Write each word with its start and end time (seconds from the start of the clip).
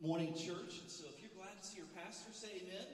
morning, 0.00 0.32
church. 0.32 0.80
And 0.80 0.88
So 0.88 1.04
if 1.12 1.20
you're 1.20 1.36
glad 1.36 1.52
to 1.60 1.60
see 1.60 1.76
your 1.76 1.92
pastor, 1.92 2.32
say 2.32 2.64
amen. 2.64 2.88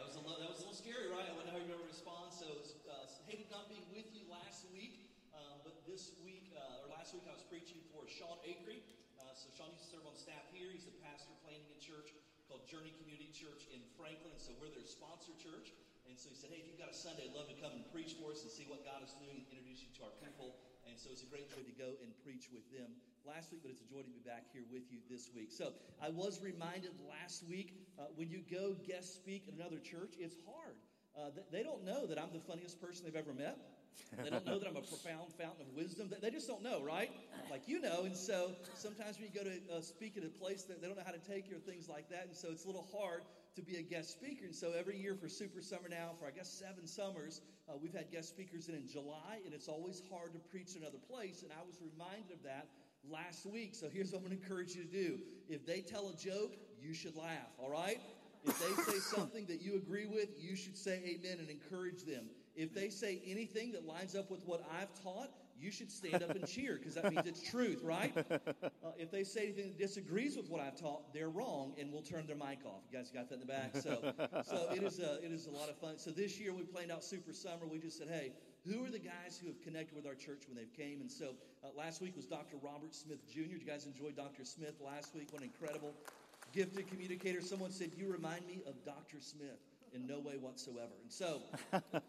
That 0.00 0.08
was 0.08 0.16
a, 0.16 0.24
that 0.24 0.48
was 0.48 0.64
a 0.64 0.72
little 0.72 0.80
scary, 0.80 1.12
right? 1.12 1.28
I 1.28 1.36
know 1.44 1.52
how 1.52 1.60
you're 1.60 1.76
going 1.76 1.84
to 1.84 1.92
respond. 1.92 2.32
So 2.32 2.48
was, 2.56 2.72
uh, 2.88 3.04
hated 3.28 3.52
not 3.52 3.68
being 3.68 3.84
with 3.92 4.08
you 4.16 4.24
last 4.32 4.64
week, 4.72 5.12
um, 5.36 5.60
but 5.60 5.76
this 5.84 6.16
week, 6.24 6.56
uh, 6.56 6.80
or 6.80 6.88
last 6.88 7.12
week, 7.12 7.28
I 7.28 7.36
was 7.36 7.44
preaching 7.52 7.84
for 7.92 8.08
Sean 8.08 8.40
Acree. 8.48 8.80
Uh, 9.20 9.28
so 9.36 9.52
Sean 9.52 9.68
used 9.76 9.92
to 9.92 10.00
serve 10.00 10.08
on 10.08 10.16
staff 10.16 10.40
here. 10.56 10.72
He's 10.72 10.88
a 10.88 10.96
pastor 11.04 11.36
planting 11.44 11.68
a 11.68 11.80
church 11.84 12.16
called 12.48 12.64
Journey 12.64 12.96
Community 13.04 13.28
Church 13.36 13.68
in 13.68 13.84
Franklin. 14.00 14.40
So 14.40 14.56
we're 14.56 14.72
their 14.72 14.88
sponsor 14.88 15.36
church. 15.36 15.76
And 16.08 16.16
so 16.16 16.32
he 16.32 16.36
said, 16.40 16.48
hey, 16.48 16.64
if 16.64 16.66
you've 16.72 16.80
got 16.80 16.88
a 16.88 16.96
Sunday, 16.96 17.28
I'd 17.28 17.36
love 17.36 17.52
to 17.52 17.58
come 17.60 17.76
and 17.76 17.84
preach 17.92 18.16
for 18.16 18.32
us 18.32 18.40
and 18.40 18.48
see 18.48 18.64
what 18.72 18.88
God 18.88 19.04
is 19.04 19.12
doing 19.20 19.36
and 19.36 19.44
introduce 19.52 19.84
you 19.84 19.92
to 20.00 20.08
our 20.08 20.16
people. 20.24 20.64
And 20.88 20.96
so 20.96 21.12
it's 21.12 21.20
a 21.20 21.28
great 21.28 21.52
joy 21.52 21.60
to 21.60 21.76
go 21.76 21.92
and 22.00 22.08
preach 22.24 22.48
with 22.48 22.64
them 22.72 22.88
last 23.26 23.52
week, 23.52 23.60
but 23.62 23.70
it's 23.70 23.80
a 23.80 23.88
joy 23.88 24.02
to 24.02 24.10
be 24.10 24.22
back 24.24 24.44
here 24.52 24.64
with 24.72 24.90
you 24.90 24.98
this 25.10 25.30
week. 25.34 25.52
So 25.52 25.72
I 26.02 26.10
was 26.10 26.40
reminded 26.42 26.92
last 27.08 27.44
week 27.48 27.74
uh, 27.98 28.04
when 28.16 28.30
you 28.30 28.42
go 28.50 28.76
guest 28.86 29.14
speak 29.14 29.44
at 29.48 29.54
another 29.54 29.78
church, 29.78 30.14
it's 30.18 30.36
hard. 30.46 30.76
Uh, 31.16 31.30
they 31.50 31.62
don't 31.62 31.84
know 31.84 32.06
that 32.06 32.18
I'm 32.18 32.32
the 32.32 32.40
funniest 32.40 32.80
person 32.80 33.04
they've 33.04 33.16
ever 33.16 33.34
met. 33.34 33.58
They 34.22 34.30
don't 34.30 34.46
know 34.46 34.58
that 34.58 34.66
I'm 34.66 34.76
a 34.76 34.82
profound 34.82 35.32
fountain 35.38 35.66
of 35.66 35.74
wisdom. 35.74 36.10
They 36.22 36.30
just 36.30 36.48
don't 36.48 36.62
know, 36.62 36.82
right? 36.82 37.10
Like 37.50 37.68
you 37.68 37.80
know. 37.80 38.04
And 38.04 38.16
so 38.16 38.52
sometimes 38.74 39.18
when 39.18 39.28
you 39.28 39.34
go 39.34 39.44
to 39.44 39.78
uh, 39.78 39.80
speak 39.80 40.16
at 40.16 40.24
a 40.24 40.28
place 40.28 40.62
that 40.64 40.80
they 40.80 40.88
don't 40.88 40.96
know 40.96 41.04
how 41.04 41.12
to 41.12 41.18
take 41.18 41.50
you 41.50 41.56
or 41.56 41.60
things 41.60 41.88
like 41.88 42.08
that. 42.10 42.26
And 42.26 42.34
so 42.36 42.48
it's 42.50 42.64
a 42.64 42.66
little 42.66 42.88
hard 42.94 43.22
to 43.56 43.62
be 43.62 43.76
a 43.76 43.82
guest 43.82 44.10
speaker. 44.10 44.44
And 44.46 44.54
so 44.54 44.72
every 44.78 44.96
year 44.96 45.14
for 45.14 45.28
Super 45.28 45.60
Summer 45.60 45.88
now, 45.88 46.12
for 46.18 46.26
I 46.26 46.30
guess 46.30 46.48
seven 46.48 46.86
summers, 46.86 47.40
uh, 47.68 47.74
we've 47.80 47.94
had 47.94 48.10
guest 48.10 48.28
speakers 48.30 48.68
in 48.68 48.74
in 48.74 48.88
July, 48.88 49.42
and 49.44 49.52
it's 49.52 49.68
always 49.68 50.02
hard 50.10 50.32
to 50.32 50.38
preach 50.38 50.74
in 50.76 50.82
another 50.82 51.02
place. 51.10 51.42
And 51.42 51.52
I 51.52 51.62
was 51.66 51.76
reminded 51.82 52.32
of 52.32 52.42
that 52.44 52.66
last 53.08 53.46
week. 53.46 53.74
So 53.74 53.88
here's 53.92 54.12
what 54.12 54.18
I'm 54.18 54.26
going 54.26 54.36
to 54.36 54.42
encourage 54.42 54.74
you 54.74 54.84
to 54.84 54.90
do. 54.90 55.18
If 55.48 55.66
they 55.66 55.80
tell 55.80 56.08
a 56.08 56.16
joke, 56.16 56.56
you 56.80 56.94
should 56.94 57.16
laugh, 57.16 57.50
all 57.58 57.70
right? 57.70 58.00
If 58.44 58.58
they 58.58 58.92
say 58.92 58.98
something 59.16 59.46
that 59.46 59.60
you 59.62 59.76
agree 59.76 60.06
with, 60.06 60.28
you 60.38 60.56
should 60.56 60.76
say 60.76 61.00
amen 61.04 61.38
and 61.38 61.50
encourage 61.50 62.04
them. 62.04 62.26
If 62.56 62.74
they 62.74 62.88
say 62.88 63.20
anything 63.26 63.72
that 63.72 63.86
lines 63.86 64.14
up 64.14 64.30
with 64.30 64.42
what 64.44 64.64
I've 64.80 64.92
taught, 65.02 65.30
you 65.60 65.70
should 65.70 65.90
stand 65.90 66.22
up 66.22 66.30
and 66.30 66.46
cheer 66.46 66.76
because 66.78 66.94
that 66.94 67.12
means 67.12 67.26
it's 67.26 67.42
truth, 67.42 67.80
right? 67.82 68.14
Uh, 68.82 68.92
if 68.98 69.10
they 69.10 69.22
say 69.22 69.44
anything 69.44 69.68
that 69.68 69.78
disagrees 69.78 70.36
with 70.36 70.48
what 70.48 70.60
I've 70.60 70.76
taught, 70.76 71.12
they're 71.12 71.28
wrong, 71.28 71.74
and 71.78 71.92
we'll 71.92 72.02
turn 72.02 72.26
their 72.26 72.36
mic 72.36 72.64
off. 72.64 72.82
You 72.90 72.98
guys 72.98 73.10
got 73.10 73.28
that 73.28 73.34
in 73.34 73.40
the 73.40 73.46
back. 73.46 73.76
So, 73.76 74.14
so 74.44 74.68
it 74.74 74.82
is 74.82 74.98
a 75.00 75.22
it 75.24 75.32
is 75.32 75.46
a 75.46 75.50
lot 75.50 75.68
of 75.68 75.76
fun. 75.76 75.98
So 75.98 76.10
this 76.10 76.40
year 76.40 76.54
we 76.54 76.62
planned 76.62 76.90
out 76.90 77.04
Super 77.04 77.32
Summer. 77.32 77.66
We 77.70 77.78
just 77.78 77.98
said, 77.98 78.08
hey, 78.08 78.32
who 78.66 78.84
are 78.84 78.90
the 78.90 78.98
guys 78.98 79.38
who 79.40 79.48
have 79.48 79.60
connected 79.62 79.94
with 79.94 80.06
our 80.06 80.14
church 80.14 80.42
when 80.46 80.56
they've 80.56 80.72
came? 80.72 81.00
And 81.00 81.10
so 81.10 81.34
uh, 81.62 81.68
last 81.76 82.00
week 82.00 82.16
was 82.16 82.26
Dr. 82.26 82.56
Robert 82.62 82.94
Smith 82.94 83.26
Jr. 83.28 83.40
Did 83.40 83.62
you 83.62 83.66
guys 83.66 83.86
enjoy 83.86 84.10
Dr. 84.10 84.44
Smith 84.44 84.74
last 84.84 85.14
week? 85.14 85.28
What 85.30 85.42
an 85.42 85.50
incredible, 85.52 85.94
gifted 86.52 86.88
communicator. 86.88 87.40
Someone 87.40 87.70
said, 87.70 87.90
You 87.96 88.10
remind 88.10 88.46
me 88.46 88.62
of 88.66 88.82
Dr. 88.84 89.18
Smith 89.20 89.60
in 89.94 90.06
no 90.06 90.20
way 90.20 90.36
whatsoever. 90.40 90.92
And 91.02 91.12
so 91.12 91.42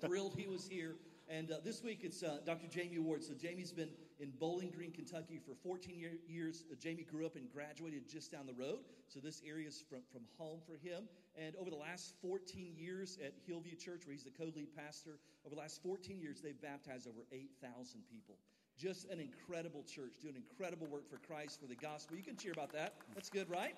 thrilled 0.02 0.36
he 0.38 0.48
was 0.48 0.68
here. 0.68 0.96
And 1.32 1.50
uh, 1.50 1.56
this 1.64 1.82
week 1.82 2.00
it's 2.04 2.24
uh, 2.24 2.40
Dr. 2.46 2.68
Jamie 2.68 3.00
Ward. 3.00 3.24
So 3.24 3.34
Jamie's 3.34 3.72
been 3.72 3.88
in 4.20 4.32
Bowling 4.38 4.70
Green, 4.70 4.92
Kentucky 4.92 5.40
for 5.40 5.56
14 5.64 5.98
year, 5.98 6.12
years. 6.28 6.66
Uh, 6.70 6.76
Jamie 6.78 7.08
grew 7.10 7.26
up 7.26 7.38
and 7.38 7.50
graduated 7.50 8.10
just 8.10 8.34
down 8.34 8.46
the 8.46 8.54
road. 8.54 8.80
So 9.08 9.22
this 9.22 9.42
area 9.48 9.70
is 9.70 9.82
from, 9.90 10.02
from 10.12 10.24
home 10.38 10.60
for 10.68 10.76
him. 10.76 11.08
And 11.38 11.56
over 11.56 11.70
the 11.70 11.78
last 11.78 12.16
14 12.22 12.74
years 12.76 13.18
at 13.26 13.32
Hillvue 13.48 13.80
Church, 13.80 14.02
where 14.06 14.12
he's 14.12 14.26
the 14.26 14.32
co 14.32 14.52
lead 14.54 14.76
pastor, 14.76 15.20
over 15.46 15.56
the 15.56 15.62
last 15.62 15.82
14 15.82 16.20
years, 16.20 16.42
they've 16.42 16.62
baptized 16.62 17.08
over 17.08 17.24
8,000 17.32 18.02
people. 18.12 18.36
Just 18.78 19.10
an 19.10 19.22
incredible 19.22 19.84
church, 19.84 20.20
doing 20.22 20.36
incredible 20.36 20.88
work 20.88 21.10
for 21.10 21.18
Christ, 21.28 21.62
for 21.62 21.68
the 21.68 21.76
gospel. 21.76 22.18
You 22.18 22.24
can 22.24 22.36
cheer 22.36 22.52
about 22.52 22.74
that. 22.74 22.96
That's 23.16 23.30
good, 23.30 23.50
right? 23.50 23.76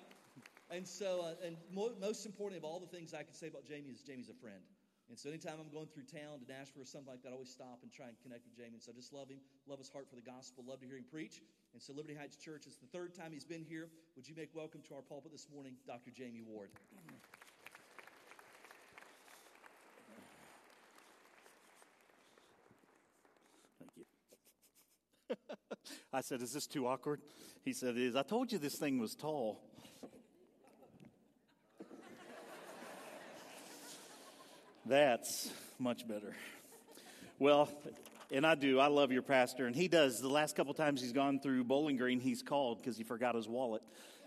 And 0.70 0.88
so, 0.88 1.20
uh, 1.22 1.46
and 1.46 1.56
mo- 1.72 1.94
most 2.00 2.26
important 2.26 2.58
of 2.58 2.64
all 2.64 2.80
the 2.80 2.86
things 2.86 3.14
I 3.14 3.22
can 3.22 3.34
say 3.34 3.46
about 3.46 3.64
Jamie 3.64 3.90
is 3.90 4.00
Jamie's 4.02 4.28
a 4.28 4.34
friend. 4.34 4.58
And 5.14 5.18
so 5.20 5.28
anytime 5.30 5.62
I'm 5.62 5.70
going 5.70 5.86
through 5.94 6.10
town 6.10 6.42
to 6.42 6.46
Nashville 6.50 6.82
or 6.82 6.90
something 6.90 7.06
like 7.06 7.22
that, 7.22 7.28
I 7.28 7.34
always 7.34 7.48
stop 7.48 7.78
and 7.86 7.92
try 7.92 8.10
and 8.10 8.18
connect 8.18 8.42
with 8.50 8.58
Jamie. 8.58 8.74
And 8.74 8.82
so 8.82 8.90
I 8.90 8.98
just 8.98 9.12
love 9.12 9.30
him, 9.30 9.38
love 9.68 9.78
his 9.78 9.88
heart 9.88 10.10
for 10.10 10.16
the 10.16 10.26
gospel, 10.26 10.64
love 10.66 10.80
to 10.80 10.86
hear 10.86 10.96
him 10.96 11.04
preach. 11.08 11.40
And 11.72 11.80
so 11.80 11.92
Liberty 11.92 12.16
Heights 12.18 12.34
Church 12.34 12.66
is 12.66 12.74
the 12.78 12.88
third 12.88 13.14
time 13.14 13.30
he's 13.30 13.44
been 13.44 13.62
here. 13.62 13.86
Would 14.16 14.26
you 14.26 14.34
make 14.34 14.50
welcome 14.56 14.80
to 14.88 14.96
our 14.96 15.02
pulpit 15.02 15.30
this 15.30 15.46
morning, 15.54 15.74
Dr. 15.86 16.10
Jamie 16.10 16.42
Ward? 16.44 16.70
Thank 23.78 23.92
you. 23.94 24.04
I 26.12 26.22
said, 26.22 26.42
Is 26.42 26.52
this 26.52 26.66
too 26.66 26.88
awkward? 26.88 27.20
He 27.62 27.72
said, 27.72 27.90
It 27.90 28.02
is. 28.02 28.16
I 28.16 28.24
told 28.24 28.50
you 28.50 28.58
this 28.58 28.78
thing 28.80 28.98
was 28.98 29.14
tall. 29.14 29.62
That's 34.86 35.50
much 35.78 36.06
better. 36.06 36.34
Well, 37.38 37.70
and 38.30 38.46
I 38.46 38.54
do. 38.54 38.78
I 38.78 38.88
love 38.88 39.12
your 39.12 39.22
pastor, 39.22 39.66
and 39.66 39.74
he 39.74 39.88
does. 39.88 40.20
The 40.20 40.28
last 40.28 40.56
couple 40.56 40.74
times 40.74 41.00
he's 41.00 41.12
gone 41.12 41.40
through 41.40 41.64
Bowling 41.64 41.96
Green, 41.96 42.20
he's 42.20 42.42
called 42.42 42.78
because 42.78 42.96
he 42.96 43.02
forgot 43.02 43.34
his 43.34 43.48
wallet, 43.48 43.82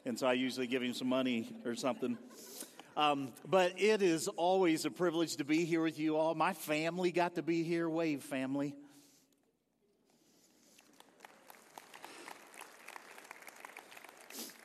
and 0.06 0.18
so 0.18 0.26
I 0.26 0.34
usually 0.34 0.66
give 0.66 0.82
him 0.82 0.94
some 0.94 1.10
money 1.10 1.56
or 1.64 1.76
something. 1.76 2.18
Um, 2.96 3.34
but 3.48 3.80
it 3.80 4.02
is 4.02 4.28
always 4.28 4.86
a 4.86 4.90
privilege 4.90 5.36
to 5.36 5.44
be 5.44 5.64
here 5.64 5.84
with 5.84 6.00
you 6.00 6.18
all. 6.18 6.34
My 6.34 6.54
family 6.54 7.12
got 7.12 7.36
to 7.36 7.44
be 7.44 7.62
here. 7.62 7.88
Wave 7.88 8.24
family. 8.24 8.74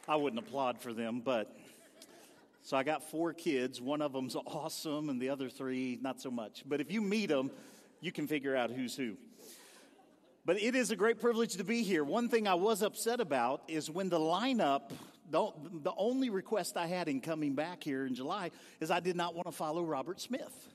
I 0.09 0.17
wouldn't 0.17 0.43
applaud 0.43 0.81
for 0.81 0.95
them, 0.95 1.21
but 1.23 1.55
so 2.63 2.77
I 2.77 2.85
got 2.85 3.11
four 3.11 3.33
kids. 3.33 3.81
One 3.81 4.01
of 4.01 4.13
them's 4.13 4.37
awesome, 4.47 5.09
and 5.09 5.21
the 5.21 5.29
other 5.29 5.49
three, 5.49 5.99
not 6.01 6.21
so 6.21 6.31
much. 6.31 6.63
But 6.67 6.81
if 6.81 6.91
you 6.91 7.01
meet 7.01 7.27
them, 7.27 7.51
you 8.01 8.13
can 8.13 8.27
figure 8.27 8.57
out 8.57 8.71
who's 8.71 8.97
who. 8.97 9.17
But 10.45 10.61
it 10.61 10.75
is 10.75 10.91
a 10.91 10.97
great 10.97 11.21
privilege 11.21 11.57
to 11.57 11.65
be 11.65 11.83
here. 11.83 12.03
One 12.03 12.29
thing 12.29 12.49
I 12.49 12.55
was 12.55 12.83
upset 12.83 13.21
about 13.21 13.63
is 13.69 13.89
when 13.89 14.09
the 14.09 14.19
lineup, 14.19 14.91
the, 15.31 15.93
only 15.97 16.31
request 16.31 16.77
I 16.77 16.87
had 16.89 17.09
in 17.09 17.21
coming 17.21 17.55
back 17.55 17.85
here 17.85 18.07
in 18.07 18.15
July 18.15 18.51
is 18.81 18.91
I 18.91 18.99
did 18.99 19.15
not 19.15 19.35
want 19.37 19.47
to 19.47 19.53
follow 19.53 19.85
Robert 19.85 20.21
Smith. 20.21 20.69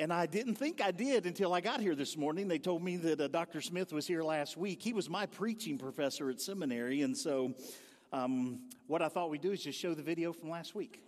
And 0.00 0.12
I 0.12 0.26
didn't 0.26 0.56
think 0.56 0.82
I 0.82 0.90
did 0.90 1.26
until 1.26 1.54
I 1.54 1.60
got 1.60 1.80
here 1.80 1.94
this 1.94 2.16
morning. 2.16 2.48
They 2.48 2.58
told 2.58 2.82
me 2.82 2.96
that 2.96 3.20
uh, 3.20 3.28
Dr. 3.28 3.60
Smith 3.60 3.92
was 3.92 4.04
here 4.04 4.24
last 4.24 4.56
week. 4.56 4.82
He 4.82 4.92
was 4.92 5.08
my 5.08 5.26
preaching 5.26 5.78
professor 5.78 6.28
at 6.30 6.40
seminary, 6.40 7.02
and 7.02 7.16
so 7.16 7.54
um, 8.14 8.60
what 8.86 9.02
I 9.02 9.08
thought 9.08 9.28
we'd 9.28 9.40
do 9.40 9.50
is 9.50 9.64
just 9.64 9.78
show 9.78 9.92
the 9.92 10.02
video 10.02 10.32
from 10.32 10.48
last 10.48 10.72
week. 10.72 11.02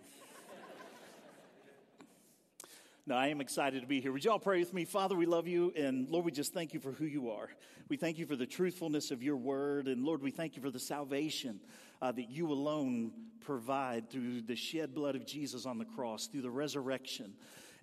no, 3.05 3.15
I 3.15 3.27
am 3.27 3.39
excited 3.39 3.79
to 3.79 3.87
be 3.87 4.01
here. 4.01 4.11
Would 4.11 4.25
you 4.25 4.31
all 4.31 4.39
pray 4.39 4.59
with 4.59 4.73
me? 4.73 4.83
Father, 4.83 5.15
we 5.15 5.25
love 5.25 5.47
you, 5.47 5.71
and 5.77 6.09
Lord, 6.09 6.25
we 6.25 6.31
just 6.33 6.53
thank 6.53 6.73
you 6.73 6.81
for 6.81 6.91
who 6.91 7.05
you 7.05 7.29
are. 7.29 7.47
We 7.87 7.95
thank 7.95 8.17
you 8.17 8.25
for 8.25 8.35
the 8.35 8.45
truthfulness 8.45 9.11
of 9.11 9.23
your 9.23 9.37
word, 9.37 9.87
and 9.87 10.03
Lord, 10.03 10.21
we 10.21 10.31
thank 10.31 10.57
you 10.57 10.61
for 10.61 10.69
the 10.69 10.79
salvation 10.79 11.61
uh, 12.01 12.11
that 12.11 12.29
you 12.29 12.51
alone 12.51 13.13
provide 13.39 14.09
through 14.09 14.41
the 14.41 14.57
shed 14.57 14.93
blood 14.93 15.15
of 15.15 15.25
Jesus 15.25 15.65
on 15.65 15.77
the 15.77 15.85
cross, 15.85 16.27
through 16.27 16.41
the 16.41 16.51
resurrection. 16.51 17.35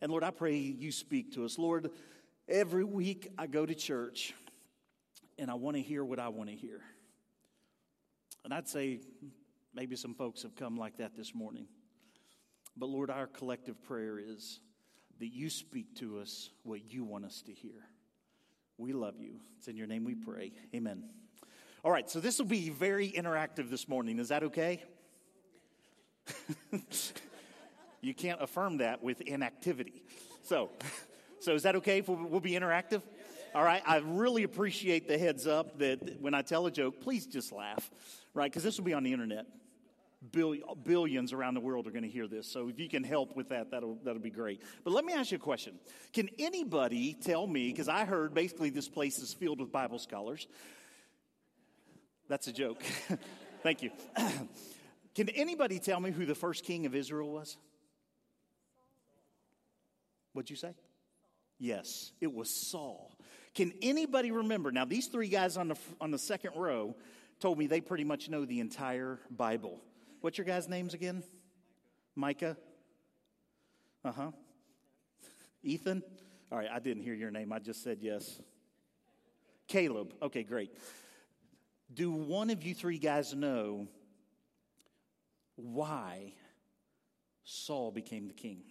And 0.03 0.11
Lord, 0.11 0.23
I 0.23 0.33
pray 0.33 0.57
you 0.57 0.93
speak 0.93 1.33
to 1.33 1.47
us. 1.47 1.59
Lord, 1.59 1.91
every 2.47 2.85
week 2.85 3.29
I 3.39 3.47
go 3.47 3.65
to 3.65 3.75
church, 3.75 4.35
and 5.39 5.51
I 5.51 5.55
want 5.55 5.77
to 5.77 5.83
hear 5.83 6.05
what 6.05 6.19
I 6.19 6.29
want 6.29 6.51
to 6.51 6.55
hear. 6.55 6.83
And 8.45 8.53
I'd 8.53 8.69
say 8.69 9.01
maybe 9.75 9.97
some 9.97 10.15
folks 10.15 10.43
have 10.43 10.55
come 10.55 10.77
like 10.77 10.99
that 10.99 11.17
this 11.17 11.35
morning. 11.35 11.67
But 12.77 12.89
Lord, 12.89 13.11
our 13.11 13.27
collective 13.27 13.83
prayer 13.83 14.19
is 14.19 14.61
that 15.19 15.29
you 15.29 15.49
speak 15.49 15.95
to 15.97 16.19
us 16.19 16.51
what 16.63 16.93
you 16.93 17.05
want 17.05 17.25
us 17.25 17.43
to 17.43 17.53
hear. 17.53 17.89
We 18.77 18.93
love 18.93 19.15
you. 19.19 19.41
It's 19.59 19.69
in 19.69 19.77
your 19.77 19.87
name 19.87 20.05
we 20.05 20.15
pray. 20.15 20.53
Amen. 20.75 21.05
All 21.85 21.91
right, 21.91 22.09
so 22.11 22.21
this 22.21 22.39
will 22.39 22.47
be 22.47 22.71
very 22.71 23.11
interactive 23.11 23.71
this 23.71 23.89
morning. 23.89 24.19
Is 24.19 24.29
that 24.29 24.43
okay? 24.43 24.83
you 28.01 28.15
can't 28.15 28.43
affirm 28.43 28.79
that 28.79 29.03
with 29.03 29.21
inactivity. 29.21 30.03
So, 30.43 30.71
so 31.41 31.55
is 31.55 31.63
that 31.63 31.77
okay 31.77 31.99
if 31.99 32.09
we'll, 32.09 32.27
we'll 32.29 32.41
be 32.41 32.53
interactive? 32.53 33.03
All 33.55 33.63
right, 33.63 33.83
I 33.87 33.99
really 33.99 34.43
appreciate 34.43 35.07
the 35.07 35.17
heads 35.17 35.47
up 35.47 35.79
that 35.79 36.21
when 36.21 36.35
I 36.35 36.43
tell 36.43 36.67
a 36.67 36.71
joke, 36.71 37.01
please 37.01 37.27
just 37.27 37.53
laugh 37.53 37.89
right? 38.35 38.51
Because 38.51 38.63
this 38.63 38.77
will 38.77 38.85
be 38.85 38.93
on 38.93 39.05
the 39.05 39.13
internet. 39.13 39.47
billions 40.33 41.33
around 41.33 41.55
the 41.55 41.61
world 41.61 41.87
are 41.87 41.91
going 41.91 42.03
to 42.03 42.11
hear 42.11 42.27
this. 42.27 42.47
So 42.47 42.69
if 42.69 42.79
you 42.79 42.89
can 42.89 43.05
help 43.05 43.37
with 43.37 43.49
that, 43.51 43.71
that'll, 43.71 43.99
that'll 44.05 44.21
be 44.21 44.31
great. 44.31 44.61
But 44.83 44.93
let 44.93 45.05
me 45.05 45.13
ask 45.13 45.31
you 45.31 45.37
a 45.37 45.41
question. 45.41 45.79
Can 46.13 46.29
anybody 46.39 47.15
tell 47.15 47.47
me, 47.47 47.69
because 47.69 47.89
I 47.89 48.05
heard 48.05 48.35
basically 48.35 48.71
this 48.71 48.89
place 48.89 49.19
is 49.19 49.33
filled 49.33 49.61
with 49.61 49.73
Bible 49.73 49.99
scholars. 49.99 50.47
That's 52.29 52.49
a 52.49 52.53
joke. 52.53 52.83
Thank 53.63 53.83
you. 53.83 53.91
can 55.15 55.29
anybody 55.31 55.79
tell 55.79 56.01
me 56.01 56.11
who 56.11 56.27
the 56.27 56.35
first 56.35 56.65
king 56.65 56.87
of 56.87 56.95
Israel 56.95 57.31
was? 57.31 57.57
What'd 60.33 60.51
you 60.51 60.57
say? 60.57 60.75
Yes, 61.59 62.13
it 62.21 62.33
was 62.35 62.51
Saul. 62.51 63.17
Can 63.55 63.73
anybody 63.81 64.33
remember? 64.33 64.73
Now, 64.73 64.85
these 64.85 65.07
three 65.07 65.29
guys 65.29 65.57
on 65.57 65.69
the, 65.69 65.77
on 66.01 66.11
the 66.11 66.19
second 66.19 66.53
row, 66.57 66.97
told 67.41 67.59
me 67.59 67.67
they 67.67 67.81
pretty 67.81 68.05
much 68.05 68.29
know 68.29 68.45
the 68.45 68.61
entire 68.61 69.21
Bible. 69.31 69.81
What's 70.21 70.39
your 70.39 70.47
guys' 70.47 70.69
names 70.69 70.95
again? 70.95 71.23
Micah? 72.15 72.57
Uh 74.05 74.13
huh. 74.13 74.31
Ethan? 75.63 76.03
All 76.53 76.59
right, 76.59 76.69
I 76.73 76.79
didn't 76.79 77.03
hear 77.03 77.15
your 77.15 77.31
name. 77.31 77.53
I 77.53 77.59
just 77.59 77.83
said 77.83 77.99
yes. 78.01 78.41
Caleb. 79.67 80.15
Okay, 80.23 80.43
great. 80.43 80.71
Do 81.93 82.11
one 82.11 82.51
of 82.51 82.63
you 82.63 82.75
three 82.75 82.99
guys 82.99 83.35
know 83.35 83.89
why 85.57 86.33
Saul 87.45 87.91
became 87.91 88.27
the 88.29 88.35
king? 88.35 88.63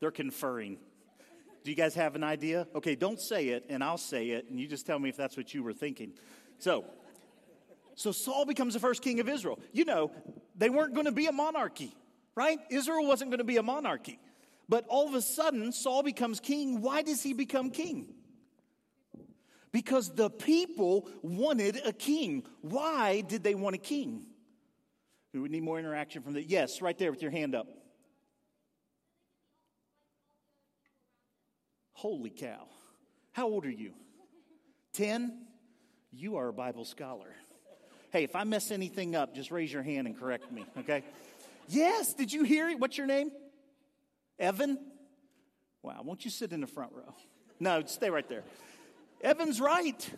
They're 0.00 0.10
conferring. 0.10 0.78
Do 1.62 1.70
you 1.70 1.76
guys 1.76 1.94
have 1.94 2.14
an 2.14 2.24
idea? 2.24 2.66
Okay, 2.74 2.94
don't 2.94 3.20
say 3.20 3.48
it, 3.48 3.66
and 3.68 3.84
I'll 3.84 3.98
say 3.98 4.30
it, 4.30 4.46
and 4.48 4.58
you 4.58 4.66
just 4.66 4.86
tell 4.86 4.98
me 4.98 5.08
if 5.08 5.16
that's 5.16 5.36
what 5.36 5.52
you 5.52 5.62
were 5.62 5.74
thinking. 5.74 6.12
So, 6.58 6.84
so 7.94 8.12
Saul 8.12 8.46
becomes 8.46 8.74
the 8.74 8.80
first 8.80 9.02
king 9.02 9.20
of 9.20 9.28
Israel. 9.28 9.58
You 9.72 9.84
know, 9.84 10.10
they 10.56 10.70
weren't 10.70 10.94
going 10.94 11.06
to 11.06 11.12
be 11.12 11.26
a 11.26 11.32
monarchy, 11.32 11.94
right? 12.34 12.58
Israel 12.70 13.06
wasn't 13.06 13.30
going 13.30 13.38
to 13.38 13.44
be 13.44 13.58
a 13.58 13.62
monarchy. 13.62 14.18
But 14.68 14.86
all 14.88 15.08
of 15.08 15.14
a 15.14 15.20
sudden, 15.20 15.72
Saul 15.72 16.02
becomes 16.02 16.40
king. 16.40 16.80
Why 16.80 17.02
does 17.02 17.22
he 17.22 17.34
become 17.34 17.70
king? 17.70 18.14
Because 19.72 20.14
the 20.14 20.30
people 20.30 21.08
wanted 21.22 21.80
a 21.84 21.92
king. 21.92 22.44
Why 22.62 23.20
did 23.20 23.42
they 23.42 23.54
want 23.54 23.74
a 23.74 23.78
king? 23.78 24.26
We 25.32 25.40
would 25.40 25.50
need 25.50 25.62
more 25.62 25.78
interaction 25.78 26.22
from 26.22 26.34
the. 26.34 26.42
Yes, 26.42 26.80
right 26.80 26.96
there 26.96 27.10
with 27.10 27.22
your 27.22 27.30
hand 27.30 27.54
up. 27.54 27.66
Holy 32.00 32.30
cow. 32.30 32.66
How 33.32 33.46
old 33.46 33.66
are 33.66 33.70
you? 33.70 33.92
10? 34.94 35.38
You 36.12 36.36
are 36.36 36.48
a 36.48 36.52
Bible 36.52 36.86
scholar. 36.86 37.26
Hey, 38.10 38.24
if 38.24 38.34
I 38.34 38.44
mess 38.44 38.70
anything 38.70 39.14
up, 39.14 39.34
just 39.34 39.50
raise 39.50 39.70
your 39.70 39.82
hand 39.82 40.06
and 40.06 40.18
correct 40.18 40.50
me, 40.50 40.64
okay? 40.78 41.04
Yes, 41.68 42.14
did 42.14 42.32
you 42.32 42.42
hear 42.42 42.70
it? 42.70 42.80
What's 42.80 42.96
your 42.96 43.06
name? 43.06 43.30
Evan? 44.38 44.78
Wow, 45.82 46.00
won't 46.02 46.24
you 46.24 46.30
sit 46.30 46.54
in 46.54 46.62
the 46.62 46.66
front 46.66 46.92
row? 46.94 47.14
No, 47.60 47.82
stay 47.84 48.08
right 48.08 48.26
there. 48.30 48.44
Evan's 49.20 49.60
right. 49.60 50.10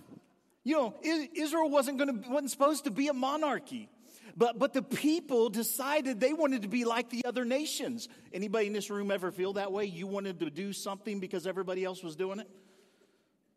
You 0.63 0.77
know, 0.77 0.95
Israel 1.35 1.69
wasn't 1.69 1.99
going 1.99 2.23
to 2.23 2.31
wasn't 2.31 2.53
supposed 2.53 2.85
to 2.85 2.93
be 2.93 3.09
a 3.09 3.13
monarchy. 3.13 3.89
But 4.37 4.59
but 4.59 4.73
the 4.73 4.83
people 4.83 5.51
decided 5.51 6.21
they 6.21 6.33
wanted 6.33 6.63
to 6.63 6.69
be 6.69 6.85
like 6.85 7.11
the 7.11 7.25
other 7.25 7.45
nations. 7.45 8.09
Anybody 8.33 8.67
in 8.67 8.73
this 8.73 8.91
room 8.91 9.11
ever 9.11 9.31
feel 9.31 9.55
that 9.55 9.73
way? 9.73 9.85
You 9.85 10.07
wanted 10.07 10.41
to 10.41 10.51
do 10.51 10.73
something 10.73 11.21
because 11.21 11.47
everybody 11.47 11.85
else 11.85 12.03
was 12.03 12.17
doing 12.17 12.41
it? 12.41 12.49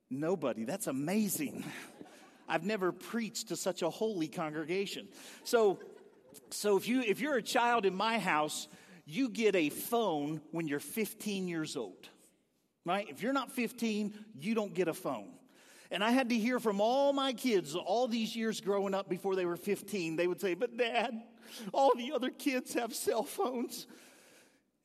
Nobody. 0.10 0.66
That's 0.66 0.88
amazing. 0.88 1.63
I've 2.48 2.63
never 2.63 2.92
preached 2.92 3.48
to 3.48 3.56
such 3.56 3.81
a 3.81 3.89
holy 3.89 4.27
congregation. 4.27 5.07
So 5.44 5.80
so 6.51 6.77
if 6.77 6.88
you 6.88 7.01
if 7.01 7.19
you're 7.19 7.38
a 7.38 7.44
child 7.44 7.86
in 7.86 7.95
my 7.95 8.19
house, 8.19 8.68
you 9.06 9.30
get 9.30 9.56
a 9.56 9.69
phone 9.69 10.42
when 10.51 10.68
you're 10.68 10.80
15 10.80 11.48
years 11.48 11.75
old. 11.75 12.10
Right? 12.86 13.07
If 13.10 13.24
you're 13.24 13.33
not 13.33 13.51
15, 13.51 14.13
you 14.39 14.54
don't 14.54 14.74
get 14.74 14.88
a 14.88 14.94
phone. 14.94 15.30
And 15.91 16.03
I 16.03 16.11
had 16.11 16.29
to 16.29 16.35
hear 16.35 16.59
from 16.59 16.81
all 16.81 17.13
my 17.13 17.33
kids 17.33 17.75
all 17.75 18.07
these 18.07 18.35
years 18.35 18.61
growing 18.61 18.93
up 18.93 19.07
before 19.07 19.35
they 19.35 19.45
were 19.45 19.57
15. 19.57 20.15
They 20.15 20.27
would 20.27 20.41
say, 20.41 20.53
But 20.53 20.77
dad, 20.77 21.21
all 21.73 21.93
the 21.95 22.11
other 22.13 22.29
kids 22.29 22.73
have 22.73 22.93
cell 22.93 23.23
phones. 23.23 23.87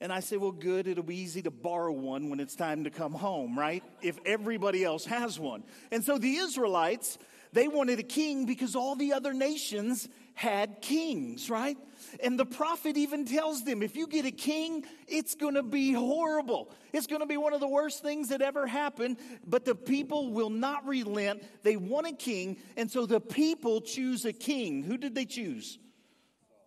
And 0.00 0.12
I 0.12 0.20
say, 0.20 0.36
Well, 0.36 0.52
good, 0.52 0.86
it'll 0.86 1.04
be 1.04 1.16
easy 1.16 1.42
to 1.42 1.50
borrow 1.50 1.92
one 1.92 2.30
when 2.30 2.40
it's 2.40 2.54
time 2.54 2.84
to 2.84 2.90
come 2.90 3.12
home, 3.12 3.58
right? 3.58 3.82
If 4.02 4.18
everybody 4.24 4.84
else 4.84 5.04
has 5.06 5.38
one. 5.38 5.64
And 5.90 6.04
so 6.04 6.18
the 6.18 6.36
Israelites, 6.36 7.18
they 7.52 7.68
wanted 7.68 7.98
a 7.98 8.04
king 8.04 8.46
because 8.46 8.76
all 8.76 8.94
the 8.94 9.12
other 9.12 9.32
nations 9.32 10.08
had 10.40 10.80
kings, 10.80 11.50
right? 11.50 11.76
And 12.24 12.40
the 12.40 12.46
prophet 12.46 12.96
even 12.96 13.26
tells 13.26 13.62
them 13.62 13.82
if 13.82 13.94
you 13.94 14.06
get 14.06 14.24
a 14.24 14.30
king, 14.30 14.86
it's 15.06 15.34
going 15.34 15.52
to 15.52 15.62
be 15.62 15.92
horrible. 15.92 16.72
It's 16.94 17.06
going 17.06 17.20
to 17.20 17.26
be 17.26 17.36
one 17.36 17.52
of 17.52 17.60
the 17.60 17.68
worst 17.68 18.02
things 18.02 18.30
that 18.30 18.40
ever 18.40 18.66
happened. 18.66 19.18
But 19.46 19.66
the 19.66 19.74
people 19.74 20.32
will 20.32 20.48
not 20.48 20.86
relent. 20.86 21.42
They 21.62 21.76
want 21.76 22.06
a 22.06 22.12
king. 22.12 22.56
And 22.78 22.90
so 22.90 23.04
the 23.04 23.20
people 23.20 23.82
choose 23.82 24.24
a 24.24 24.32
king. 24.32 24.82
Who 24.82 24.96
did 24.96 25.14
they 25.14 25.26
choose? 25.26 25.78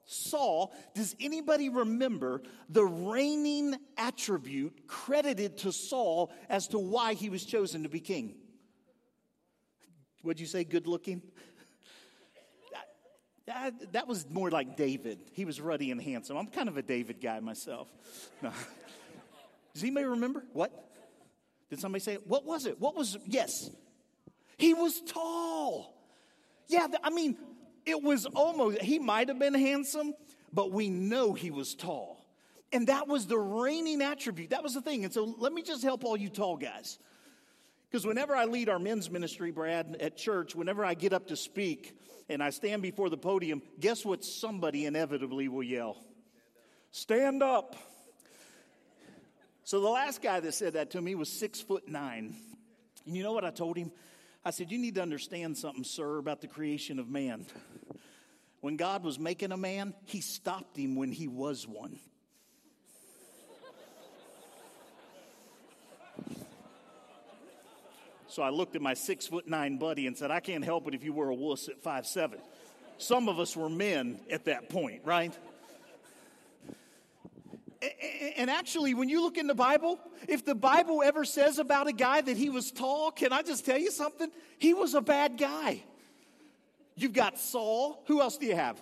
Saul. 0.05 0.71
Does 0.93 1.15
anybody 1.19 1.69
remember 1.69 2.43
the 2.69 2.85
reigning 2.85 3.75
attribute 3.97 4.85
credited 4.85 5.57
to 5.59 5.71
Saul 5.71 6.31
as 6.47 6.67
to 6.67 6.77
why 6.77 7.15
he 7.15 7.31
was 7.31 7.43
chosen 7.43 7.81
to 7.81 7.89
be 7.89 8.01
king? 8.01 8.35
Would 10.21 10.39
you 10.39 10.45
say 10.45 10.63
good 10.63 10.85
looking? 10.85 11.23
That, 13.45 14.07
was 14.07 14.29
more 14.29 14.49
like 14.49 14.77
David. 14.77 15.19
He 15.33 15.43
was 15.45 15.59
ruddy 15.59 15.91
and 15.91 16.01
handsome. 16.01 16.37
I'm 16.37 16.47
kind 16.47 16.69
of 16.69 16.77
a 16.77 16.81
David 16.81 17.19
guy 17.21 17.39
myself. 17.39 17.87
No. 18.41 18.51
Does 19.73 19.83
anybody 19.83 20.05
remember? 20.05 20.43
What? 20.53 20.71
Did 21.69 21.79
somebody 21.79 22.01
say 22.01 22.13
it? 22.13 22.27
What 22.27 22.45
was 22.45 22.65
it? 22.65 22.79
What 22.79 22.95
was, 22.95 23.17
yes. 23.25 23.69
He 24.57 24.73
was 24.73 25.01
tall. 25.01 25.93
Yeah, 26.67 26.87
I 27.03 27.09
mean, 27.09 27.37
it 27.85 28.01
was 28.01 28.25
almost, 28.25 28.81
he 28.81 28.99
might 28.99 29.27
have 29.27 29.39
been 29.39 29.53
handsome, 29.53 30.13
but 30.53 30.71
we 30.71 30.89
know 30.89 31.33
he 31.33 31.51
was 31.51 31.75
tall. 31.75 32.25
And 32.71 32.87
that 32.87 33.07
was 33.07 33.27
the 33.27 33.37
reigning 33.37 34.01
attribute. 34.01 34.51
That 34.51 34.63
was 34.63 34.73
the 34.73 34.81
thing. 34.81 35.03
And 35.03 35.13
so 35.13 35.35
let 35.37 35.51
me 35.51 35.61
just 35.61 35.83
help 35.83 36.03
all 36.03 36.15
you 36.15 36.29
tall 36.29 36.57
guys. 36.57 36.97
Because 37.93 38.07
whenever 38.07 38.35
I 38.35 38.45
lead 38.45 38.69
our 38.69 38.79
men's 38.79 39.11
ministry, 39.11 39.51
Brad, 39.51 39.97
at 39.99 40.17
church, 40.17 40.55
whenever 40.55 40.83
I 40.83 40.95
get 40.95 41.13
up 41.13 41.27
to 41.27 41.35
speak 41.35 41.95
and 42.27 42.41
I 42.41 42.49
stand 42.49 42.81
before 42.81 43.07
the 43.07 43.17
podium, 43.17 43.61
guess 43.79 44.03
what 44.03 44.25
somebody 44.25 44.87
inevitably 44.87 45.47
will 45.47 45.61
yell? 45.61 46.03
Stand 46.89 47.43
up. 47.43 47.75
So 49.63 49.79
the 49.79 49.89
last 49.89 50.23
guy 50.23 50.39
that 50.39 50.55
said 50.55 50.73
that 50.73 50.89
to 50.91 51.01
me 51.01 51.13
was 51.13 51.29
six 51.29 51.61
foot 51.61 51.87
nine. 51.87 52.35
And 53.05 53.15
you 53.15 53.21
know 53.21 53.31
what 53.31 53.45
I 53.45 53.51
told 53.51 53.77
him? 53.77 53.91
I 54.43 54.49
said, 54.49 54.71
You 54.71 54.79
need 54.79 54.95
to 54.95 55.03
understand 55.03 55.55
something, 55.55 55.83
sir, 55.83 56.17
about 56.17 56.41
the 56.41 56.47
creation 56.47 56.97
of 56.97 57.09
man. 57.09 57.45
When 58.61 58.75
God 58.75 59.03
was 59.03 59.19
making 59.19 59.51
a 59.51 59.57
man, 59.57 59.93
he 60.05 60.19
stopped 60.19 60.77
him 60.77 60.95
when 60.95 61.11
he 61.11 61.27
was 61.27 61.67
one. 61.67 61.99
So 68.33 68.41
I 68.41 68.49
looked 68.49 68.75
at 68.75 68.81
my 68.81 68.95
six 68.95 69.27
foot 69.27 69.47
nine 69.47 69.77
buddy 69.77 70.07
and 70.07 70.17
said, 70.17 70.31
I 70.31 70.39
can't 70.39 70.65
help 70.65 70.87
it 70.87 70.95
if 70.95 71.03
you 71.03 71.13
were 71.13 71.29
a 71.29 71.35
wuss 71.35 71.69
at 71.69 71.83
five 71.83 72.07
seven. 72.07 72.39
Some 72.97 73.29
of 73.29 73.39
us 73.39 73.55
were 73.55 73.69
men 73.69 74.21
at 74.27 74.45
that 74.45 74.69
point, 74.69 75.01
right? 75.05 75.37
And 78.35 78.49
actually, 78.49 78.95
when 78.95 79.07
you 79.07 79.21
look 79.21 79.37
in 79.37 79.45
the 79.45 79.53
Bible, 79.53 79.99
if 80.27 80.43
the 80.43 80.55
Bible 80.55 81.03
ever 81.03 81.25
says 81.25 81.59
about 81.59 81.85
a 81.85 81.91
guy 81.91 82.21
that 82.21 82.35
he 82.35 82.49
was 82.49 82.71
tall, 82.71 83.11
can 83.11 83.31
I 83.31 83.43
just 83.43 83.67
tell 83.67 83.77
you 83.77 83.91
something? 83.91 84.31
He 84.57 84.73
was 84.73 84.95
a 84.95 85.01
bad 85.01 85.37
guy. 85.37 85.83
You've 86.95 87.13
got 87.13 87.37
Saul. 87.37 88.01
Who 88.07 88.19
else 88.19 88.37
do 88.37 88.47
you 88.47 88.55
have? 88.55 88.81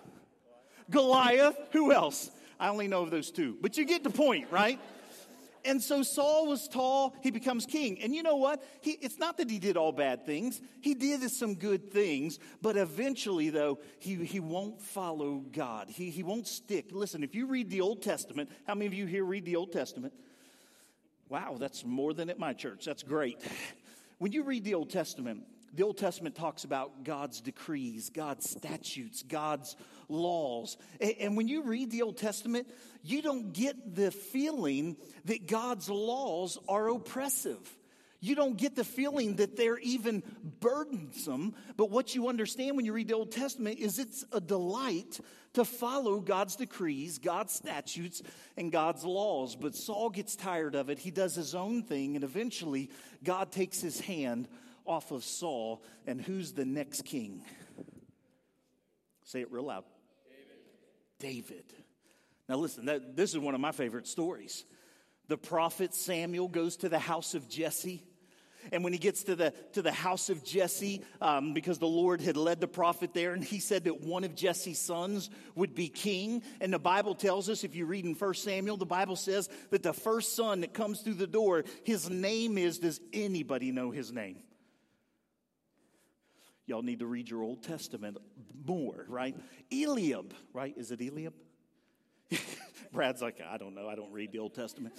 Goliath. 0.90 1.58
Who 1.74 1.92
else? 1.92 2.32
I 2.58 2.70
only 2.70 2.88
know 2.88 3.02
of 3.02 3.12
those 3.12 3.32
two. 3.32 3.58
But 3.60 3.76
you 3.76 3.84
get 3.84 4.06
the 4.06 4.12
point, 4.12 4.48
right? 4.50 4.80
And 5.64 5.82
so 5.82 6.04
Saul 6.04 6.48
was 6.48 6.68
tall, 6.68 7.16
he 7.22 7.32
becomes 7.32 7.66
king. 7.66 8.02
And 8.02 8.16
you 8.16 8.24
know 8.24 8.36
what? 8.36 8.64
He, 8.82 8.92
it's 8.92 9.20
not 9.20 9.38
that 9.38 9.50
he 9.50 9.60
did 9.60 9.78
all 9.78 9.92
bad 9.92 10.26
things, 10.26 10.62
he 10.82 10.94
did 10.94 11.30
some 11.30 11.56
good 11.56 11.92
things, 11.92 12.40
but 12.62 12.78
eventually, 12.78 13.50
though, 13.50 13.80
he, 14.00 14.16
he 14.16 14.40
won't 14.40 14.82
follow 14.82 15.44
God. 15.52 15.90
He, 15.90 16.10
he 16.10 16.24
won't 16.24 16.48
stick. 16.48 16.88
Listen, 16.92 17.24
if 17.24 17.36
you 17.36 17.46
read 17.46 17.70
the 17.70 17.82
Old 17.82 18.02
Testament, 18.02 18.50
how 18.66 18.76
many 18.76 18.88
of 18.88 18.94
you 18.94 19.06
here 19.06 19.24
read 19.24 19.46
the 19.46 19.56
Old 19.56 19.72
Testament? 19.72 20.14
Wow, 21.30 21.56
that's 21.60 21.86
more 21.86 22.14
than 22.14 22.30
at 22.30 22.40
my 22.40 22.54
church. 22.54 22.86
That's 22.86 23.04
great. 23.04 23.42
When 24.18 24.32
you 24.32 24.44
read 24.44 24.64
the 24.64 24.74
Old 24.74 24.90
Testament, 24.90 25.44
the 25.74 25.84
Old 25.84 25.98
Testament 25.98 26.36
talks 26.36 26.66
about 26.66 27.06
God's 27.06 27.40
decrees, 27.40 28.10
God's 28.10 28.50
statutes, 28.50 29.24
God's 29.24 29.78
laws. 30.12 30.78
And 31.00 31.36
when 31.36 31.48
you 31.48 31.64
read 31.64 31.90
the 31.90 32.04
Old 32.04 32.18
Testament, 32.18 32.68
you 33.04 33.22
don't 33.22 33.54
get 33.54 33.96
the 33.96 34.12
feeling 34.12 34.98
that 35.26 35.48
God's 35.48 35.90
laws 35.90 36.58
are 36.68 36.90
oppressive. 36.90 37.60
You 38.24 38.36
don't 38.36 38.56
get 38.56 38.76
the 38.76 38.84
feeling 38.84 39.38
that 39.38 39.58
they're 39.58 39.80
even 39.80 40.22
burdensome. 40.60 41.56
But 41.76 41.90
what 41.90 42.14
you 42.14 42.28
understand 42.28 42.76
when 42.76 42.86
you 42.86 42.94
read 42.94 43.08
the 43.08 43.16
Old 43.16 43.32
Testament 43.32 43.80
is 43.80 43.98
it's 43.98 44.24
a 44.32 44.40
delight 44.40 45.20
to 45.54 45.66
follow 45.66 46.20
God's 46.20 46.56
decrees, 46.56 47.18
God's 47.18 47.52
statutes, 47.52 48.22
and 48.56 48.72
God's 48.72 49.04
laws. 49.04 49.56
But 49.56 49.76
Saul 49.76 50.12
gets 50.12 50.36
tired 50.36 50.76
of 50.76 50.90
it. 50.90 51.00
He 51.00 51.10
does 51.10 51.34
his 51.34 51.56
own 51.56 51.82
thing, 51.82 52.16
and 52.16 52.24
eventually 52.24 52.92
God 53.24 53.52
takes 53.52 53.82
his 53.82 54.00
hand 54.00 54.48
off 54.86 55.12
of 55.12 55.24
Saul, 55.24 55.84
and 56.06 56.22
who's 56.22 56.54
the 56.54 56.66
next 56.66 57.06
king? 57.06 57.44
Say 59.24 59.42
it 59.42 59.52
real 59.52 59.64
loud 59.64 59.84
David. 61.22 61.64
Now, 62.50 62.58
listen, 62.58 62.86
that, 62.88 63.16
this 63.16 63.32
is 63.32 63.40
one 63.40 63.56
of 63.56 63.62
my 63.62 63.72
favorite 63.72 64.08
stories. 64.08 64.66
The 65.30 65.38
prophet 65.38 65.94
Samuel 65.94 66.50
goes 66.50 66.76
to 66.78 66.90
the 66.90 67.00
house 67.00 67.36
of 67.36 67.48
Jesse. 67.48 68.04
And 68.72 68.84
when 68.84 68.94
he 68.94 69.00
gets 69.00 69.24
to 69.24 69.36
the, 69.36 69.54
to 69.74 69.82
the 69.82 69.92
house 69.92 70.30
of 70.30 70.44
Jesse, 70.44 71.02
um, 71.22 71.54
because 71.54 71.80
the 71.80 71.88
Lord 71.88 72.22
had 72.22 72.38
led 72.38 72.60
the 72.60 72.68
prophet 72.68 73.14
there, 73.14 73.34
and 73.34 73.44
he 73.44 73.60
said 73.60 73.86
that 73.86 74.02
one 74.02 74.24
of 74.24 74.36
Jesse's 74.36 74.80
sons 74.80 75.30
would 75.56 75.74
be 75.74 75.88
king. 75.88 76.44
And 76.60 76.74
the 76.74 76.80
Bible 76.80 77.16
tells 77.16 77.50
us, 77.50 77.64
if 77.64 77.76
you 77.76 77.86
read 77.86 78.06
in 78.06 78.14
1 78.14 78.34
Samuel, 78.34 78.78
the 78.78 78.86
Bible 78.86 79.16
says 79.16 79.50
that 79.70 79.84
the 79.84 79.94
first 79.94 80.36
son 80.36 80.62
that 80.62 80.74
comes 80.74 81.02
through 81.02 81.16
the 81.16 81.28
door, 81.28 81.64
his 81.84 82.10
name 82.10 82.58
is, 82.58 82.80
does 82.80 83.00
anybody 83.14 83.72
know 83.72 83.92
his 83.92 84.12
name? 84.12 84.38
Y'all 86.72 86.82
need 86.82 87.00
to 87.00 87.06
read 87.06 87.30
your 87.30 87.44
Old 87.44 87.62
Testament 87.64 88.16
more, 88.66 89.04
right? 89.10 89.36
Eliab, 89.74 90.34
right? 90.54 90.74
Is 90.78 90.92
it 90.92 91.02
Eliab? 91.02 91.34
Brad's 92.94 93.22
like, 93.22 93.42
I 93.46 93.58
don't 93.58 93.76
know. 93.76 93.90
I 93.90 93.96
don't 93.96 94.14
read 94.14 94.32
the 94.32 94.40
Old 94.40 94.54
Testament. 94.54 94.94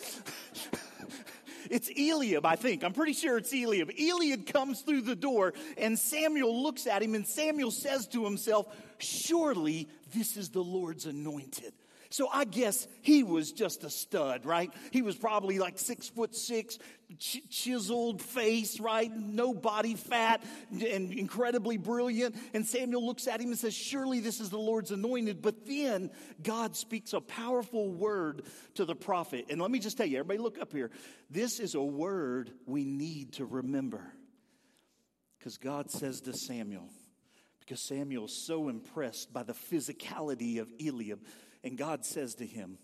it's 1.71 1.89
Eliab, 1.89 2.45
I 2.45 2.57
think. 2.57 2.85
I'm 2.85 2.93
pretty 2.93 3.15
sure 3.15 3.39
it's 3.39 3.55
Eliab. 3.55 3.91
Eliab 3.99 4.45
comes 4.45 4.83
through 4.83 5.01
the 5.01 5.17
door, 5.17 5.55
and 5.79 5.99
Samuel 5.99 6.63
looks 6.63 6.87
at 6.87 7.03
him, 7.03 7.15
and 7.15 7.27
Samuel 7.27 7.71
says 7.71 8.07
to 8.09 8.23
himself, 8.23 8.67
Surely 8.99 9.89
this 10.15 10.37
is 10.37 10.51
the 10.51 10.63
Lord's 10.63 11.07
anointed. 11.07 11.73
So 12.13 12.29
I 12.31 12.45
guess 12.45 12.87
he 13.01 13.23
was 13.23 13.53
just 13.53 13.85
a 13.85 13.91
stud, 13.91 14.45
right? 14.45 14.71
He 14.91 15.01
was 15.01 15.17
probably 15.17 15.59
like 15.59 15.79
six 15.79 16.11
foot 16.11 16.35
six, 16.35 16.79
ch- 17.19 17.41
chiseled 17.49 18.21
face, 18.21 18.79
right? 18.81 19.11
No 19.11 19.55
body 19.55 19.95
fat, 19.95 20.45
and 20.71 21.11
incredibly 21.11 21.79
brilliant. 21.79 22.37
And 22.53 22.67
Samuel 22.67 23.07
looks 23.07 23.27
at 23.27 23.41
him 23.41 23.49
and 23.49 23.59
says, 23.59 23.73
Surely 23.73 24.21
this 24.21 24.41
is 24.41 24.51
the 24.51 24.59
Lord's 24.59 24.91
anointed. 24.91 25.41
But 25.41 25.65
then 25.67 26.11
God 26.43 26.77
speaks 26.77 27.15
a 27.15 27.21
powerful 27.23 27.91
word 27.91 28.43
to 28.75 28.85
the 28.85 28.95
prophet. 28.95 29.47
And 29.49 29.59
let 29.59 29.71
me 29.71 29.79
just 29.79 29.97
tell 29.97 30.07
you, 30.07 30.19
everybody 30.19 30.39
look 30.39 30.61
up 30.61 30.71
here. 30.71 30.91
This 31.31 31.61
is 31.61 31.75
a 31.75 31.83
word 31.83 32.51
we 32.67 32.85
need 32.85 33.33
to 33.35 33.47
remember. 33.47 34.03
Because 35.39 35.57
God 35.57 35.91
says 35.91 36.21
to 36.21 36.35
Samuel, 36.35 36.91
because 37.61 37.81
Samuel 37.81 38.27
is 38.27 38.37
so 38.37 38.69
impressed 38.69 39.33
by 39.33 39.45
the 39.45 39.55
physicality 39.55 40.61
of 40.61 40.71
Eliab 40.79 41.21
and 41.65 41.79
God 41.79 42.05
says 42.05 42.35
to 42.37 42.47
him, 42.47 42.79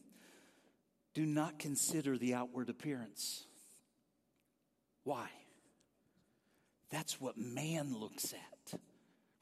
Do 1.15 1.27
not 1.27 1.59
consider 1.59 2.17
the 2.17 2.35
outward 2.35 2.69
appearance. 2.69 3.45
Why? 5.05 5.29
That's 6.91 7.21
what 7.21 7.37
man 7.37 7.95
looks 7.99 8.33
at, 8.33 8.81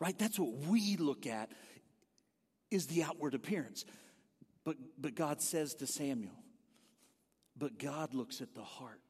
right? 0.01 0.19
That's 0.19 0.39
what 0.39 0.53
we 0.69 0.97
look 0.97 1.27
at 1.27 1.51
is 2.71 2.87
the 2.87 3.05
outward 3.05 3.35
appearance. 3.35 3.85
But, 4.65 4.77
but 4.99 5.15
God 5.15 5.41
says 5.41 5.75
to 5.77 5.87
Samuel, 5.87 6.35
but 7.57 7.79
God 7.79 8.15
looks 8.15 8.41
at 8.41 8.55
the 8.55 8.65
heart. 8.65 9.01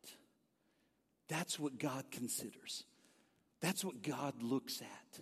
That's 1.28 1.58
what 1.58 1.78
God 1.78 2.10
considers. 2.10 2.84
That's 3.60 3.84
what 3.84 4.02
God 4.02 4.42
looks 4.42 4.82
at. 4.82 5.20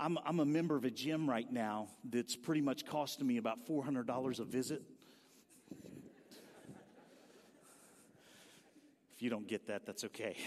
I'm, 0.00 0.18
I'm 0.24 0.40
a 0.40 0.46
member 0.46 0.76
of 0.76 0.84
a 0.86 0.90
gym 0.90 1.28
right 1.28 1.50
now 1.50 1.88
that's 2.08 2.34
pretty 2.34 2.62
much 2.62 2.86
costing 2.86 3.26
me 3.26 3.36
about 3.36 3.66
$400 3.68 4.40
a 4.40 4.44
visit. 4.44 4.82
If 9.14 9.22
you 9.22 9.28
don't 9.28 9.46
get 9.46 9.66
that, 9.66 9.84
that's 9.84 10.04
okay. 10.04 10.38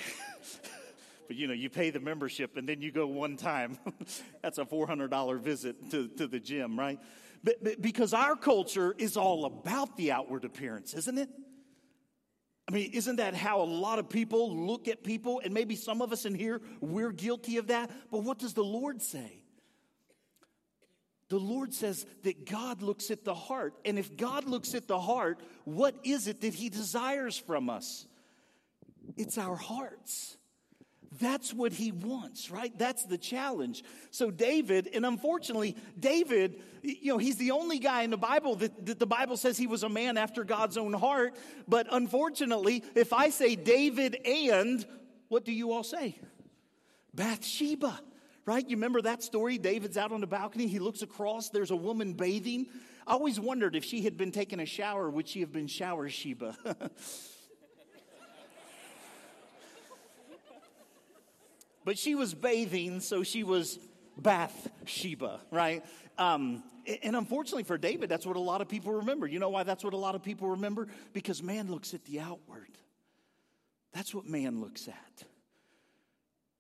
but 1.28 1.36
you 1.36 1.46
know, 1.46 1.54
you 1.54 1.70
pay 1.70 1.92
the 1.92 2.00
membership 2.00 2.58
and 2.58 2.68
then 2.68 2.82
you 2.82 2.92
go 2.92 3.06
one 3.06 3.38
time. 3.38 3.78
that's 4.42 4.58
a 4.58 4.66
$400 4.66 5.40
visit 5.40 5.92
to, 5.92 6.08
to 6.08 6.26
the 6.26 6.40
gym, 6.40 6.80
right? 6.80 7.00
But, 7.44 7.64
but 7.64 7.80
because 7.80 8.16
our 8.16 8.36
culture 8.36 8.96
is 8.98 9.16
all 9.16 9.46
about 9.46 9.96
the 9.98 10.12
outward 10.12 10.46
appearance, 10.46 10.96
isn't 10.96 11.20
it? 11.20 11.30
I 12.68 12.72
mean, 12.72 12.90
isn't 12.94 13.18
that 13.18 13.36
how 13.36 13.62
a 13.62 13.66
lot 13.70 14.00
of 14.00 14.10
people 14.10 14.66
look 14.66 14.88
at 14.88 15.04
people? 15.04 15.42
And 15.44 15.54
maybe 15.54 15.76
some 15.76 16.02
of 16.02 16.12
us 16.12 16.26
in 16.26 16.34
here, 16.34 16.60
we're 16.82 17.12
guilty 17.12 17.58
of 17.58 17.68
that. 17.68 17.92
But 18.10 18.24
what 18.24 18.40
does 18.40 18.56
the 18.56 18.64
Lord 18.64 19.00
say? 19.00 19.43
The 21.34 21.40
Lord 21.40 21.74
says 21.74 22.06
that 22.22 22.46
God 22.46 22.84
looks 22.84 23.10
at 23.10 23.26
the 23.26 23.34
heart. 23.34 23.74
And 23.86 23.98
if 23.98 24.16
God 24.16 24.46
looks 24.46 24.76
at 24.76 24.88
the 24.88 25.00
heart, 25.00 25.40
what 25.66 25.96
is 26.04 26.28
it 26.28 26.42
that 26.42 26.54
He 26.54 26.70
desires 26.70 27.36
from 27.36 27.72
us? 27.72 28.06
It's 29.18 29.40
our 29.40 29.56
hearts. 29.56 30.38
That's 31.20 31.52
what 31.52 31.74
he 31.74 31.92
wants, 31.92 32.52
right? 32.52 32.72
That's 32.78 33.06
the 33.06 33.18
challenge. 33.18 33.84
So, 34.12 34.30
David, 34.30 34.88
and 34.94 35.08
unfortunately, 35.08 35.76
David, 36.00 36.62
you 36.84 37.12
know, 37.12 37.18
he's 37.18 37.38
the 37.38 37.50
only 37.50 37.80
guy 37.80 38.04
in 38.04 38.12
the 38.12 38.18
Bible 38.18 38.56
that, 38.58 38.86
that, 38.86 39.00
the 39.00 39.08
Bible 39.08 39.36
says 39.36 39.58
he 39.58 39.66
was 39.66 39.82
a 39.82 39.90
man 39.90 40.18
after 40.18 40.44
God's 40.44 40.78
own 40.78 40.94
heart. 40.94 41.36
But 41.68 41.88
unfortunately, 41.92 42.84
if 42.94 43.12
I 43.12 43.32
say 43.32 43.56
David 43.56 44.18
and, 44.24 44.86
what 45.30 45.46
do 45.46 45.52
you 45.52 45.72
all 45.72 45.84
say? 45.84 46.16
Bathsheba 47.16 48.00
right? 48.46 48.68
You 48.68 48.76
remember 48.76 49.02
that 49.02 49.24
story? 49.24 49.58
David's 49.58 49.98
out 49.98 50.12
on 50.12 50.22
the 50.22 50.28
balcony. 50.28 50.68
He 50.68 50.80
looks 50.80 51.02
across. 51.02 51.50
There's 51.50 51.72
a 51.72 51.76
woman 51.76 52.14
bathing. 52.14 52.68
I 53.06 53.14
always 53.14 53.40
wondered 53.40 53.76
if 53.76 53.84
she 53.84 54.02
had 54.02 54.18
been 54.18 54.32
taking 54.32 54.60
a 54.60 54.66
shower, 54.66 55.10
would 55.10 55.28
she 55.28 55.42
have 55.42 55.52
been 55.52 55.68
shower 55.68 56.08
Sheba? 56.10 56.56
but 61.86 61.98
she 61.98 62.16
was 62.16 62.34
bathing, 62.34 63.02
so 63.02 63.24
she 63.24 63.44
was 63.44 63.78
Bath 64.18 64.70
Sheba, 64.86 65.42
right? 65.52 65.84
Um, 66.18 66.64
and 67.02 67.16
unfortunately 67.16 67.64
for 67.64 67.78
David, 67.78 68.10
that's 68.10 68.26
what 68.26 68.36
a 68.36 68.42
lot 68.42 68.62
of 68.62 68.70
people 68.70 68.94
remember. 68.94 69.28
You 69.28 69.40
know 69.40 69.50
why 69.50 69.64
that's 69.64 69.84
what 69.84 69.94
a 69.94 69.98
lot 69.98 70.16
of 70.16 70.24
people 70.24 70.50
remember? 70.50 70.88
Because 71.14 71.42
man 71.42 71.72
looks 71.72 71.94
at 71.94 72.06
the 72.06 72.20
outward. 72.20 72.70
That's 73.94 74.14
what 74.14 74.26
man 74.26 74.60
looks 74.60 74.88
at 74.88 75.24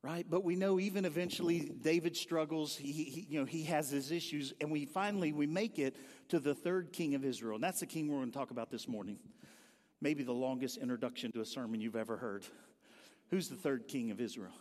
right? 0.04 0.26
But 0.30 0.44
we 0.44 0.56
know 0.56 0.80
even 0.80 1.06
eventually 1.06 1.72
David 1.82 2.16
struggles. 2.18 2.76
He, 2.76 2.92
he, 2.92 3.26
you 3.30 3.40
know, 3.40 3.46
he 3.46 3.64
has 3.64 3.90
his 3.90 4.12
issues, 4.12 4.54
and 4.60 4.70
we 4.70 4.86
finally 4.86 5.32
we 5.32 5.48
make 5.48 5.80
it 5.80 5.96
to 6.30 6.40
the 6.40 6.54
third 6.54 6.92
king 6.92 7.16
of 7.16 7.24
Israel, 7.24 7.56
and 7.56 7.64
that's 7.64 7.80
the 7.80 7.86
king 7.86 8.10
we're 8.10 8.18
going 8.18 8.32
to 8.32 8.38
talk 8.38 8.52
about 8.52 8.70
this 8.70 8.88
morning. 8.88 9.18
Maybe 10.02 10.24
the 10.24 10.34
longest 10.34 10.78
introduction 10.78 11.32
to 11.32 11.42
a 11.42 11.46
sermon 11.46 11.80
you've 11.80 11.96
ever 11.96 12.18
heard. 12.18 12.44
Who's 13.30 13.48
the 13.48 13.56
third 13.56 13.88
king 13.88 14.12
of 14.12 14.20
Israel? 14.20 14.52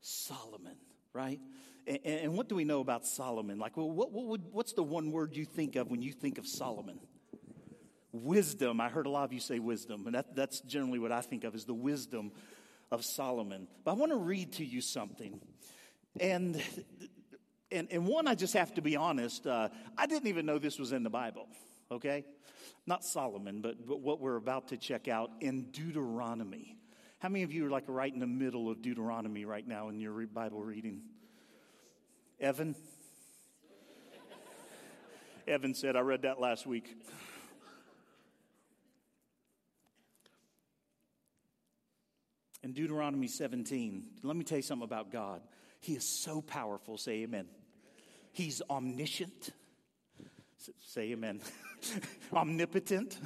Solomon, 0.00 0.76
right? 1.12 1.40
And, 1.86 2.00
and 2.04 2.36
what 2.36 2.48
do 2.48 2.56
we 2.56 2.64
know 2.64 2.80
about 2.80 3.06
Solomon? 3.06 3.60
Like, 3.60 3.76
well, 3.76 3.90
what, 3.90 4.10
what 4.10 4.26
would, 4.26 4.42
what's 4.50 4.72
the 4.72 4.82
one 4.82 5.12
word 5.12 5.36
you 5.36 5.44
think 5.44 5.76
of 5.76 5.88
when 5.88 6.02
you 6.02 6.12
think 6.12 6.38
of 6.38 6.46
Solomon? 6.48 6.98
Wisdom. 8.10 8.80
I 8.80 8.88
heard 8.88 9.06
a 9.06 9.10
lot 9.10 9.24
of 9.24 9.32
you 9.32 9.40
say 9.40 9.60
wisdom, 9.60 10.06
and 10.06 10.16
that, 10.16 10.34
that's 10.34 10.60
generally 10.62 10.98
what 10.98 11.12
I 11.12 11.20
think 11.20 11.44
of 11.44 11.54
is 11.54 11.64
the 11.64 11.72
wisdom 11.72 12.32
of 12.92 13.04
Solomon. 13.04 13.66
But 13.84 13.92
I 13.92 13.94
want 13.94 14.12
to 14.12 14.18
read 14.18 14.52
to 14.54 14.64
you 14.64 14.82
something. 14.82 15.40
And, 16.20 16.62
and, 17.72 17.88
and 17.90 18.06
one, 18.06 18.28
I 18.28 18.34
just 18.34 18.52
have 18.52 18.74
to 18.74 18.82
be 18.82 18.96
honest, 18.96 19.46
uh, 19.46 19.70
I 19.96 20.06
didn't 20.06 20.28
even 20.28 20.44
know 20.44 20.58
this 20.58 20.78
was 20.78 20.92
in 20.92 21.02
the 21.02 21.10
Bible, 21.10 21.48
okay? 21.90 22.24
Not 22.86 23.02
Solomon, 23.02 23.62
but, 23.62 23.86
but 23.86 24.00
what 24.00 24.20
we're 24.20 24.36
about 24.36 24.68
to 24.68 24.76
check 24.76 25.08
out 25.08 25.30
in 25.40 25.70
Deuteronomy. 25.72 26.76
How 27.18 27.30
many 27.30 27.44
of 27.44 27.52
you 27.52 27.66
are 27.66 27.70
like 27.70 27.84
right 27.86 28.12
in 28.12 28.20
the 28.20 28.26
middle 28.26 28.70
of 28.70 28.82
Deuteronomy 28.82 29.46
right 29.46 29.66
now 29.66 29.88
in 29.88 29.98
your 29.98 30.26
Bible 30.26 30.62
reading? 30.62 31.00
Evan? 32.40 32.74
Evan 35.48 35.74
said, 35.74 35.96
I 35.96 36.00
read 36.00 36.22
that 36.22 36.40
last 36.40 36.66
week. 36.66 36.94
In 42.62 42.72
Deuteronomy 42.72 43.28
17, 43.28 44.04
let 44.22 44.36
me 44.36 44.44
tell 44.44 44.58
you 44.58 44.62
something 44.62 44.84
about 44.84 45.10
God. 45.10 45.40
He 45.80 45.94
is 45.94 46.04
so 46.04 46.40
powerful. 46.40 46.96
Say 46.96 47.22
amen. 47.22 47.46
He's 48.32 48.62
omniscient. 48.70 49.50
Say 50.86 51.12
amen. 51.12 51.40
Omnipotent. 52.32 53.18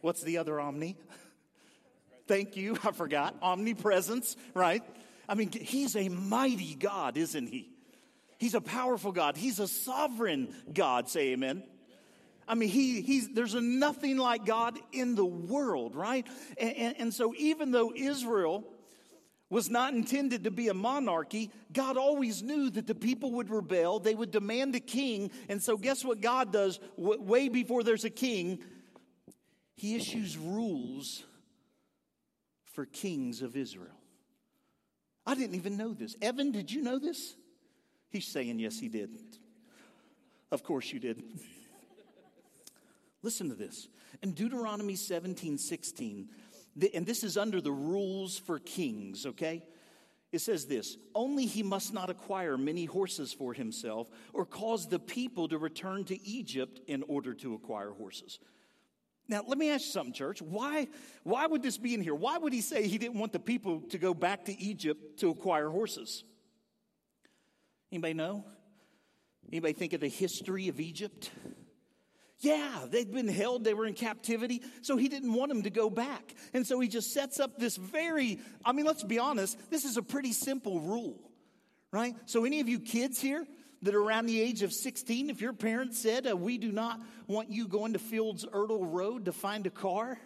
What's 0.00 0.22
the 0.22 0.38
other 0.38 0.58
omni? 0.58 0.96
Thank 2.26 2.56
you. 2.56 2.78
I 2.82 2.92
forgot. 2.92 3.36
Omnipresence, 3.42 4.36
right? 4.54 4.82
I 5.28 5.34
mean, 5.34 5.50
he's 5.52 5.94
a 5.94 6.08
mighty 6.08 6.74
God, 6.74 7.16
isn't 7.16 7.48
he? 7.48 7.70
He's 8.38 8.54
a 8.54 8.60
powerful 8.60 9.12
God. 9.12 9.36
He's 9.36 9.58
a 9.58 9.68
sovereign 9.68 10.54
God. 10.72 11.08
Say 11.08 11.32
amen. 11.32 11.62
I 12.46 12.54
mean, 12.54 12.68
he, 12.68 13.00
he's, 13.00 13.28
there's 13.28 13.54
nothing 13.54 14.16
like 14.16 14.44
God 14.44 14.78
in 14.92 15.14
the 15.14 15.24
world, 15.24 15.94
right? 15.94 16.26
And, 16.58 16.76
and, 16.76 16.94
and, 16.98 17.14
so, 17.14 17.34
even 17.36 17.70
though 17.70 17.92
Israel 17.94 18.64
was 19.50 19.70
not 19.70 19.94
intended 19.94 20.44
to 20.44 20.50
be 20.50 20.68
a 20.68 20.74
monarchy, 20.74 21.50
God 21.72 21.96
always 21.96 22.42
knew 22.42 22.70
that 22.70 22.86
the 22.86 22.94
people 22.94 23.32
would 23.32 23.50
rebel. 23.50 23.98
They 23.98 24.14
would 24.14 24.30
demand 24.30 24.74
a 24.74 24.80
king. 24.80 25.30
And 25.48 25.62
so, 25.62 25.76
guess 25.76 26.04
what 26.04 26.20
God 26.20 26.52
does 26.52 26.78
w- 26.96 27.20
way 27.20 27.48
before 27.48 27.82
there's 27.82 28.04
a 28.04 28.10
king? 28.10 28.58
He 29.74 29.96
issues 29.96 30.36
rules 30.36 31.24
for 32.72 32.84
kings 32.84 33.42
of 33.42 33.56
Israel. 33.56 33.98
I 35.26 35.34
didn't 35.34 35.56
even 35.56 35.76
know 35.76 35.94
this. 35.94 36.16
Evan, 36.20 36.52
did 36.52 36.70
you 36.70 36.82
know 36.82 36.98
this? 36.98 37.34
He's 38.10 38.26
saying, 38.26 38.58
yes, 38.58 38.78
he 38.78 38.88
did. 38.88 39.10
Of 40.52 40.62
course 40.62 40.92
you 40.92 41.00
did. 41.00 41.22
Listen 43.24 43.48
to 43.48 43.54
this. 43.54 43.88
In 44.22 44.32
Deuteronomy 44.32 44.96
17 44.96 45.56
16, 45.56 46.28
and 46.92 47.06
this 47.06 47.24
is 47.24 47.38
under 47.38 47.60
the 47.60 47.72
rules 47.72 48.38
for 48.38 48.58
kings, 48.58 49.24
okay? 49.24 49.64
It 50.30 50.40
says 50.40 50.66
this 50.66 50.98
Only 51.14 51.46
he 51.46 51.62
must 51.62 51.94
not 51.94 52.10
acquire 52.10 52.58
many 52.58 52.84
horses 52.84 53.32
for 53.32 53.54
himself 53.54 54.10
or 54.34 54.44
cause 54.44 54.88
the 54.88 54.98
people 54.98 55.48
to 55.48 55.56
return 55.56 56.04
to 56.04 56.28
Egypt 56.28 56.80
in 56.86 57.02
order 57.04 57.32
to 57.34 57.54
acquire 57.54 57.92
horses. 57.92 58.40
Now, 59.26 59.42
let 59.48 59.56
me 59.56 59.70
ask 59.70 59.86
you 59.86 59.92
something, 59.92 60.12
church. 60.12 60.42
Why, 60.42 60.86
why 61.22 61.46
would 61.46 61.62
this 61.62 61.78
be 61.78 61.94
in 61.94 62.02
here? 62.02 62.14
Why 62.14 62.36
would 62.36 62.52
he 62.52 62.60
say 62.60 62.86
he 62.86 62.98
didn't 62.98 63.18
want 63.18 63.32
the 63.32 63.40
people 63.40 63.80
to 63.88 63.96
go 63.96 64.12
back 64.12 64.44
to 64.44 64.60
Egypt 64.60 65.20
to 65.20 65.30
acquire 65.30 65.70
horses? 65.70 66.24
Anybody 67.90 68.12
know? 68.12 68.44
Anybody 69.50 69.72
think 69.72 69.94
of 69.94 70.02
the 70.02 70.08
history 70.08 70.68
of 70.68 70.78
Egypt? 70.78 71.30
Yeah, 72.44 72.84
they'd 72.90 73.10
been 73.10 73.26
held, 73.26 73.64
they 73.64 73.72
were 73.72 73.86
in 73.86 73.94
captivity, 73.94 74.60
so 74.82 74.98
he 74.98 75.08
didn't 75.08 75.32
want 75.32 75.48
them 75.48 75.62
to 75.62 75.70
go 75.70 75.88
back. 75.88 76.34
And 76.52 76.66
so 76.66 76.78
he 76.78 76.88
just 76.88 77.14
sets 77.14 77.40
up 77.40 77.58
this 77.58 77.76
very, 77.76 78.38
I 78.62 78.72
mean, 78.72 78.84
let's 78.84 79.02
be 79.02 79.18
honest, 79.18 79.58
this 79.70 79.86
is 79.86 79.96
a 79.96 80.02
pretty 80.02 80.32
simple 80.32 80.78
rule, 80.80 81.18
right? 81.90 82.14
So, 82.26 82.44
any 82.44 82.60
of 82.60 82.68
you 82.68 82.80
kids 82.80 83.18
here 83.18 83.46
that 83.80 83.94
are 83.94 84.02
around 84.02 84.26
the 84.26 84.38
age 84.38 84.62
of 84.62 84.74
16, 84.74 85.30
if 85.30 85.40
your 85.40 85.54
parents 85.54 85.98
said, 85.98 86.30
uh, 86.30 86.36
We 86.36 86.58
do 86.58 86.70
not 86.70 87.00
want 87.26 87.50
you 87.50 87.66
going 87.66 87.94
to 87.94 87.98
Fields 87.98 88.44
Ertel 88.44 88.92
Road 88.92 89.24
to 89.24 89.32
find 89.32 89.66
a 89.66 89.70
car, 89.70 90.18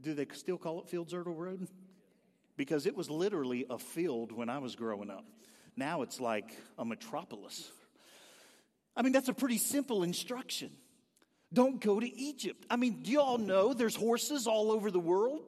do 0.00 0.14
they 0.14 0.26
still 0.32 0.56
call 0.56 0.80
it 0.80 0.88
Fields 0.88 1.12
Ertel 1.12 1.36
Road? 1.36 1.68
Because 2.56 2.86
it 2.86 2.96
was 2.96 3.10
literally 3.10 3.66
a 3.68 3.78
field 3.78 4.32
when 4.32 4.48
I 4.48 4.56
was 4.56 4.74
growing 4.74 5.10
up. 5.10 5.26
Now 5.76 6.00
it's 6.00 6.18
like 6.18 6.56
a 6.78 6.84
metropolis. 6.84 7.70
I 8.96 9.02
mean, 9.02 9.12
that's 9.12 9.28
a 9.28 9.34
pretty 9.34 9.58
simple 9.58 10.02
instruction. 10.02 10.70
Don't 11.52 11.80
go 11.80 12.00
to 12.00 12.18
Egypt. 12.18 12.64
I 12.68 12.76
mean, 12.76 13.02
do 13.02 13.10
you 13.10 13.20
all 13.20 13.38
know 13.38 13.74
there's 13.74 13.94
horses 13.94 14.46
all 14.46 14.72
over 14.72 14.90
the 14.90 15.00
world? 15.00 15.42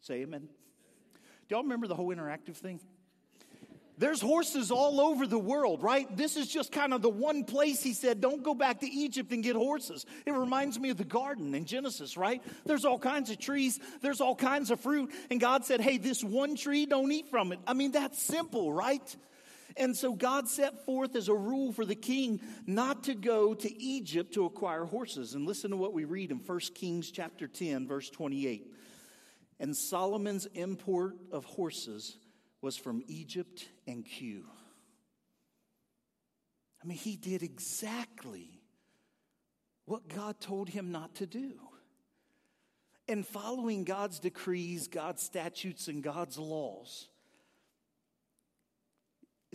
Say 0.00 0.22
amen. 0.22 0.48
Do 1.48 1.54
y'all 1.54 1.62
remember 1.62 1.86
the 1.86 1.94
whole 1.94 2.14
interactive 2.14 2.56
thing? 2.56 2.80
There's 3.98 4.20
horses 4.20 4.70
all 4.70 5.00
over 5.00 5.26
the 5.26 5.38
world, 5.38 5.82
right? 5.82 6.14
This 6.16 6.36
is 6.36 6.48
just 6.48 6.70
kind 6.70 6.92
of 6.92 7.00
the 7.00 7.08
one 7.08 7.44
place 7.44 7.82
he 7.82 7.94
said, 7.94 8.20
don't 8.20 8.42
go 8.42 8.54
back 8.54 8.80
to 8.80 8.86
Egypt 8.86 9.32
and 9.32 9.42
get 9.42 9.56
horses. 9.56 10.04
It 10.26 10.32
reminds 10.32 10.78
me 10.78 10.90
of 10.90 10.98
the 10.98 11.04
garden 11.04 11.54
in 11.54 11.64
Genesis, 11.64 12.16
right? 12.16 12.42
There's 12.66 12.84
all 12.84 12.98
kinds 12.98 13.30
of 13.30 13.38
trees, 13.38 13.80
there's 14.02 14.20
all 14.20 14.36
kinds 14.36 14.70
of 14.70 14.80
fruit, 14.80 15.12
and 15.30 15.40
God 15.40 15.64
said, 15.64 15.80
hey, 15.80 15.96
this 15.96 16.22
one 16.22 16.56
tree, 16.56 16.84
don't 16.84 17.10
eat 17.10 17.28
from 17.28 17.52
it. 17.52 17.58
I 17.66 17.72
mean, 17.72 17.92
that's 17.92 18.20
simple, 18.20 18.70
right? 18.70 19.16
And 19.76 19.94
so 19.94 20.14
God 20.14 20.48
set 20.48 20.84
forth 20.86 21.14
as 21.16 21.28
a 21.28 21.34
rule 21.34 21.70
for 21.70 21.84
the 21.84 21.94
king 21.94 22.40
not 22.66 23.04
to 23.04 23.14
go 23.14 23.52
to 23.54 23.82
Egypt 23.82 24.32
to 24.34 24.46
acquire 24.46 24.84
horses. 24.84 25.34
And 25.34 25.46
listen 25.46 25.70
to 25.70 25.76
what 25.76 25.92
we 25.92 26.04
read 26.04 26.30
in 26.30 26.38
1 26.38 26.60
Kings 26.74 27.10
chapter 27.10 27.46
10, 27.46 27.86
verse 27.86 28.08
28. 28.08 28.72
And 29.60 29.76
Solomon's 29.76 30.46
import 30.54 31.16
of 31.30 31.44
horses 31.44 32.16
was 32.62 32.76
from 32.76 33.02
Egypt 33.06 33.68
and 33.86 34.04
Kue. 34.04 34.44
I 36.82 36.86
mean, 36.86 36.98
he 36.98 37.16
did 37.16 37.42
exactly 37.42 38.62
what 39.84 40.08
God 40.08 40.40
told 40.40 40.68
him 40.68 40.90
not 40.90 41.16
to 41.16 41.26
do. 41.26 41.52
And 43.08 43.26
following 43.26 43.84
God's 43.84 44.18
decrees, 44.18 44.88
God's 44.88 45.22
statutes, 45.22 45.88
and 45.88 46.02
God's 46.02 46.38
laws 46.38 47.08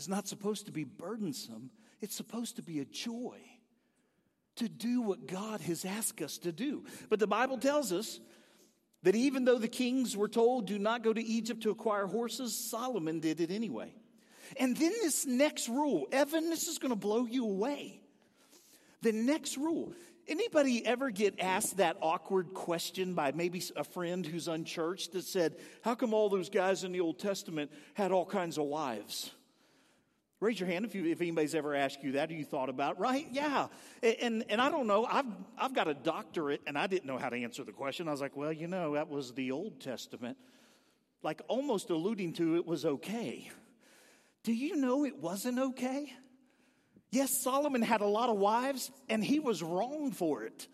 is 0.01 0.09
not 0.09 0.27
supposed 0.27 0.65
to 0.65 0.71
be 0.71 0.83
burdensome, 0.83 1.69
it's 2.01 2.15
supposed 2.15 2.55
to 2.55 2.63
be 2.63 2.79
a 2.79 2.85
joy 2.85 3.37
to 4.55 4.67
do 4.67 5.01
what 5.01 5.27
God 5.27 5.61
has 5.61 5.85
asked 5.85 6.21
us 6.21 6.39
to 6.39 6.51
do. 6.51 6.83
But 7.09 7.19
the 7.19 7.27
Bible 7.27 7.57
tells 7.57 7.91
us 7.91 8.19
that 9.03 9.15
even 9.15 9.45
though 9.45 9.59
the 9.59 9.67
kings 9.67 10.17
were 10.17 10.27
told, 10.27 10.65
do 10.65 10.79
not 10.79 11.03
go 11.03 11.13
to 11.13 11.23
Egypt 11.23 11.61
to 11.63 11.69
acquire 11.69 12.07
horses, 12.07 12.55
Solomon 12.55 13.19
did 13.19 13.39
it 13.39 13.51
anyway. 13.51 13.93
And 14.59 14.75
then 14.75 14.91
this 15.01 15.25
next 15.25 15.69
rule, 15.69 16.07
Evan, 16.11 16.49
this 16.49 16.67
is 16.67 16.79
going 16.79 16.89
to 16.89 16.95
blow 16.95 17.25
you 17.25 17.45
away. 17.45 18.01
The 19.01 19.11
next 19.11 19.57
rule. 19.57 19.93
Anybody 20.27 20.85
ever 20.85 21.09
get 21.09 21.39
asked 21.39 21.77
that 21.77 21.97
awkward 22.01 22.53
question 22.53 23.13
by 23.13 23.31
maybe 23.31 23.63
a 23.75 23.83
friend 23.83 24.25
who's 24.25 24.47
unchurched 24.47 25.13
that 25.13 25.23
said, 25.23 25.57
How 25.81 25.95
come 25.95 26.13
all 26.13 26.29
those 26.29 26.49
guys 26.49 26.83
in 26.83 26.91
the 26.91 27.01
Old 27.01 27.19
Testament 27.19 27.71
had 27.93 28.11
all 28.11 28.25
kinds 28.25 28.57
of 28.57 28.65
wives? 28.65 29.31
Raise 30.41 30.59
your 30.59 30.67
hand 30.67 30.85
if, 30.85 30.95
you, 30.95 31.05
if 31.05 31.21
anybody's 31.21 31.53
ever 31.53 31.75
asked 31.75 32.03
you 32.03 32.13
that 32.13 32.31
or 32.31 32.33
you 32.33 32.43
thought 32.43 32.67
about, 32.67 32.99
right? 32.99 33.27
Yeah. 33.31 33.67
And, 34.01 34.43
and 34.49 34.59
I 34.59 34.71
don't 34.71 34.87
know, 34.87 35.05
I've, 35.05 35.27
I've 35.55 35.75
got 35.75 35.87
a 35.87 35.93
doctorate 35.93 36.61
and 36.65 36.79
I 36.79 36.87
didn't 36.87 37.05
know 37.05 37.19
how 37.19 37.29
to 37.29 37.37
answer 37.37 37.63
the 37.63 37.71
question. 37.71 38.07
I 38.07 38.11
was 38.11 38.21
like, 38.21 38.35
well, 38.35 38.51
you 38.51 38.65
know, 38.65 38.95
that 38.95 39.07
was 39.07 39.33
the 39.33 39.51
Old 39.51 39.79
Testament. 39.79 40.37
Like 41.21 41.43
almost 41.47 41.91
alluding 41.91 42.33
to 42.33 42.55
it 42.55 42.65
was 42.65 42.85
okay. 42.85 43.51
Do 44.43 44.51
you 44.51 44.77
know 44.77 45.05
it 45.05 45.19
wasn't 45.19 45.59
okay? 45.59 46.11
Yes, 47.11 47.29
Solomon 47.43 47.83
had 47.83 48.01
a 48.01 48.07
lot 48.07 48.29
of 48.29 48.37
wives 48.37 48.89
and 49.09 49.23
he 49.23 49.39
was 49.39 49.61
wrong 49.61 50.11
for 50.11 50.43
it. 50.43 50.67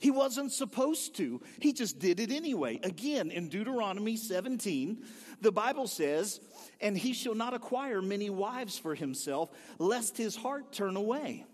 He 0.00 0.10
wasn't 0.10 0.50
supposed 0.50 1.14
to. 1.16 1.42
He 1.60 1.74
just 1.74 1.98
did 1.98 2.20
it 2.20 2.32
anyway. 2.32 2.80
Again, 2.82 3.30
in 3.30 3.50
Deuteronomy 3.50 4.16
17, 4.16 5.04
the 5.42 5.52
Bible 5.52 5.86
says, 5.86 6.40
And 6.80 6.96
he 6.96 7.12
shall 7.12 7.34
not 7.34 7.52
acquire 7.52 8.00
many 8.00 8.30
wives 8.30 8.78
for 8.78 8.94
himself, 8.94 9.50
lest 9.78 10.16
his 10.16 10.34
heart 10.34 10.72
turn 10.72 10.96
away. 10.96 11.44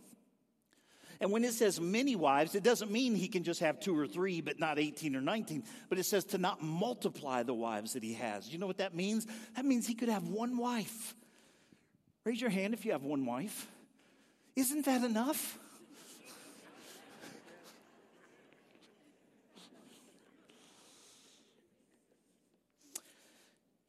And 1.20 1.32
when 1.32 1.44
it 1.44 1.54
says 1.54 1.80
many 1.80 2.14
wives, 2.14 2.54
it 2.54 2.62
doesn't 2.62 2.90
mean 2.90 3.16
he 3.16 3.26
can 3.26 3.42
just 3.42 3.60
have 3.60 3.80
two 3.80 3.98
or 3.98 4.06
three, 4.06 4.40
but 4.40 4.60
not 4.60 4.78
18 4.78 5.16
or 5.16 5.20
19. 5.20 5.64
But 5.88 5.98
it 5.98 6.04
says 6.04 6.24
to 6.26 6.38
not 6.38 6.62
multiply 6.62 7.42
the 7.42 7.54
wives 7.54 7.94
that 7.94 8.04
he 8.04 8.14
has. 8.14 8.48
You 8.48 8.58
know 8.58 8.66
what 8.68 8.78
that 8.78 8.94
means? 8.94 9.26
That 9.56 9.64
means 9.64 9.88
he 9.88 9.94
could 9.94 10.08
have 10.08 10.28
one 10.28 10.56
wife. 10.56 11.16
Raise 12.24 12.40
your 12.40 12.50
hand 12.50 12.74
if 12.74 12.84
you 12.84 12.92
have 12.92 13.02
one 13.02 13.26
wife. 13.26 13.66
Isn't 14.54 14.84
that 14.84 15.02
enough? 15.02 15.58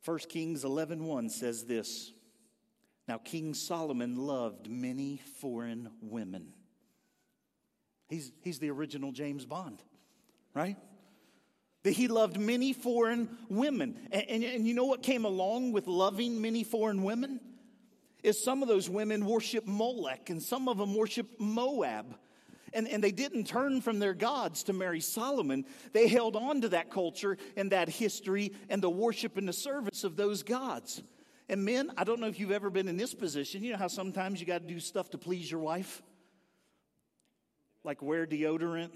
1 0.08 0.20
Kings 0.30 0.64
11:1 0.64 1.30
says 1.30 1.66
this. 1.66 2.14
Now 3.10 3.18
King 3.18 3.54
Solomon 3.54 4.16
loved 4.16 4.70
many 4.70 5.18
foreign 5.42 5.90
women. 6.02 6.54
He's, 8.08 8.32
he's 8.42 8.60
the 8.60 8.70
original 8.70 9.12
James 9.12 9.46
Bond, 9.46 9.84
right? 10.54 10.78
That 11.84 11.92
he 11.92 12.08
loved 12.08 12.40
many 12.40 12.72
foreign 12.72 13.38
women. 13.50 14.00
And, 14.10 14.24
and, 14.30 14.44
and 14.46 14.66
you 14.66 14.74
know 14.74 14.86
what 14.86 15.04
came 15.04 15.26
along 15.26 15.74
with 15.74 15.88
loving 15.88 16.40
many 16.40 16.64
foreign 16.64 17.04
women? 17.04 17.42
Is 18.24 18.42
some 18.42 18.62
of 18.62 18.70
those 18.70 18.90
women 18.90 19.26
worship 19.26 19.68
Molech 19.68 20.30
and 20.30 20.42
some 20.42 20.70
of 20.70 20.78
them 20.78 20.96
worship 20.96 21.28
Moab. 21.38 22.18
And, 22.74 22.88
and 22.88 23.04
they 23.04 23.12
didn't 23.12 23.46
turn 23.46 23.82
from 23.82 24.00
their 24.00 24.14
gods 24.14 24.64
to 24.64 24.74
marry 24.74 25.00
Solomon. 25.00 25.66
They 25.94 26.08
held 26.08 26.36
on 26.36 26.62
to 26.62 26.70
that 26.70 26.92
culture 26.92 27.38
and 27.56 27.72
that 27.72 27.90
history 27.90 28.54
and 28.70 28.82
the 28.82 28.90
worship 28.90 29.38
and 29.38 29.48
the 29.48 29.54
service 29.54 30.04
of 30.04 30.16
those 30.16 30.44
gods. 30.44 31.02
And 31.50 31.64
men, 31.64 31.92
I 31.98 32.04
don't 32.04 32.20
know 32.20 32.28
if 32.28 32.40
you've 32.40 32.52
ever 32.52 32.70
been 32.70 32.88
in 32.88 32.98
this 32.98 33.14
position. 33.14 33.64
You 33.64 33.72
know 33.72 33.78
how 33.78 33.88
sometimes 33.88 34.40
you 34.40 34.46
got 34.46 34.62
to 34.62 34.68
do 34.68 34.80
stuff 34.80 35.10
to 35.12 35.18
please 35.18 35.50
your 35.50 35.62
wife? 35.62 36.02
Like 37.84 38.02
wear 38.02 38.28
deodorant, 38.28 38.92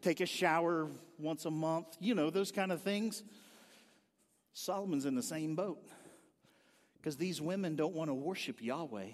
take 0.00 0.20
a 0.20 0.26
shower 0.26 0.88
once 1.18 1.44
a 1.44 1.50
month, 1.50 1.88
you 1.98 2.14
know, 2.14 2.30
those 2.30 2.52
kind 2.52 2.70
of 2.70 2.82
things. 2.82 3.24
Solomon's 4.52 5.06
in 5.06 5.16
the 5.16 5.22
same 5.22 5.56
boat 5.56 5.82
because 6.96 7.16
these 7.16 7.40
women 7.40 7.76
don't 7.76 7.94
want 7.94 8.10
to 8.10 8.14
worship 8.14 8.62
Yahweh, 8.62 9.08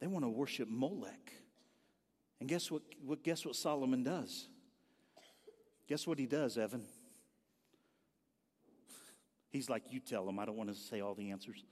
they 0.00 0.06
want 0.06 0.24
to 0.24 0.28
worship 0.28 0.68
Molech. 0.68 1.32
And 2.44 2.48
guess 2.50 2.70
what, 2.70 2.82
what, 3.02 3.22
guess 3.22 3.46
what 3.46 3.56
Solomon 3.56 4.02
does? 4.02 4.48
Guess 5.88 6.06
what 6.06 6.18
he 6.18 6.26
does, 6.26 6.58
Evan? 6.58 6.84
He's 9.48 9.70
like, 9.70 9.84
You 9.90 9.98
tell 9.98 10.28
him. 10.28 10.38
I 10.38 10.44
don't 10.44 10.58
want 10.58 10.68
to 10.68 10.74
say 10.74 11.00
all 11.00 11.14
the 11.14 11.30
answers. 11.30 11.64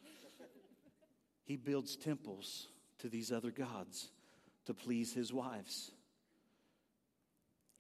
He 1.45 1.59
builds 1.59 1.95
temples 1.97 2.69
to 3.01 3.11
these 3.11 3.31
other 3.31 3.51
gods 3.51 4.13
to 4.65 4.73
please 4.73 5.13
his 5.13 5.31
wives. 5.31 5.93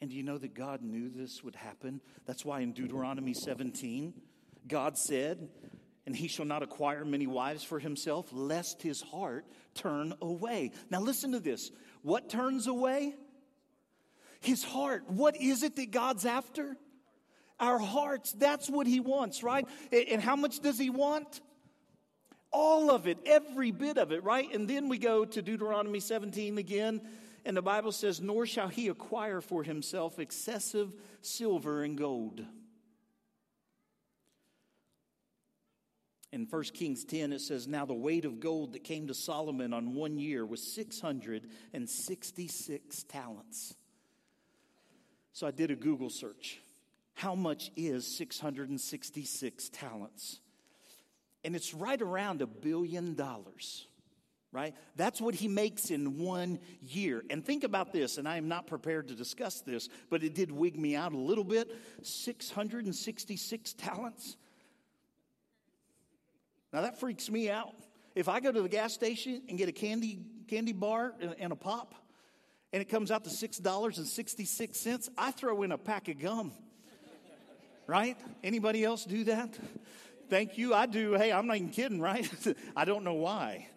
And 0.02 0.10
do 0.10 0.16
you 0.16 0.22
know 0.22 0.36
that 0.36 0.52
God 0.52 0.82
knew 0.82 1.08
this 1.08 1.42
would 1.42 1.54
happen? 1.56 2.02
That's 2.26 2.44
why 2.44 2.60
in 2.60 2.74
Deuteronomy 2.74 3.32
17, 3.32 4.12
God 4.68 4.98
said, 4.98 5.48
and 6.06 6.16
he 6.16 6.28
shall 6.28 6.44
not 6.44 6.62
acquire 6.62 7.04
many 7.04 7.26
wives 7.26 7.62
for 7.62 7.78
himself, 7.78 8.28
lest 8.32 8.82
his 8.82 9.00
heart 9.00 9.46
turn 9.74 10.12
away. 10.20 10.72
Now, 10.90 11.00
listen 11.00 11.32
to 11.32 11.40
this. 11.40 11.70
What 12.02 12.28
turns 12.28 12.66
away? 12.66 13.14
His 14.40 14.64
heart. 14.64 15.08
What 15.08 15.36
is 15.36 15.62
it 15.62 15.76
that 15.76 15.90
God's 15.90 16.26
after? 16.26 16.76
Our 17.60 17.78
hearts. 17.78 18.32
That's 18.32 18.68
what 18.68 18.86
he 18.86 19.00
wants, 19.00 19.42
right? 19.42 19.66
And 19.92 20.20
how 20.20 20.36
much 20.36 20.60
does 20.60 20.78
he 20.78 20.90
want? 20.90 21.40
All 22.50 22.90
of 22.90 23.06
it, 23.06 23.18
every 23.24 23.70
bit 23.70 23.96
of 23.98 24.12
it, 24.12 24.24
right? 24.24 24.52
And 24.52 24.68
then 24.68 24.88
we 24.88 24.98
go 24.98 25.24
to 25.24 25.40
Deuteronomy 25.40 26.00
17 26.00 26.58
again, 26.58 27.00
And 27.44 27.56
the 27.56 27.62
Bible 27.62 27.92
says, 27.92 28.20
Nor 28.20 28.46
shall 28.46 28.68
he 28.68 28.88
acquire 28.88 29.40
for 29.40 29.62
himself 29.62 30.18
excessive 30.18 30.94
silver 31.22 31.82
and 31.82 31.96
gold. 31.96 32.44
In 36.32 36.46
1 36.48 36.62
Kings 36.74 37.04
10, 37.04 37.34
it 37.34 37.42
says, 37.42 37.68
Now 37.68 37.84
the 37.84 37.92
weight 37.92 38.24
of 38.24 38.40
gold 38.40 38.72
that 38.72 38.84
came 38.84 39.08
to 39.08 39.14
Solomon 39.14 39.74
on 39.74 39.94
one 39.94 40.18
year 40.18 40.46
was 40.46 40.62
666 40.74 43.02
talents. 43.04 43.74
So 45.34 45.46
I 45.46 45.50
did 45.50 45.70
a 45.70 45.76
Google 45.76 46.10
search. 46.10 46.60
How 47.14 47.34
much 47.34 47.70
is 47.76 48.06
666 48.16 49.68
talents? 49.68 50.40
And 51.44 51.54
it's 51.54 51.74
right 51.74 52.00
around 52.00 52.40
a 52.40 52.46
billion 52.46 53.14
dollars 53.14 53.86
right? 54.52 54.74
That's 54.96 55.20
what 55.20 55.34
he 55.34 55.48
makes 55.48 55.90
in 55.90 56.18
one 56.18 56.58
year. 56.82 57.24
And 57.30 57.44
think 57.44 57.64
about 57.64 57.92
this, 57.92 58.18
and 58.18 58.28
I 58.28 58.36
am 58.36 58.48
not 58.48 58.66
prepared 58.66 59.08
to 59.08 59.14
discuss 59.14 59.62
this, 59.62 59.88
but 60.10 60.22
it 60.22 60.34
did 60.34 60.52
wig 60.52 60.78
me 60.78 60.94
out 60.94 61.14
a 61.14 61.18
little 61.18 61.42
bit 61.42 61.74
666 62.02 63.72
talents. 63.72 64.36
Now 66.72 66.82
that 66.82 66.98
freaks 66.98 67.30
me 67.30 67.50
out. 67.50 67.74
If 68.14 68.28
I 68.28 68.40
go 68.40 68.52
to 68.52 68.62
the 68.62 68.68
gas 68.68 68.92
station 68.92 69.42
and 69.48 69.56
get 69.58 69.68
a 69.68 69.72
candy, 69.72 70.20
candy 70.48 70.72
bar 70.72 71.14
and, 71.20 71.34
and 71.38 71.52
a 71.52 71.56
pop, 71.56 71.94
and 72.72 72.80
it 72.80 72.86
comes 72.86 73.10
out 73.10 73.24
to 73.24 73.30
$6.66, 73.30 75.08
I 75.16 75.30
throw 75.30 75.62
in 75.62 75.72
a 75.72 75.78
pack 75.78 76.08
of 76.08 76.18
gum. 76.18 76.52
Right? 77.86 78.16
Anybody 78.42 78.84
else 78.84 79.04
do 79.04 79.24
that? 79.24 79.58
Thank 80.30 80.56
you. 80.56 80.72
I 80.72 80.86
do. 80.86 81.14
Hey, 81.14 81.32
I'm 81.32 81.46
not 81.46 81.56
even 81.56 81.70
kidding, 81.70 82.00
right? 82.00 82.28
I 82.76 82.84
don't 82.84 83.04
know 83.04 83.14
why 83.14 83.68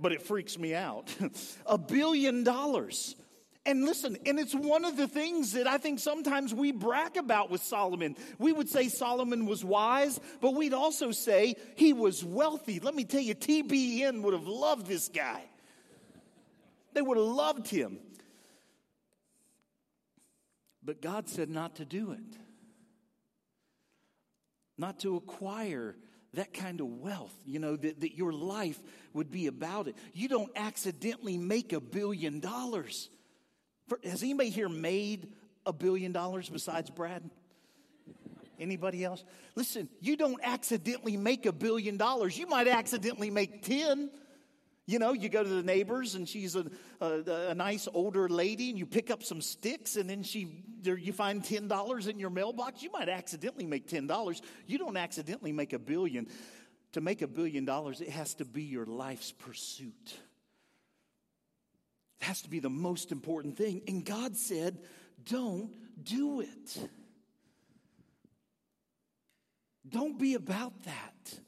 but 0.00 0.12
it 0.12 0.22
freaks 0.22 0.58
me 0.58 0.74
out. 0.74 1.14
a 1.66 1.78
billion 1.78 2.44
dollars. 2.44 3.16
And 3.66 3.84
listen, 3.84 4.16
and 4.24 4.38
it's 4.38 4.54
one 4.54 4.84
of 4.84 4.96
the 4.96 5.08
things 5.08 5.52
that 5.52 5.66
I 5.66 5.78
think 5.78 5.98
sometimes 5.98 6.54
we 6.54 6.72
brag 6.72 7.16
about 7.16 7.50
with 7.50 7.62
Solomon. 7.62 8.16
We 8.38 8.52
would 8.52 8.68
say 8.68 8.88
Solomon 8.88 9.44
was 9.46 9.64
wise, 9.64 10.18
but 10.40 10.54
we'd 10.54 10.72
also 10.72 11.10
say 11.12 11.56
he 11.76 11.92
was 11.92 12.24
wealthy. 12.24 12.80
Let 12.80 12.94
me 12.94 13.04
tell 13.04 13.20
you, 13.20 13.34
TBN 13.34 14.22
would 14.22 14.32
have 14.32 14.46
loved 14.46 14.86
this 14.86 15.08
guy. 15.08 15.42
They 16.94 17.02
would 17.02 17.18
have 17.18 17.26
loved 17.26 17.68
him. 17.68 17.98
But 20.82 21.02
God 21.02 21.28
said 21.28 21.50
not 21.50 21.76
to 21.76 21.84
do 21.84 22.12
it, 22.12 22.38
not 24.78 25.00
to 25.00 25.16
acquire 25.16 25.94
that 26.34 26.54
kind 26.54 26.80
of 26.80 26.86
wealth, 26.86 27.34
you 27.44 27.58
know, 27.58 27.76
that, 27.76 28.00
that 28.00 28.16
your 28.16 28.32
life 28.32 28.78
would 29.12 29.30
be 29.30 29.46
about 29.46 29.88
it. 29.88 29.96
You 30.14 30.28
don't 30.28 30.50
accidentally 30.56 31.36
make 31.36 31.74
a 31.74 31.80
billion 31.80 32.40
dollars. 32.40 33.10
For, 33.88 33.98
has 34.04 34.22
anybody 34.22 34.50
here 34.50 34.68
made 34.68 35.28
a 35.66 35.72
billion 35.72 36.12
dollars 36.12 36.48
besides 36.48 36.90
Brad? 36.90 37.28
Anybody 38.60 39.04
else? 39.04 39.24
Listen, 39.54 39.88
you 40.00 40.16
don't 40.16 40.40
accidentally 40.42 41.16
make 41.16 41.46
a 41.46 41.52
billion 41.52 41.96
dollars. 41.96 42.36
You 42.36 42.46
might 42.48 42.68
accidentally 42.68 43.30
make 43.30 43.62
10. 43.62 44.10
You 44.86 44.98
know, 44.98 45.12
you 45.12 45.28
go 45.28 45.42
to 45.42 45.48
the 45.48 45.62
neighbors 45.62 46.14
and 46.14 46.28
she's 46.28 46.56
a, 46.56 46.64
a, 47.00 47.50
a, 47.50 47.54
nice 47.54 47.86
older 47.92 48.28
lady 48.28 48.70
and 48.70 48.78
you 48.78 48.86
pick 48.86 49.10
up 49.10 49.22
some 49.22 49.42
sticks 49.42 49.96
and 49.96 50.08
then 50.08 50.22
she, 50.22 50.64
there, 50.80 50.96
you 50.96 51.12
find 51.12 51.42
$10 51.42 52.08
in 52.08 52.18
your 52.18 52.30
mailbox. 52.30 52.82
You 52.82 52.90
might 52.90 53.08
accidentally 53.08 53.66
make 53.66 53.86
$10. 53.86 54.40
You 54.66 54.78
don't 54.78 54.96
accidentally 54.96 55.52
make 55.52 55.72
a 55.72 55.78
billion. 55.78 56.26
To 56.92 57.02
make 57.02 57.20
a 57.20 57.26
billion 57.28 57.66
dollars, 57.66 58.00
it 58.00 58.08
has 58.08 58.34
to 58.36 58.46
be 58.46 58.62
your 58.62 58.86
life's 58.86 59.30
pursuit. 59.30 60.18
It 62.20 62.24
has 62.24 62.42
to 62.42 62.50
be 62.50 62.60
the 62.60 62.70
most 62.70 63.12
important 63.12 63.56
thing. 63.56 63.82
And 63.86 64.04
God 64.04 64.36
said, 64.36 64.78
don't 65.24 65.72
do 66.02 66.40
it. 66.40 66.88
Don't 69.88 70.18
be 70.18 70.34
about 70.34 70.82
that 70.84 71.38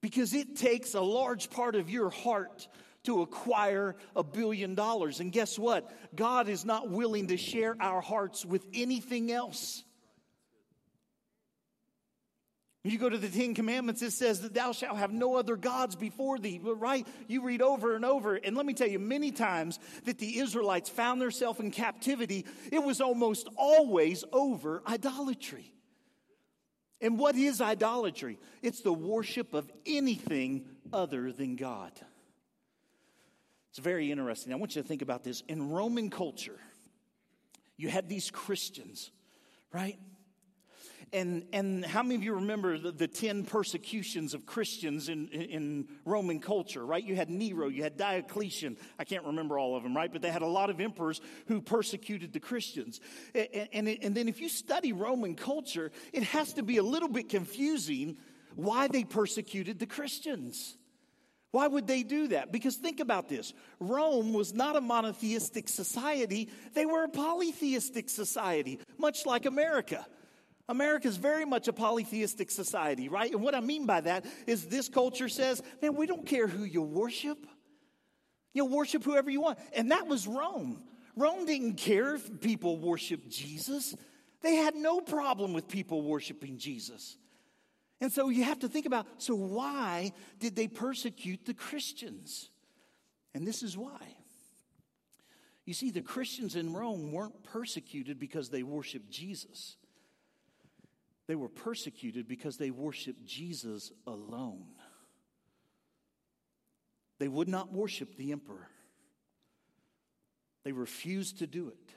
because 0.00 0.34
it 0.34 0.56
takes 0.56 0.94
a 0.94 1.00
large 1.00 1.50
part 1.50 1.74
of 1.74 1.90
your 1.90 2.10
heart 2.10 2.68
to 3.04 3.22
acquire 3.22 3.96
a 4.14 4.22
billion 4.22 4.74
dollars. 4.74 5.20
And 5.20 5.32
guess 5.32 5.58
what? 5.58 5.90
God 6.14 6.48
is 6.48 6.64
not 6.64 6.90
willing 6.90 7.28
to 7.28 7.36
share 7.36 7.76
our 7.80 8.00
hearts 8.00 8.44
with 8.44 8.66
anything 8.74 9.32
else. 9.32 9.84
You 12.84 12.96
go 12.96 13.08
to 13.08 13.18
the 13.18 13.28
Ten 13.28 13.54
Commandments, 13.54 14.02
it 14.02 14.12
says 14.12 14.40
that 14.42 14.54
thou 14.54 14.72
shalt 14.72 14.96
have 14.96 15.12
no 15.12 15.36
other 15.36 15.56
gods 15.56 15.96
before 15.96 16.38
thee, 16.38 16.60
right? 16.62 17.06
You 17.26 17.42
read 17.42 17.60
over 17.60 17.96
and 17.96 18.04
over. 18.04 18.36
And 18.36 18.56
let 18.56 18.64
me 18.64 18.72
tell 18.72 18.88
you, 18.88 18.98
many 18.98 19.32
times 19.32 19.78
that 20.04 20.18
the 20.18 20.38
Israelites 20.38 20.88
found 20.88 21.20
themselves 21.20 21.58
in 21.60 21.70
captivity, 21.70 22.46
it 22.70 22.82
was 22.82 23.00
almost 23.00 23.48
always 23.56 24.24
over 24.32 24.82
idolatry. 24.86 25.74
And 27.00 27.18
what 27.18 27.34
is 27.34 27.60
idolatry? 27.60 28.38
It's 28.62 28.80
the 28.80 28.92
worship 28.92 29.54
of 29.54 29.70
anything 29.84 30.64
other 30.92 31.32
than 31.32 31.56
God. 31.56 31.92
It's 33.70 33.78
very 33.78 34.10
interesting. 34.10 34.52
I 34.52 34.56
want 34.56 34.76
you 34.76 34.82
to 34.82 34.88
think 34.88 35.02
about 35.02 35.24
this. 35.24 35.42
In 35.48 35.68
Roman 35.68 36.10
culture, 36.10 36.58
you 37.76 37.88
had 37.88 38.08
these 38.08 38.30
Christians, 38.30 39.10
right? 39.72 39.98
And, 41.12 41.46
and 41.52 41.84
how 41.84 42.02
many 42.02 42.16
of 42.16 42.22
you 42.22 42.34
remember 42.34 42.78
the, 42.78 42.92
the 42.92 43.08
10 43.08 43.44
persecutions 43.44 44.34
of 44.34 44.46
Christians 44.46 45.08
in, 45.08 45.28
in 45.28 45.88
Roman 46.04 46.40
culture, 46.40 46.84
right? 46.84 47.02
You 47.02 47.16
had 47.16 47.30
Nero, 47.30 47.68
you 47.68 47.82
had 47.82 47.96
Diocletian. 47.96 48.76
I 48.98 49.04
can't 49.04 49.24
remember 49.24 49.58
all 49.58 49.76
of 49.76 49.82
them, 49.82 49.96
right? 49.96 50.12
But 50.12 50.22
they 50.22 50.30
had 50.30 50.42
a 50.42 50.46
lot 50.46 50.70
of 50.70 50.80
emperors 50.80 51.20
who 51.46 51.60
persecuted 51.60 52.32
the 52.32 52.40
Christians. 52.40 53.00
And, 53.34 53.68
and, 53.72 53.88
and 53.88 54.14
then 54.14 54.28
if 54.28 54.40
you 54.40 54.48
study 54.48 54.92
Roman 54.92 55.34
culture, 55.34 55.90
it 56.12 56.24
has 56.24 56.52
to 56.54 56.62
be 56.62 56.76
a 56.76 56.82
little 56.82 57.08
bit 57.08 57.28
confusing 57.28 58.16
why 58.54 58.88
they 58.88 59.04
persecuted 59.04 59.78
the 59.78 59.86
Christians. 59.86 60.76
Why 61.50 61.66
would 61.66 61.86
they 61.86 62.02
do 62.02 62.28
that? 62.28 62.52
Because 62.52 62.76
think 62.76 63.00
about 63.00 63.28
this 63.28 63.54
Rome 63.80 64.34
was 64.34 64.52
not 64.52 64.76
a 64.76 64.80
monotheistic 64.80 65.68
society, 65.68 66.50
they 66.74 66.84
were 66.84 67.04
a 67.04 67.08
polytheistic 67.08 68.10
society, 68.10 68.80
much 68.98 69.24
like 69.24 69.46
America. 69.46 70.06
America 70.68 71.08
is 71.08 71.16
very 71.16 71.44
much 71.44 71.66
a 71.66 71.72
polytheistic 71.72 72.50
society, 72.50 73.08
right? 73.08 73.32
And 73.32 73.42
what 73.42 73.54
I 73.54 73.60
mean 73.60 73.86
by 73.86 74.02
that 74.02 74.26
is 74.46 74.66
this 74.66 74.88
culture 74.88 75.28
says, 75.28 75.62
man, 75.80 75.94
we 75.94 76.06
don't 76.06 76.26
care 76.26 76.46
who 76.46 76.64
you 76.64 76.82
worship. 76.82 77.38
You 78.52 78.66
worship 78.66 79.02
whoever 79.02 79.30
you 79.30 79.40
want. 79.40 79.58
And 79.74 79.90
that 79.92 80.06
was 80.06 80.26
Rome. 80.26 80.82
Rome 81.16 81.46
didn't 81.46 81.74
care 81.74 82.14
if 82.14 82.40
people 82.40 82.76
worshiped 82.76 83.30
Jesus. 83.30 83.96
They 84.42 84.56
had 84.56 84.74
no 84.74 85.00
problem 85.00 85.52
with 85.52 85.68
people 85.68 86.02
worshiping 86.02 86.58
Jesus. 86.58 87.16
And 88.00 88.12
so 88.12 88.28
you 88.28 88.44
have 88.44 88.60
to 88.60 88.68
think 88.68 88.86
about 88.86 89.06
so 89.18 89.34
why 89.34 90.12
did 90.38 90.54
they 90.54 90.68
persecute 90.68 91.46
the 91.46 91.54
Christians? 91.54 92.50
And 93.34 93.46
this 93.46 93.62
is 93.62 93.76
why. 93.76 94.16
You 95.64 95.74
see, 95.74 95.90
the 95.90 96.02
Christians 96.02 96.56
in 96.56 96.72
Rome 96.72 97.12
weren't 97.12 97.42
persecuted 97.42 98.18
because 98.18 98.48
they 98.48 98.62
worshiped 98.62 99.10
Jesus. 99.10 99.76
They 101.28 101.36
were 101.36 101.50
persecuted 101.50 102.26
because 102.26 102.56
they 102.56 102.70
worshiped 102.70 103.24
Jesus 103.24 103.92
alone. 104.06 104.64
They 107.18 107.28
would 107.28 107.48
not 107.48 107.72
worship 107.72 108.16
the 108.16 108.32
emperor, 108.32 108.68
they 110.64 110.72
refused 110.72 111.38
to 111.38 111.46
do 111.46 111.68
it. 111.68 111.94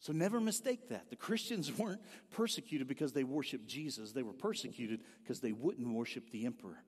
So 0.00 0.12
never 0.12 0.40
mistake 0.40 0.88
that. 0.88 1.10
The 1.10 1.16
Christians 1.16 1.72
weren't 1.78 2.02
persecuted 2.32 2.88
because 2.88 3.12
they 3.12 3.24
worshiped 3.24 3.66
Jesus, 3.66 4.12
they 4.12 4.22
were 4.22 4.32
persecuted 4.32 5.00
because 5.22 5.40
they 5.40 5.52
wouldn't 5.52 5.88
worship 5.88 6.30
the 6.30 6.44
emperor. 6.44 6.84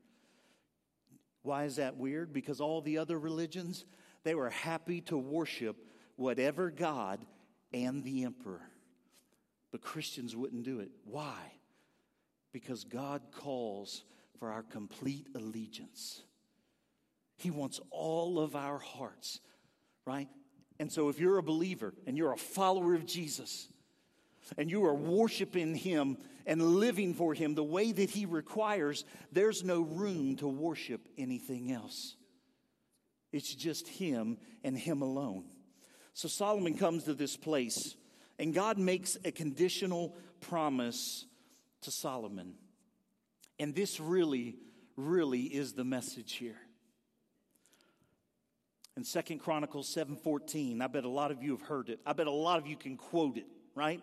Why 1.43 1.65
is 1.65 1.77
that 1.77 1.97
weird? 1.97 2.33
Because 2.33 2.61
all 2.61 2.81
the 2.81 2.99
other 2.99 3.19
religions, 3.19 3.85
they 4.23 4.35
were 4.35 4.51
happy 4.51 5.03
to 5.03 5.17
worship 5.17 5.77
whatever 6.17 6.71
God 6.71 7.21
and 7.73 8.03
the 8.03 8.25
emperor. 8.25 8.63
But 9.75 9.83
Christians 9.83 10.37
wouldn't 10.37 10.63
do 10.63 10.79
it. 10.79 10.93
Why? 11.05 11.35
Because 12.53 12.85
God 12.85 13.23
calls 13.33 14.05
for 14.39 14.53
our 14.53 14.63
complete 14.63 15.27
allegiance. 15.35 16.23
He 17.39 17.51
wants 17.51 17.81
all 17.91 18.39
of 18.39 18.55
our 18.55 18.79
hearts, 18.79 19.41
right? 20.07 20.29
And 20.79 20.93
so 20.93 21.09
if 21.09 21.19
you're 21.19 21.39
a 21.39 21.43
believer 21.43 21.93
and 22.07 22.17
you're 22.17 22.33
a 22.33 22.37
follower 22.37 22.95
of 22.95 23.05
Jesus, 23.05 23.67
and 24.57 24.71
you 24.71 24.85
are 24.85 24.95
worshiping 24.95 25.75
Him 25.75 26.19
and 26.47 26.63
living 26.63 27.13
for 27.13 27.35
Him 27.35 27.57
the 27.57 27.65
way 27.65 27.91
that 27.91 28.11
He 28.11 28.27
requires, 28.27 29.05
there's 29.33 29.65
no 29.65 29.81
room 29.81 30.37
to 30.37 30.47
worship 30.47 31.01
anything 31.19 31.73
else. 31.73 32.15
It's 33.33 33.53
just 33.53 33.89
Him 33.89 34.39
and 34.63 34.79
Him 34.79 35.03
alone. 35.03 35.47
So 36.13 36.29
Solomon 36.29 36.79
comes 36.79 37.03
to 37.05 37.15
this 37.15 37.37
place 37.37 37.97
and 38.39 38.53
God 38.53 38.79
makes 38.79 39.17
a 39.25 39.31
conditional 39.31 40.17
promise 40.41 41.27
to 41.83 41.91
Solomon. 41.91 42.55
And 43.59 43.75
this 43.75 44.01
really, 44.01 44.57
really 44.97 45.43
is 45.43 45.75
the 45.75 45.85
message 45.85 46.35
here. 46.35 46.57
In 48.97 49.05
Second 49.05 49.39
Chronicles 49.39 49.89
7:14, 49.89 50.81
I 50.81 50.87
bet 50.87 51.05
a 51.05 51.09
lot 51.09 51.31
of 51.31 51.43
you 51.43 51.57
have 51.57 51.67
heard 51.67 51.89
it. 51.89 52.01
I 52.07 52.13
bet 52.13 52.27
a 52.27 52.33
lot 52.33 52.59
of 52.59 52.67
you 52.67 52.77
can 52.77 52.97
quote 52.97 53.37
it, 53.37 53.47
right? 53.75 54.01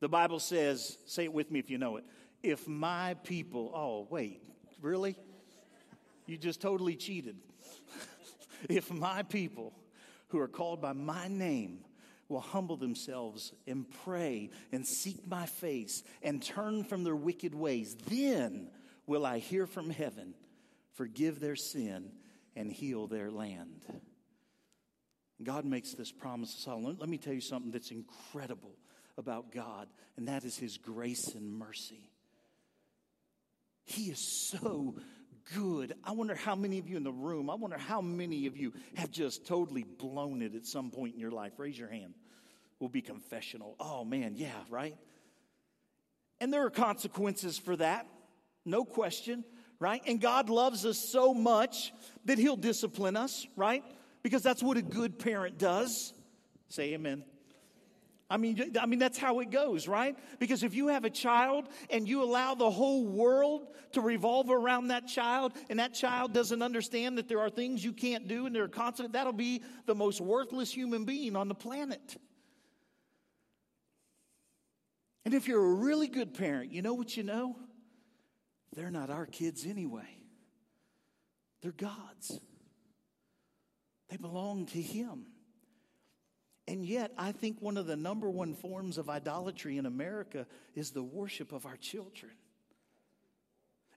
The 0.00 0.08
Bible 0.08 0.40
says, 0.40 0.98
say 1.06 1.24
it 1.24 1.32
with 1.32 1.50
me 1.50 1.58
if 1.58 1.70
you 1.70 1.78
know 1.78 1.96
it. 1.96 2.04
If 2.42 2.68
my 2.68 3.14
people, 3.24 3.72
oh, 3.74 4.06
wait, 4.10 4.42
really? 4.80 5.16
You 6.26 6.36
just 6.36 6.60
totally 6.60 6.96
cheated. 6.96 7.36
if 8.68 8.90
my 8.90 9.22
people 9.22 9.72
who 10.28 10.38
are 10.38 10.48
called 10.48 10.80
by 10.80 10.92
my 10.92 11.28
name 11.28 11.85
will 12.28 12.40
humble 12.40 12.76
themselves 12.76 13.52
and 13.66 13.86
pray 14.04 14.50
and 14.72 14.86
seek 14.86 15.26
my 15.26 15.46
face 15.46 16.02
and 16.22 16.42
turn 16.42 16.84
from 16.84 17.04
their 17.04 17.16
wicked 17.16 17.54
ways, 17.54 17.96
then 18.08 18.68
will 19.06 19.24
I 19.24 19.38
hear 19.38 19.66
from 19.66 19.90
heaven, 19.90 20.34
forgive 20.94 21.40
their 21.40 21.56
sin, 21.56 22.12
and 22.54 22.72
heal 22.72 23.06
their 23.06 23.30
land. 23.30 23.84
God 25.42 25.64
makes 25.64 25.92
this 25.92 26.10
promise 26.10 26.54
to 26.54 26.60
Solomon. 26.62 26.96
Let 26.98 27.08
me 27.08 27.18
tell 27.18 27.34
you 27.34 27.40
something 27.40 27.70
that's 27.70 27.90
incredible 27.90 28.74
about 29.18 29.52
God, 29.52 29.88
and 30.16 30.28
that 30.28 30.44
is 30.44 30.56
His 30.56 30.78
grace 30.78 31.34
and 31.34 31.52
mercy. 31.52 32.10
He 33.84 34.10
is 34.10 34.50
so 34.50 34.96
good. 35.54 35.94
I 36.04 36.12
wonder 36.12 36.34
how 36.34 36.54
many 36.54 36.78
of 36.78 36.88
you 36.88 36.96
in 36.96 37.04
the 37.04 37.12
room, 37.12 37.50
I 37.50 37.54
wonder 37.54 37.78
how 37.78 38.00
many 38.00 38.46
of 38.46 38.56
you 38.56 38.72
have 38.94 39.10
just 39.10 39.46
totally 39.46 39.84
blown 39.84 40.42
it 40.42 40.54
at 40.54 40.66
some 40.66 40.90
point 40.90 41.14
in 41.14 41.20
your 41.20 41.30
life. 41.30 41.52
Raise 41.58 41.78
your 41.78 41.88
hand. 41.88 42.14
We'll 42.78 42.90
be 42.90 43.02
confessional. 43.02 43.76
Oh 43.80 44.04
man, 44.04 44.34
yeah, 44.36 44.50
right? 44.68 44.96
And 46.40 46.52
there 46.52 46.64
are 46.66 46.70
consequences 46.70 47.58
for 47.58 47.76
that, 47.76 48.06
no 48.64 48.84
question, 48.84 49.44
right? 49.78 50.02
And 50.06 50.20
God 50.20 50.50
loves 50.50 50.84
us 50.84 50.98
so 50.98 51.32
much 51.32 51.92
that 52.26 52.38
He'll 52.38 52.56
discipline 52.56 53.16
us, 53.16 53.46
right? 53.56 53.82
Because 54.22 54.42
that's 54.42 54.62
what 54.62 54.76
a 54.76 54.82
good 54.82 55.18
parent 55.18 55.58
does. 55.58 56.12
Say 56.68 56.94
amen. 56.94 57.24
I 58.28 58.38
mean, 58.38 58.72
I 58.80 58.86
mean, 58.86 58.98
that's 58.98 59.18
how 59.18 59.38
it 59.38 59.50
goes, 59.50 59.86
right? 59.86 60.16
Because 60.40 60.64
if 60.64 60.74
you 60.74 60.88
have 60.88 61.04
a 61.04 61.10
child 61.10 61.68
and 61.90 62.08
you 62.08 62.24
allow 62.24 62.56
the 62.56 62.70
whole 62.70 63.06
world 63.06 63.68
to 63.92 64.00
revolve 64.00 64.50
around 64.50 64.88
that 64.88 65.06
child, 65.06 65.52
and 65.70 65.78
that 65.78 65.94
child 65.94 66.32
doesn't 66.32 66.60
understand 66.60 67.18
that 67.18 67.28
there 67.28 67.38
are 67.38 67.48
things 67.48 67.84
you 67.84 67.92
can't 67.92 68.26
do 68.26 68.46
and 68.46 68.54
there 68.54 68.64
are 68.64 68.68
constant, 68.68 69.12
that'll 69.12 69.32
be 69.32 69.62
the 69.86 69.94
most 69.94 70.20
worthless 70.20 70.72
human 70.72 71.04
being 71.04 71.36
on 71.36 71.46
the 71.46 71.54
planet. 71.54 72.16
And 75.24 75.32
if 75.32 75.46
you're 75.46 75.64
a 75.64 75.74
really 75.74 76.08
good 76.08 76.34
parent, 76.34 76.72
you 76.72 76.82
know 76.82 76.94
what 76.94 77.16
you 77.16 77.22
know? 77.22 77.56
They're 78.74 78.90
not 78.90 79.08
our 79.08 79.26
kids 79.26 79.64
anyway, 79.66 80.18
they're 81.62 81.72
God's. 81.72 82.40
They 84.08 84.16
belong 84.16 84.66
to 84.66 84.80
Him. 84.80 85.26
And 86.68 86.84
yet, 86.84 87.12
I 87.16 87.32
think 87.32 87.62
one 87.62 87.76
of 87.76 87.86
the 87.86 87.96
number 87.96 88.28
one 88.28 88.54
forms 88.54 88.98
of 88.98 89.08
idolatry 89.08 89.78
in 89.78 89.86
America 89.86 90.46
is 90.74 90.90
the 90.90 91.02
worship 91.02 91.52
of 91.52 91.64
our 91.64 91.76
children. 91.76 92.32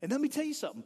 And 0.01 0.11
let 0.11 0.21
me 0.21 0.29
tell 0.29 0.43
you 0.43 0.53
something, 0.53 0.83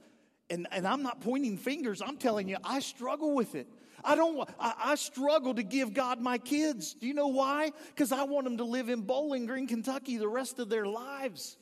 and, 0.49 0.67
and 0.71 0.87
I'm 0.87 1.03
not 1.03 1.21
pointing 1.21 1.57
fingers, 1.57 2.01
I'm 2.01 2.17
telling 2.17 2.47
you, 2.47 2.57
I 2.63 2.79
struggle 2.79 3.35
with 3.35 3.55
it. 3.55 3.67
I 4.03 4.15
don't 4.15 4.49
I, 4.59 4.73
I 4.77 4.95
struggle 4.95 5.53
to 5.53 5.63
give 5.63 5.93
God 5.93 6.19
my 6.19 6.37
kids. 6.37 6.93
Do 6.93 7.07
you 7.07 7.13
know 7.13 7.27
why? 7.27 7.71
Because 7.87 8.11
I 8.11 8.23
want 8.23 8.45
them 8.45 8.57
to 8.57 8.63
live 8.63 8.89
in 8.89 9.01
Bowling 9.01 9.45
Green, 9.45 9.67
Kentucky 9.67 10.17
the 10.17 10.27
rest 10.27 10.59
of 10.59 10.69
their 10.69 10.85
lives 10.85 11.57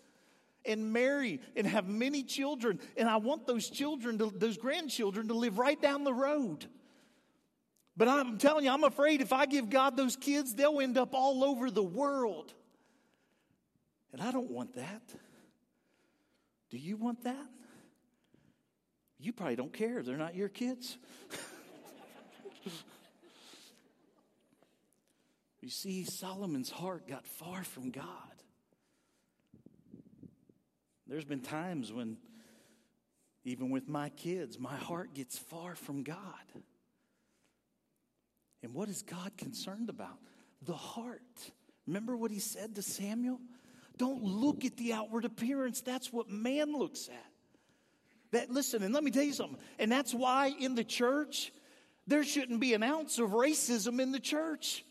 and 0.65 0.93
marry 0.93 1.39
and 1.55 1.67
have 1.67 1.88
many 1.88 2.23
children. 2.23 2.79
And 2.97 3.10
I 3.10 3.17
want 3.17 3.47
those 3.47 3.69
children, 3.69 4.17
to, 4.19 4.31
those 4.36 4.57
grandchildren, 4.57 5.27
to 5.27 5.34
live 5.34 5.60
right 5.60 5.81
down 5.81 6.03
the 6.03 6.13
road. 6.13 6.67
But 7.97 8.08
I'm 8.08 8.38
telling 8.38 8.65
you, 8.65 8.71
I'm 8.71 8.84
afraid 8.84 9.21
if 9.21 9.34
I 9.34 9.45
give 9.45 9.69
God 9.69 9.97
those 9.97 10.15
kids, 10.15 10.56
they'll 10.56 10.80
end 10.80 10.97
up 10.97 11.13
all 11.13 11.43
over 11.43 11.69
the 11.69 11.84
world. 11.84 12.54
And 14.13 14.21
I 14.21 14.32
don't 14.32 14.49
want 14.49 14.75
that. 14.75 15.01
Do 16.69 16.77
you 16.77 16.95
want 16.95 17.23
that? 17.25 17.47
You 19.19 19.34
probably 19.34 19.56
don't 19.56 19.73
care. 19.73 20.01
They're 20.01 20.17
not 20.17 20.36
your 20.36 20.49
kids. 20.49 20.97
you 25.62 25.69
see, 25.69 26.04
Solomon's 26.06 26.71
heart 26.71 27.08
got 27.08 27.27
far 27.27 27.63
from 27.63 27.91
God. 27.91 28.06
There's 31.08 31.25
been 31.25 31.41
times 31.41 31.91
when, 31.91 32.17
even 33.43 33.69
with 33.69 33.89
my 33.89 34.10
kids, 34.10 34.58
my 34.58 34.75
heart 34.75 35.13
gets 35.13 35.38
far 35.38 35.75
from 35.75 36.04
God. 36.04 36.17
And 38.63 38.74
what 38.74 38.89
is 38.89 39.02
God 39.02 39.32
concerned 39.38 39.89
about? 39.89 40.17
The 40.63 40.74
heart. 40.74 41.21
Remember 41.88 42.15
what 42.15 42.32
he 42.32 42.39
said 42.39 42.76
to 42.76 42.82
Samuel? 42.82 43.39
Don't 43.97 44.24
look 44.24 44.65
at 44.65 44.78
the 44.78 44.93
outward 44.93 45.26
appearance. 45.26 45.82
That's 45.82 46.13
what 46.13 46.30
man 46.30 46.74
looks 46.76 47.10
at. 47.10 47.26
That 48.32 48.50
listen, 48.50 48.82
and 48.84 48.93
let 48.93 49.04
me 49.04 49.12
tell 49.12 49.24
you 49.24 49.34
something. 49.34 49.60
And 49.78 49.91
that's 49.91 50.13
why 50.13 50.54
in 50.60 50.76
the 50.76 50.84
church, 50.84 51.52
there 52.08 52.24
shouldn't 52.24 52.60
be 52.60 52.74
an 52.74 52.84
ounce 52.84 53.19
of 53.19 53.32
racism 53.32 54.00
in 54.02 54.12
the 54.12 54.19
church. 54.19 54.86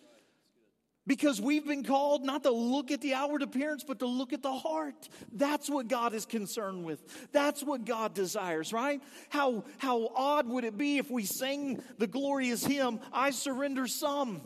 Because 1.06 1.40
we've 1.40 1.66
been 1.66 1.82
called 1.82 2.24
not 2.24 2.42
to 2.42 2.50
look 2.50 2.90
at 2.90 3.00
the 3.00 3.14
outward 3.14 3.42
appearance, 3.42 3.82
but 3.82 4.00
to 4.00 4.06
look 4.06 4.32
at 4.32 4.42
the 4.42 4.52
heart. 4.52 5.08
That's 5.32 5.68
what 5.68 5.88
God 5.88 6.14
is 6.14 6.26
concerned 6.26 6.84
with. 6.84 7.02
That's 7.32 7.62
what 7.62 7.84
God 7.84 8.14
desires, 8.14 8.72
right? 8.72 9.02
How, 9.30 9.64
how 9.78 10.10
odd 10.14 10.46
would 10.48 10.64
it 10.64 10.76
be 10.76 10.98
if 10.98 11.10
we 11.10 11.24
sang 11.24 11.82
the 11.98 12.06
glorious 12.06 12.64
hymn, 12.64 13.00
I 13.12 13.30
surrender 13.30 13.86
some? 13.86 14.42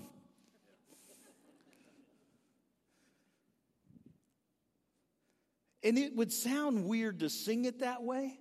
And 5.83 5.99
it 5.99 6.17
would 6.17 6.33
sound 6.33 6.87
weird 6.87 7.21
to 7.21 7.29
sing 7.29 7.67
it 7.67 7.81
that 7.81 8.03
way, 8.03 8.39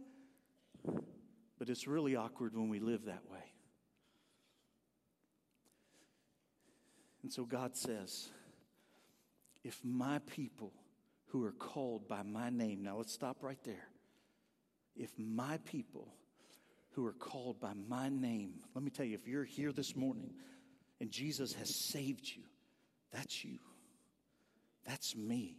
but 1.59 1.67
it's 1.67 1.87
really 1.87 2.15
awkward 2.15 2.55
when 2.55 2.69
we 2.69 2.79
live 2.79 3.05
that 3.05 3.29
way. 3.29 3.52
And 7.23 7.31
so 7.31 7.45
God 7.45 7.75
says, 7.75 8.29
if 9.63 9.79
my 9.83 10.19
people 10.27 10.73
who 11.27 11.43
are 11.45 11.53
called 11.53 12.07
by 12.07 12.21
my 12.21 12.49
name, 12.49 12.83
now 12.83 12.97
let's 12.97 13.13
stop 13.13 13.37
right 13.41 13.57
there. 13.63 13.87
If 14.95 15.09
my 15.17 15.57
people 15.65 16.13
who 16.91 17.05
are 17.05 17.13
called 17.13 17.59
by 17.59 17.73
my 17.87 18.09
name, 18.09 18.55
let 18.75 18.83
me 18.83 18.91
tell 18.91 19.05
you, 19.05 19.15
if 19.15 19.27
you're 19.27 19.45
here 19.45 19.71
this 19.71 19.95
morning 19.95 20.33
and 20.99 21.09
Jesus 21.09 21.53
has 21.53 21.73
saved 21.73 22.27
you, 22.27 22.43
that's 23.11 23.43
you. 23.43 23.59
That's 24.85 25.15
me. 25.15 25.55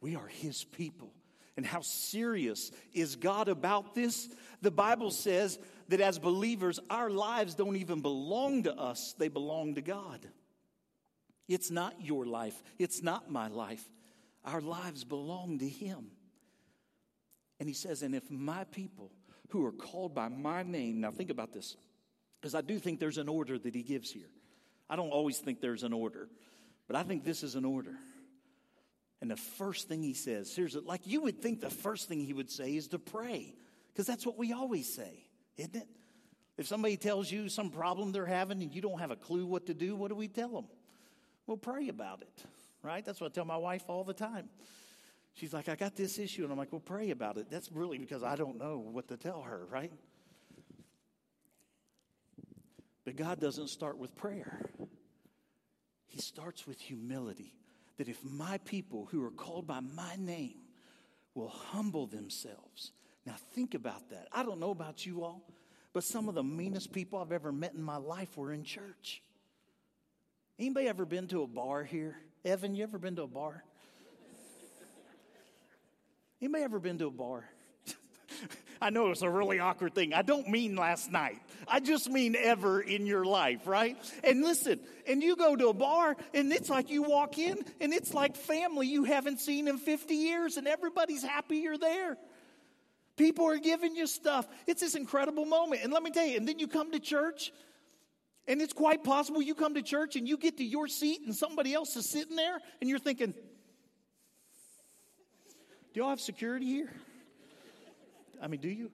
We 0.00 0.16
are 0.16 0.26
his 0.26 0.64
people. 0.64 1.12
And 1.56 1.64
how 1.64 1.80
serious 1.80 2.70
is 2.92 3.16
God 3.16 3.48
about 3.48 3.94
this? 3.94 4.28
The 4.60 4.70
Bible 4.70 5.10
says 5.10 5.58
that 5.88 6.00
as 6.00 6.18
believers, 6.18 6.78
our 6.90 7.08
lives 7.08 7.54
don't 7.54 7.76
even 7.76 8.02
belong 8.02 8.64
to 8.64 8.74
us, 8.74 9.14
they 9.18 9.28
belong 9.28 9.76
to 9.76 9.82
God. 9.82 10.26
It's 11.48 11.70
not 11.70 11.94
your 12.00 12.26
life, 12.26 12.60
it's 12.78 13.02
not 13.02 13.30
my 13.30 13.48
life. 13.48 13.84
Our 14.44 14.60
lives 14.60 15.02
belong 15.02 15.58
to 15.58 15.68
Him. 15.68 16.06
And 17.58 17.68
He 17.68 17.74
says, 17.74 18.02
And 18.02 18.14
if 18.14 18.30
my 18.30 18.64
people 18.64 19.10
who 19.48 19.64
are 19.66 19.72
called 19.72 20.14
by 20.14 20.28
my 20.28 20.62
name, 20.62 21.00
now 21.00 21.10
think 21.10 21.30
about 21.30 21.52
this, 21.52 21.76
because 22.40 22.54
I 22.54 22.60
do 22.60 22.78
think 22.78 23.00
there's 23.00 23.18
an 23.18 23.28
order 23.28 23.58
that 23.58 23.74
He 23.74 23.82
gives 23.82 24.10
here. 24.10 24.30
I 24.88 24.96
don't 24.96 25.10
always 25.10 25.38
think 25.38 25.60
there's 25.60 25.82
an 25.82 25.92
order, 25.92 26.28
but 26.86 26.96
I 26.96 27.02
think 27.02 27.24
this 27.24 27.42
is 27.42 27.54
an 27.56 27.64
order. 27.64 27.96
And 29.20 29.30
the 29.30 29.36
first 29.36 29.88
thing 29.88 30.02
he 30.02 30.14
says, 30.14 30.54
here's 30.54 30.76
like 30.76 31.06
you 31.06 31.22
would 31.22 31.40
think 31.40 31.60
the 31.60 31.70
first 31.70 32.08
thing 32.08 32.20
he 32.20 32.32
would 32.32 32.50
say 32.50 32.76
is 32.76 32.88
to 32.88 32.98
pray, 32.98 33.54
because 33.92 34.06
that's 34.06 34.26
what 34.26 34.38
we 34.38 34.52
always 34.52 34.94
say, 34.94 35.26
isn't 35.56 35.74
it? 35.74 35.88
If 36.58 36.66
somebody 36.66 36.96
tells 36.96 37.30
you 37.30 37.48
some 37.48 37.70
problem 37.70 38.12
they're 38.12 38.24
having 38.26 38.62
and 38.62 38.74
you 38.74 38.80
don't 38.80 39.00
have 39.00 39.10
a 39.10 39.16
clue 39.16 39.46
what 39.46 39.66
to 39.66 39.74
do, 39.74 39.94
what 39.96 40.08
do 40.08 40.14
we 40.14 40.28
tell 40.28 40.48
them? 40.48 40.66
Well, 41.46 41.56
pray 41.56 41.88
about 41.88 42.22
it, 42.22 42.44
right? 42.82 43.04
That's 43.04 43.20
what 43.20 43.32
I 43.32 43.34
tell 43.34 43.44
my 43.44 43.56
wife 43.56 43.84
all 43.88 44.04
the 44.04 44.14
time. 44.14 44.48
She's 45.34 45.52
like, 45.52 45.68
I 45.68 45.76
got 45.76 45.94
this 45.94 46.18
issue. 46.18 46.42
And 46.42 46.52
I'm 46.52 46.58
like, 46.58 46.72
well, 46.72 46.80
pray 46.80 47.10
about 47.10 47.36
it. 47.36 47.46
That's 47.50 47.70
really 47.70 47.98
because 47.98 48.22
I 48.22 48.36
don't 48.36 48.58
know 48.58 48.78
what 48.78 49.08
to 49.08 49.16
tell 49.16 49.42
her, 49.42 49.66
right? 49.70 49.92
But 53.04 53.16
God 53.16 53.38
doesn't 53.38 53.68
start 53.68 53.98
with 53.98 54.14
prayer, 54.16 54.60
He 56.06 56.20
starts 56.20 56.66
with 56.66 56.80
humility. 56.80 57.52
That 57.98 58.08
if 58.08 58.22
my 58.22 58.58
people 58.58 59.08
who 59.10 59.24
are 59.24 59.30
called 59.30 59.66
by 59.66 59.80
my 59.80 60.16
name 60.18 60.58
will 61.34 61.48
humble 61.48 62.06
themselves. 62.06 62.92
Now, 63.24 63.36
think 63.54 63.74
about 63.74 64.10
that. 64.10 64.28
I 64.32 64.42
don't 64.42 64.60
know 64.60 64.70
about 64.70 65.06
you 65.06 65.24
all, 65.24 65.48
but 65.94 66.04
some 66.04 66.28
of 66.28 66.34
the 66.34 66.42
meanest 66.42 66.92
people 66.92 67.18
I've 67.18 67.32
ever 67.32 67.52
met 67.52 67.72
in 67.72 67.82
my 67.82 67.96
life 67.96 68.36
were 68.36 68.52
in 68.52 68.64
church. 68.64 69.22
Anybody 70.58 70.88
ever 70.88 71.04
been 71.04 71.28
to 71.28 71.42
a 71.42 71.46
bar 71.46 71.84
here? 71.84 72.16
Evan, 72.44 72.74
you 72.74 72.82
ever 72.82 72.98
been 72.98 73.16
to 73.16 73.22
a 73.22 73.26
bar? 73.26 73.62
Anybody 76.40 76.64
ever 76.64 76.78
been 76.78 76.96
to 76.98 77.06
a 77.08 77.10
bar? 77.10 77.44
I 78.80 78.88
know 78.88 79.10
it's 79.10 79.20
a 79.20 79.28
really 79.28 79.58
awkward 79.58 79.94
thing. 79.94 80.14
I 80.14 80.22
don't 80.22 80.48
mean 80.48 80.74
last 80.74 81.12
night. 81.12 81.42
I 81.68 81.80
just 81.80 82.08
mean 82.08 82.36
ever 82.36 82.80
in 82.80 83.04
your 83.04 83.24
life, 83.24 83.66
right? 83.66 83.98
And 84.24 84.42
listen, 84.42 84.80
and 85.06 85.22
you 85.22 85.36
go 85.36 85.56
to 85.56 85.68
a 85.68 85.74
bar 85.74 86.16
and 86.32 86.50
it's 86.50 86.70
like 86.70 86.88
you 86.88 87.02
walk 87.02 87.38
in 87.38 87.58
and 87.80 87.92
it's 87.92 88.14
like 88.14 88.34
family 88.34 88.86
you 88.86 89.04
haven't 89.04 89.40
seen 89.40 89.68
in 89.68 89.76
50 89.76 90.14
years 90.14 90.56
and 90.56 90.66
everybody's 90.66 91.22
happy 91.22 91.58
you're 91.58 91.78
there. 91.78 92.16
People 93.16 93.46
are 93.46 93.58
giving 93.58 93.94
you 93.94 94.06
stuff. 94.06 94.46
It's 94.66 94.80
this 94.80 94.94
incredible 94.94 95.44
moment. 95.44 95.82
And 95.82 95.92
let 95.92 96.02
me 96.02 96.10
tell 96.10 96.26
you, 96.26 96.36
and 96.36 96.48
then 96.48 96.58
you 96.58 96.68
come 96.68 96.92
to 96.92 97.00
church 97.00 97.52
and 98.48 98.62
it's 98.62 98.72
quite 98.72 99.02
possible 99.02 99.42
you 99.42 99.54
come 99.54 99.74
to 99.74 99.82
church 99.82 100.16
and 100.16 100.28
you 100.28 100.36
get 100.36 100.56
to 100.58 100.64
your 100.64 100.88
seat 100.88 101.22
and 101.24 101.34
somebody 101.34 101.74
else 101.74 101.96
is 101.96 102.08
sitting 102.08 102.36
there 102.36 102.58
and 102.80 102.88
you're 102.88 102.98
thinking, 102.98 103.34
do 105.92 106.00
y'all 106.00 106.10
have 106.10 106.20
security 106.20 106.66
here? 106.66 106.90
I 108.40 108.48
mean, 108.48 108.60
do 108.60 108.68
you? 108.68 108.90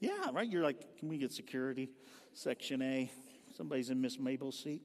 Yeah, 0.00 0.30
right? 0.32 0.48
You're 0.48 0.62
like, 0.62 0.98
can 0.98 1.08
we 1.08 1.18
get 1.18 1.32
security? 1.32 1.90
Section 2.32 2.82
A. 2.82 3.10
Somebody's 3.56 3.90
in 3.90 4.00
Miss 4.00 4.18
Mabel's 4.18 4.58
seat. 4.58 4.82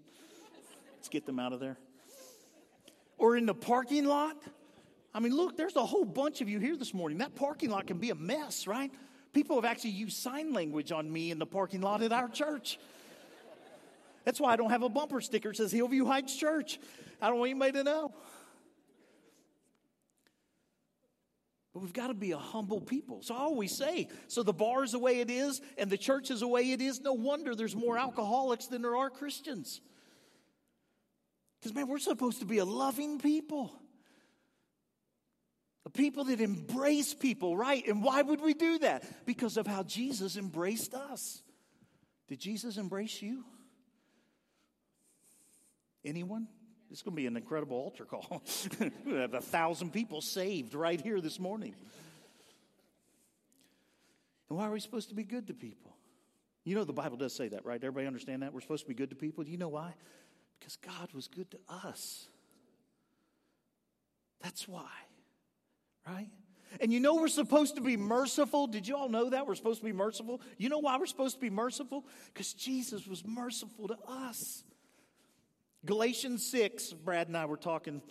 Let's 0.95 1.10
get 1.10 1.25
them 1.25 1.39
out 1.39 1.53
of 1.53 1.60
there. 1.60 1.77
Or 3.17 3.36
in 3.38 3.45
the 3.45 3.53
parking 3.53 4.05
lot. 4.05 4.36
I 5.13 5.19
mean, 5.19 5.36
look, 5.36 5.58
there's 5.58 5.75
a 5.75 5.86
whole 5.86 6.05
bunch 6.05 6.41
of 6.41 6.49
you 6.49 6.60
here 6.60 6.75
this 6.77 6.93
morning. 6.93 7.17
That 7.17 7.36
parking 7.36 7.69
lot 7.69 7.88
can 7.88 7.97
be 7.97 8.12
a 8.12 8.15
mess, 8.15 8.67
right? 8.67 8.91
People 9.34 9.55
have 9.55 9.65
actually 9.65 9.91
used 9.91 10.17
sign 10.17 10.53
language 10.53 10.91
on 10.91 11.12
me 11.12 11.32
in 11.32 11.39
the 11.39 11.45
parking 11.45 11.82
lot 11.82 12.01
at 12.01 12.12
our 12.12 12.29
church. 12.29 12.79
That's 14.30 14.39
why 14.39 14.54
I 14.54 14.58
don't 14.58 14.70
have 14.70 14.84
a 14.84 14.89
bumper 14.89 15.22
sticker 15.22 15.50
that 15.50 15.58
says 15.58 15.74
Hillvue 15.74 16.06
Heights 16.06 16.36
Church. 16.36 16.80
I 17.20 17.30
don't 17.30 17.39
want 17.39 17.50
anybody 17.50 17.72
to 17.72 17.84
know. 17.84 18.13
But 21.74 21.80
we've 21.80 21.94
got 21.94 22.10
to 22.10 22.13
be 22.13 22.30
a 22.30 22.38
humble 22.38 22.80
people. 22.80 23.24
So 23.24 23.34
I 23.34 23.39
always 23.39 23.76
say, 23.76 24.08
so 24.28 24.44
the 24.44 24.54
bar 24.54 24.84
is 24.84 24.92
the 24.92 25.00
way 25.00 25.22
it 25.22 25.32
is 25.32 25.62
and 25.80 25.89
the 25.89 25.98
church 25.98 26.30
is 26.30 26.42
the 26.42 26.48
way 26.48 26.72
it 26.72 26.80
is. 26.80 27.02
No 27.02 27.13
wonder 27.13 27.56
there's 27.56 27.76
more 27.76 27.98
alcoholics 27.98 28.68
than 28.68 28.84
there 28.84 28.96
are 28.98 29.10
Christians. 29.10 29.82
Because, 31.60 31.74
man, 31.74 31.88
we're 31.88 31.98
supposed 31.98 32.38
to 32.42 32.46
be 32.46 32.60
a 32.60 32.65
loving 32.65 33.18
people. 33.18 33.74
A 35.88 35.89
people 35.89 36.26
that 36.26 36.39
embrace 36.39 37.15
people, 37.15 37.58
right? 37.58 37.84
And 37.88 38.04
why 38.04 38.22
would 38.22 38.42
we 38.42 38.54
do 38.54 38.78
that? 38.78 39.26
Because 39.26 39.58
of 39.58 39.65
how 39.65 39.82
Jesus 39.82 40.38
embraced 40.38 40.94
us. 40.94 41.42
Did 42.28 42.39
Jesus 42.39 42.78
embrace 42.78 43.24
you? 43.24 43.44
Anyone? 46.03 46.47
It's 46.91 47.01
going 47.01 47.15
to 47.15 47.21
be 47.21 47.27
an 47.27 47.38
incredible 47.38 47.77
altar 47.77 48.05
call. 48.05 48.43
we 49.05 49.13
have 49.13 49.33
a 49.33 49.41
thousand 49.41 49.93
people 49.93 50.21
saved 50.21 50.73
right 50.73 50.99
here 50.99 51.21
this 51.21 51.39
morning. 51.39 51.75
And 54.49 54.57
why 54.57 54.65
are 54.65 54.71
we 54.71 54.79
supposed 54.79 55.09
to 55.09 55.15
be 55.15 55.23
good 55.23 55.47
to 55.47 55.53
people? 55.53 55.95
You 56.63 56.75
know, 56.75 56.83
the 56.83 56.93
Bible 56.93 57.17
does 57.17 57.35
say 57.35 57.49
that, 57.49 57.65
right? 57.65 57.75
Everybody 57.75 58.07
understand 58.07 58.41
that? 58.41 58.53
We're 58.53 58.62
supposed 58.62 58.83
to 58.83 58.88
be 58.88 58.95
good 58.95 59.12
to 59.12 59.15
people. 59.15 59.43
Do 59.43 59.51
you 59.51 59.57
know 59.57 59.69
why? 59.69 59.93
Because 60.59 60.75
God 60.77 61.13
was 61.13 61.27
good 61.27 61.49
to 61.51 61.59
us. 61.69 62.27
That's 64.41 64.67
why, 64.67 64.89
right? 66.07 66.29
And 66.79 66.93
you 66.93 66.99
know 66.99 67.15
we're 67.15 67.27
supposed 67.27 67.75
to 67.75 67.81
be 67.81 67.97
merciful. 67.97 68.67
Did 68.67 68.88
you 68.88 68.95
all 68.95 69.09
know 69.09 69.29
that? 69.31 69.47
We're 69.47 69.55
supposed 69.55 69.79
to 69.79 69.85
be 69.85 69.93
merciful. 69.93 70.41
You 70.57 70.69
know 70.69 70.79
why 70.79 70.97
we're 70.97 71.07
supposed 71.07 71.35
to 71.35 71.41
be 71.41 71.49
merciful? 71.49 72.05
Because 72.33 72.53
Jesus 72.53 73.07
was 73.07 73.25
merciful 73.25 73.88
to 73.88 73.97
us. 74.07 74.63
Galatians 75.86 76.46
6, 76.52 76.94
Brad 76.94 77.28
and 77.28 77.38
I 77.38 77.46
were 77.46 77.58
talking. 77.58 78.02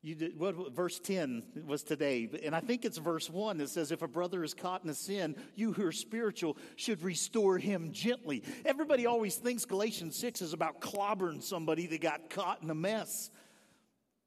You 0.00 0.14
did, 0.14 0.38
what 0.38 0.72
verse 0.72 1.00
10 1.00 1.64
was 1.66 1.82
today, 1.82 2.30
and 2.44 2.54
I 2.54 2.60
think 2.60 2.84
it's 2.84 2.98
verse 2.98 3.28
1 3.28 3.58
that 3.58 3.68
says, 3.68 3.90
If 3.90 4.02
a 4.02 4.08
brother 4.08 4.44
is 4.44 4.54
caught 4.54 4.84
in 4.84 4.90
a 4.90 4.94
sin, 4.94 5.34
you 5.56 5.72
who 5.72 5.84
are 5.84 5.92
spiritual 5.92 6.56
should 6.76 7.02
restore 7.02 7.58
him 7.58 7.90
gently. 7.90 8.44
Everybody 8.64 9.06
always 9.06 9.34
thinks 9.34 9.64
Galatians 9.64 10.16
6 10.16 10.40
is 10.40 10.52
about 10.52 10.80
clobbering 10.80 11.42
somebody 11.42 11.88
that 11.88 12.00
got 12.00 12.30
caught 12.30 12.62
in 12.62 12.70
a 12.70 12.74
mess. 12.76 13.30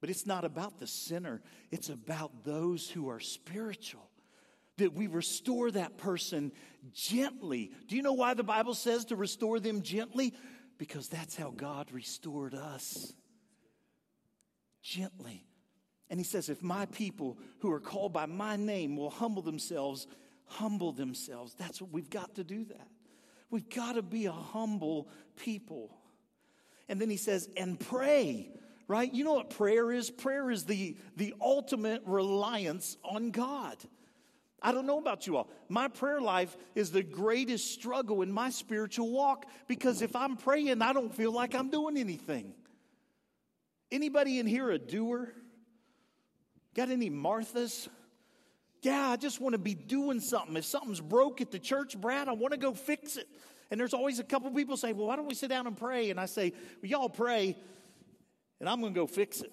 But 0.01 0.09
it's 0.09 0.25
not 0.25 0.43
about 0.43 0.79
the 0.79 0.87
sinner, 0.87 1.41
it's 1.69 1.89
about 1.89 2.43
those 2.43 2.89
who 2.89 3.09
are 3.09 3.21
spiritual. 3.21 4.09
That 4.77 4.93
we 4.93 5.07
restore 5.07 5.69
that 5.71 5.97
person 5.97 6.51
gently. 6.91 7.71
Do 7.87 7.95
you 7.95 8.01
know 8.01 8.13
why 8.13 8.33
the 8.33 8.43
Bible 8.43 8.73
says 8.73 9.05
to 9.05 9.15
restore 9.15 9.59
them 9.59 9.83
gently? 9.83 10.33
Because 10.81 11.09
that's 11.09 11.35
how 11.35 11.51
God 11.51 11.91
restored 11.91 12.55
us 12.55 13.13
gently. 14.81 15.45
And 16.09 16.19
he 16.19 16.23
says, 16.23 16.49
If 16.49 16.63
my 16.63 16.87
people 16.87 17.37
who 17.59 17.71
are 17.71 17.79
called 17.79 18.13
by 18.13 18.25
my 18.25 18.55
name 18.55 18.97
will 18.97 19.11
humble 19.11 19.43
themselves, 19.43 20.07
humble 20.47 20.91
themselves. 20.91 21.53
That's 21.53 21.83
what 21.83 21.91
we've 21.91 22.09
got 22.09 22.33
to 22.33 22.43
do 22.43 22.65
that. 22.65 22.87
We've 23.51 23.69
got 23.69 23.93
to 23.93 24.01
be 24.01 24.25
a 24.25 24.31
humble 24.31 25.07
people. 25.35 25.95
And 26.89 26.99
then 26.99 27.11
he 27.11 27.17
says, 27.17 27.47
and 27.55 27.79
pray, 27.79 28.49
right? 28.87 29.13
You 29.13 29.23
know 29.23 29.33
what 29.33 29.51
prayer 29.51 29.91
is? 29.91 30.09
Prayer 30.09 30.49
is 30.49 30.65
the, 30.65 30.97
the 31.15 31.35
ultimate 31.39 32.01
reliance 32.07 32.97
on 33.03 33.29
God. 33.29 33.77
I 34.61 34.71
don't 34.71 34.85
know 34.85 34.99
about 34.99 35.25
you 35.25 35.37
all. 35.37 35.49
My 35.69 35.87
prayer 35.87 36.21
life 36.21 36.55
is 36.75 36.91
the 36.91 37.01
greatest 37.01 37.73
struggle 37.73 38.21
in 38.21 38.31
my 38.31 38.51
spiritual 38.51 39.11
walk 39.11 39.45
because 39.67 40.01
if 40.01 40.15
I'm 40.15 40.37
praying, 40.37 40.81
I 40.81 40.93
don't 40.93 41.13
feel 41.13 41.31
like 41.31 41.55
I'm 41.55 41.69
doing 41.69 41.97
anything. 41.97 42.53
Anybody 43.91 44.39
in 44.39 44.45
here 44.45 44.69
a 44.69 44.77
doer? 44.77 45.33
Got 46.75 46.89
any 46.89 47.09
Marthas? 47.09 47.87
Yeah, 48.83 49.09
I 49.09 49.15
just 49.15 49.41
want 49.41 49.53
to 49.53 49.59
be 49.59 49.73
doing 49.73 50.19
something. 50.19 50.55
If 50.55 50.65
something's 50.65 51.01
broke 51.01 51.41
at 51.41 51.51
the 51.51 51.59
church, 51.59 51.99
Brad, 51.99 52.27
I 52.27 52.33
want 52.33 52.53
to 52.53 52.59
go 52.59 52.73
fix 52.73 53.17
it. 53.17 53.27
And 53.69 53.79
there's 53.79 53.93
always 53.93 54.19
a 54.19 54.23
couple 54.23 54.51
people 54.51 54.77
say, 54.77 54.93
Well, 54.93 55.07
why 55.07 55.15
don't 55.15 55.27
we 55.27 55.35
sit 55.35 55.49
down 55.49 55.65
and 55.65 55.75
pray? 55.75 56.09
And 56.09 56.19
I 56.19 56.25
say, 56.25 56.53
Well, 56.81 56.89
y'all 56.89 57.09
pray, 57.09 57.57
and 58.59 58.69
I'm 58.69 58.79
going 58.79 58.93
to 58.93 58.99
go 58.99 59.07
fix 59.07 59.41
it. 59.41 59.51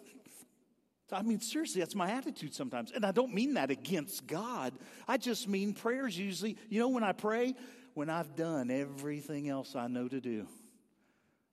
I 1.11 1.23
mean, 1.23 1.40
seriously, 1.40 1.81
that's 1.81 1.94
my 1.94 2.11
attitude 2.11 2.55
sometimes. 2.55 2.92
And 2.92 3.05
I 3.05 3.12
don't 3.12 3.33
mean 3.33 3.55
that 3.55 3.71
against 3.71 4.27
God. 4.27 4.75
I 5.07 5.16
just 5.16 5.49
mean 5.49 5.73
prayers 5.73 6.18
usually, 6.18 6.57
you 6.68 6.81
know, 6.81 6.88
when 6.88 7.03
I 7.03 7.12
pray, 7.12 7.55
when 7.94 8.11
I've 8.11 8.37
done 8.37 8.71
everything 8.71 9.49
else 9.49 9.75
I 9.75 9.87
know 9.88 10.07
to 10.09 10.21
do, 10.21 10.47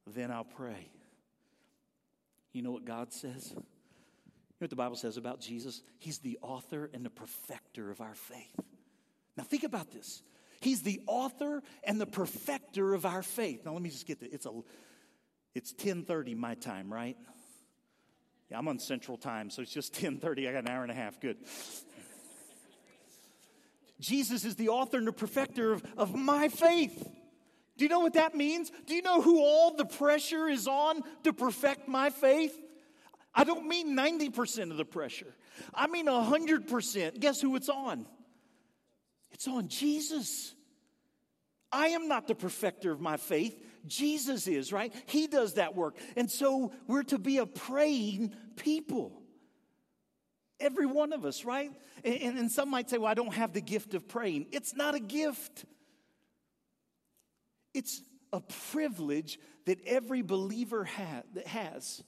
then 0.08 0.32
I'll 0.32 0.44
pray. 0.44 0.90
You 2.54 2.62
know 2.62 2.72
what 2.72 2.86
God 2.86 3.12
says? 3.14 3.52
You 3.52 3.58
know 3.58 4.66
what 4.66 4.70
the 4.70 4.76
Bible 4.76 4.96
says 4.96 5.18
about 5.18 5.42
Jesus? 5.42 5.82
He's 6.00 6.20
the 6.20 6.38
author 6.42 6.90
and 6.94 7.06
the 7.06 7.10
perfecter 7.10 7.92
of 7.92 8.02
our 8.02 8.16
faith. 8.16 8.60
Now 9.38 9.44
think 9.44 9.64
about 9.64 9.92
this. 9.92 10.22
He's 10.62 10.82
the 10.82 11.02
author 11.08 11.62
and 11.84 12.00
the 12.00 12.06
perfecter 12.06 12.94
of 12.94 13.06
our 13.06 13.22
faith. 13.22 13.66
Now 13.66 13.74
let 13.74 13.82
me 13.82 13.90
just 13.90 14.08
get 14.08 14.20
this. 14.20 14.30
It's 14.32 14.46
a 14.46 14.52
it's 15.54 15.74
10:30 15.74 16.36
my 16.36 16.56
time, 16.56 16.92
right? 16.92 17.18
Yeah, 18.50 18.60
I'm 18.60 18.68
on 18.68 18.80
Central 18.80 19.18
Time, 19.18 19.50
so 19.50 19.62
it's 19.62 19.74
just 19.74 19.94
10:30. 20.02 20.48
I 20.50 20.52
got 20.52 20.64
an 20.64 20.70
hour 20.70 20.84
and 20.84 20.92
a 20.92 20.96
half. 20.96 21.20
Good. 21.20 21.38
Jesus 24.00 24.44
is 24.44 24.56
the 24.56 24.70
author 24.70 24.98
and 24.98 25.08
the 25.08 25.14
perfecter 25.14 25.72
of, 25.72 25.84
of 25.98 26.16
my 26.16 26.50
faith. 26.50 27.10
Do 27.78 27.86
you 27.86 27.90
know 27.90 28.00
what 28.00 28.14
that 28.14 28.36
means? 28.36 28.72
Do 28.86 28.94
you 28.94 29.02
know 29.02 29.22
who 29.22 29.40
all 29.40 29.76
the 29.76 29.86
pressure 29.86 30.48
is 30.48 30.68
on 30.68 31.02
to 31.24 31.34
perfect 31.34 31.88
my 31.88 32.10
faith? 32.10 32.58
I 33.34 33.44
don't 33.44 33.68
mean 33.68 33.98
90% 33.98 34.72
of 34.72 34.78
the 34.78 34.86
pressure. 34.86 35.34
I 35.74 35.88
mean 35.88 36.08
100%. 36.08 37.20
Guess 37.20 37.42
who 37.42 37.56
it's 37.58 37.68
on? 37.68 38.06
It's 39.32 39.48
on 39.48 39.68
Jesus. 39.68 40.56
I 41.72 41.88
am 41.90 42.08
not 42.08 42.28
the 42.28 42.36
perfecter 42.36 42.92
of 42.92 43.02
my 43.02 43.18
faith. 43.18 43.62
Jesus 43.88 44.48
is, 44.48 44.72
right? 44.72 44.94
He 45.08 45.28
does 45.28 45.54
that 45.54 45.76
work. 45.76 45.98
And 46.16 46.30
so 46.30 46.72
we're 46.88 47.04
to 47.04 47.18
be 47.18 47.38
a 47.38 47.46
praying 47.46 48.34
people. 48.56 49.22
Every 50.60 50.86
one 50.86 51.14
of 51.14 51.26
us, 51.26 51.44
right? 51.44 51.72
And, 52.04 52.38
and, 52.38 52.52
some 52.52 52.70
might 52.70 52.90
say, 52.90 52.98
well, 52.98 53.12
I 53.12 53.14
don't 53.14 53.34
have 53.34 53.54
the 53.54 53.62
gift 53.62 53.94
of 53.94 54.08
praying. 54.08 54.48
It's 54.52 54.76
not 54.76 54.96
a 54.96 55.00
gift, 55.00 55.66
it's 57.74 58.02
a 58.32 58.40
privilege 58.72 59.40
that 59.66 59.80
every 59.86 60.22
believer 60.22 60.86
ha- 60.86 61.24
has, 61.46 62.04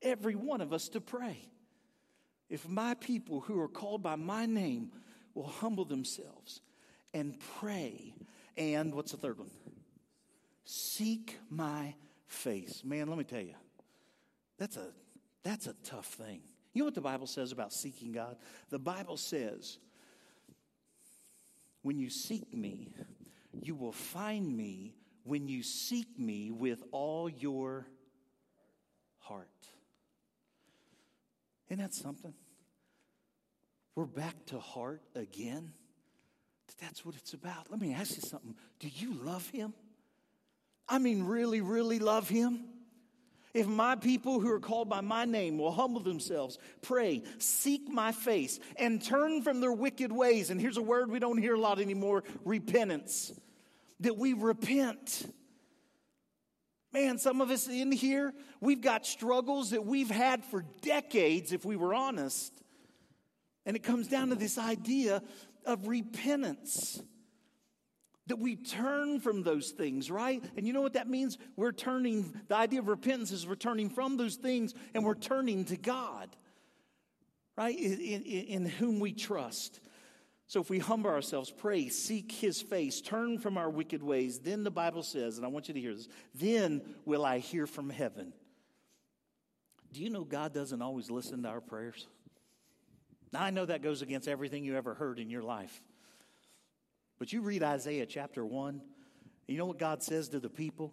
every 0.00 0.34
one 0.34 0.60
of 0.60 0.72
us 0.72 0.88
to 0.90 1.00
pray. 1.00 1.48
If 2.48 2.68
my 2.68 2.94
people 2.94 3.40
who 3.40 3.58
are 3.60 3.68
called 3.68 4.02
by 4.02 4.16
my 4.16 4.46
name 4.46 4.92
will 5.34 5.46
humble 5.46 5.86
themselves 5.86 6.60
and 7.14 7.40
pray, 7.58 8.14
and 8.56 8.94
what's 8.94 9.12
the 9.12 9.16
third 9.16 9.38
one? 9.38 9.50
Seek 10.64 11.38
my 11.50 11.94
face. 12.26 12.82
Man, 12.84 13.08
let 13.08 13.18
me 13.18 13.24
tell 13.24 13.40
you, 13.40 13.54
that's 14.58 14.76
a, 14.76 14.88
that's 15.42 15.66
a 15.66 15.74
tough 15.84 16.06
thing. 16.06 16.40
You 16.72 16.80
know 16.80 16.86
what 16.86 16.94
the 16.94 17.00
Bible 17.00 17.26
says 17.26 17.52
about 17.52 17.72
seeking 17.72 18.12
God? 18.12 18.36
The 18.70 18.78
Bible 18.78 19.16
says, 19.16 19.78
when 21.82 21.98
you 21.98 22.08
seek 22.08 22.54
me, 22.54 22.94
you 23.60 23.74
will 23.74 23.92
find 23.92 24.56
me 24.56 24.94
when 25.24 25.48
you 25.48 25.62
seek 25.62 26.18
me 26.18 26.50
with 26.50 26.82
all 26.92 27.28
your 27.28 27.86
heart. 29.18 29.48
Isn't 31.68 31.82
that 31.82 31.94
something? 31.94 32.34
We're 33.94 34.06
back 34.06 34.46
to 34.46 34.58
heart 34.58 35.02
again. 35.14 35.72
That's 36.80 37.04
what 37.04 37.14
it's 37.14 37.34
about. 37.34 37.70
Let 37.70 37.80
me 37.80 37.92
ask 37.92 38.16
you 38.16 38.22
something. 38.22 38.54
Do 38.80 38.88
you 38.88 39.14
love 39.14 39.48
him? 39.50 39.74
I 40.88 40.98
mean, 40.98 41.24
really, 41.24 41.60
really 41.60 41.98
love 41.98 42.28
him? 42.28 42.64
If 43.54 43.66
my 43.66 43.96
people 43.96 44.40
who 44.40 44.50
are 44.50 44.60
called 44.60 44.88
by 44.88 45.02
my 45.02 45.26
name 45.26 45.58
will 45.58 45.72
humble 45.72 46.00
themselves, 46.00 46.58
pray, 46.80 47.22
seek 47.38 47.88
my 47.88 48.12
face, 48.12 48.58
and 48.76 49.02
turn 49.02 49.42
from 49.42 49.60
their 49.60 49.72
wicked 49.72 50.10
ways, 50.10 50.48
and 50.48 50.58
here's 50.60 50.78
a 50.78 50.82
word 50.82 51.10
we 51.10 51.18
don't 51.18 51.38
hear 51.38 51.54
a 51.54 51.60
lot 51.60 51.78
anymore 51.78 52.24
repentance, 52.44 53.32
that 54.00 54.16
we 54.16 54.32
repent. 54.32 55.30
Man, 56.94 57.18
some 57.18 57.42
of 57.42 57.50
us 57.50 57.68
in 57.68 57.92
here, 57.92 58.32
we've 58.60 58.80
got 58.80 59.06
struggles 59.06 59.70
that 59.70 59.84
we've 59.84 60.10
had 60.10 60.44
for 60.44 60.64
decades, 60.80 61.52
if 61.52 61.64
we 61.64 61.76
were 61.76 61.94
honest. 61.94 62.52
And 63.66 63.76
it 63.76 63.82
comes 63.82 64.08
down 64.08 64.30
to 64.30 64.34
this 64.34 64.58
idea 64.58 65.22
of 65.66 65.86
repentance 65.86 67.02
that 68.26 68.38
we 68.38 68.56
turn 68.56 69.20
from 69.20 69.42
those 69.42 69.70
things, 69.70 70.10
right? 70.10 70.42
And 70.56 70.66
you 70.66 70.72
know 70.72 70.80
what 70.80 70.92
that 70.92 71.08
means? 71.08 71.38
We're 71.56 71.72
turning, 71.72 72.40
the 72.48 72.56
idea 72.56 72.78
of 72.78 72.88
repentance 72.88 73.32
is 73.32 73.46
we're 73.46 73.56
turning 73.56 73.90
from 73.90 74.16
those 74.16 74.36
things 74.36 74.74
and 74.94 75.04
we're 75.04 75.14
turning 75.14 75.64
to 75.66 75.76
God, 75.76 76.28
right? 77.56 77.76
In, 77.76 78.00
in, 78.00 78.22
in 78.22 78.66
whom 78.66 79.00
we 79.00 79.12
trust. 79.12 79.80
So 80.46 80.60
if 80.60 80.70
we 80.70 80.78
humble 80.78 81.10
ourselves, 81.10 81.50
pray, 81.50 81.88
seek 81.88 82.30
his 82.30 82.60
face, 82.60 83.00
turn 83.00 83.38
from 83.38 83.58
our 83.58 83.70
wicked 83.70 84.02
ways, 84.02 84.38
then 84.38 84.62
the 84.62 84.70
Bible 84.70 85.02
says, 85.02 85.36
and 85.36 85.46
I 85.46 85.48
want 85.48 85.68
you 85.68 85.74
to 85.74 85.80
hear 85.80 85.94
this, 85.94 86.08
then 86.34 86.82
will 87.04 87.24
I 87.24 87.38
hear 87.38 87.66
from 87.66 87.90
heaven. 87.90 88.32
Do 89.92 90.02
you 90.02 90.10
know 90.10 90.24
God 90.24 90.54
doesn't 90.54 90.80
always 90.80 91.10
listen 91.10 91.42
to 91.42 91.48
our 91.48 91.60
prayers? 91.60 92.06
Now, 93.32 93.42
I 93.42 93.50
know 93.50 93.64
that 93.64 93.82
goes 93.82 94.02
against 94.02 94.28
everything 94.28 94.64
you 94.64 94.76
ever 94.76 94.94
heard 94.94 95.18
in 95.18 95.30
your 95.30 95.42
life. 95.42 95.82
But 97.22 97.32
you 97.32 97.40
read 97.40 97.62
Isaiah 97.62 98.04
chapter 98.04 98.44
1, 98.44 98.80
you 99.46 99.56
know 99.56 99.66
what 99.66 99.78
God 99.78 100.02
says 100.02 100.30
to 100.30 100.40
the 100.40 100.48
people? 100.48 100.92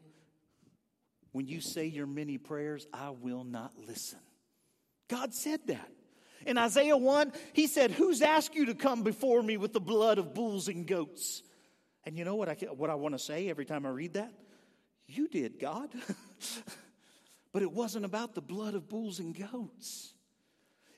When 1.31 1.47
you 1.47 1.59
say 1.59 1.87
your 1.87 2.05
many 2.05 2.37
prayers, 2.37 2.85
I 2.93 3.09
will 3.09 3.43
not 3.43 3.71
listen. 3.87 4.19
God 5.07 5.33
said 5.33 5.59
that. 5.65 5.89
In 6.45 6.59
Isaiah 6.59 6.97
1, 6.97 7.33
he 7.53 7.65
said, 7.65 7.89
Who's 7.89 8.21
asked 8.21 8.53
you 8.53 8.67
to 8.67 8.75
come 8.75 9.01
before 9.01 9.41
me 9.41 9.57
with 9.57 9.73
the 9.73 9.79
blood 9.79 10.19
of 10.19 10.35
bulls 10.35 10.67
and 10.67 10.85
goats? 10.85 11.41
And 12.05 12.15
you 12.15 12.25
know 12.25 12.35
what 12.35 12.47
I, 12.47 12.53
what 12.53 12.91
I 12.91 12.93
want 12.93 13.15
to 13.15 13.19
say 13.19 13.49
every 13.49 13.65
time 13.65 13.87
I 13.87 13.89
read 13.89 14.13
that? 14.13 14.31
You 15.07 15.29
did, 15.29 15.59
God. 15.59 15.89
but 17.51 17.63
it 17.63 17.71
wasn't 17.71 18.05
about 18.05 18.35
the 18.35 18.41
blood 18.41 18.75
of 18.75 18.87
bulls 18.87 19.17
and 19.17 19.35
goats. 19.35 20.13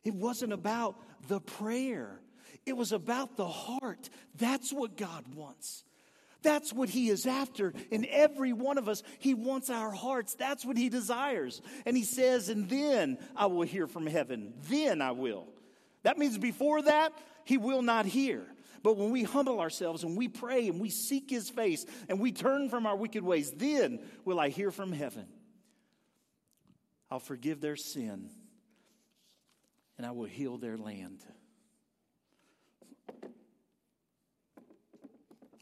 It 0.04 0.14
wasn't 0.14 0.52
about 0.52 0.98
the 1.30 1.40
prayer. 1.40 2.20
It 2.66 2.78
was 2.78 2.92
about 2.92 3.38
the 3.38 3.48
heart. 3.48 4.10
That's 4.36 4.72
what 4.72 4.98
God 4.98 5.36
wants. 5.36 5.84
That's 6.44 6.74
what 6.74 6.90
He 6.90 7.10
is 7.10 7.26
after 7.26 7.74
in 7.92 8.06
every 8.10 8.54
one 8.54 8.78
of 8.78 8.90
us. 8.90 9.04
He 9.20 9.34
wants 9.34 9.70
our 9.70 9.92
hearts. 9.92 10.36
That's 10.36 10.66
what 10.66 10.78
He 10.78 10.90
desires. 10.90 11.62
And 11.86 11.96
He 11.96 12.04
says, 12.04 12.50
and 12.50 12.70
then 12.70 13.18
I 13.36 13.46
will 13.46 13.62
hear 13.62 13.88
from 13.88 14.08
heaven. 14.08 14.54
Then 14.70 15.02
I 15.02 15.12
will. 15.12 15.48
That 16.04 16.18
means 16.18 16.38
before 16.38 16.82
that, 16.84 17.14
He 17.46 17.58
will 17.58 17.82
not 17.82 18.06
hear. 18.06 18.44
But 18.84 18.98
when 18.98 19.12
we 19.12 19.22
humble 19.24 19.60
ourselves 19.60 20.04
and 20.04 20.18
we 20.18 20.28
pray 20.28 20.68
and 20.68 20.80
we 20.80 20.90
seek 20.90 21.30
His 21.30 21.50
face 21.50 21.86
and 22.10 22.20
we 22.20 22.32
turn 22.32 22.70
from 22.70 22.88
our 22.88 22.96
wicked 22.96 23.24
ways, 23.24 23.52
then 23.52 24.00
will 24.26 24.40
I 24.40 24.50
hear 24.50 24.72
from 24.72 24.92
heaven. 24.92 25.28
I'll 27.12 27.20
forgive 27.20 27.62
their 27.62 27.76
sin 27.76 28.30
and 29.98 30.08
I 30.08 30.12
will 30.12 30.26
heal 30.26 30.58
their 30.58 30.78
land. 30.78 31.20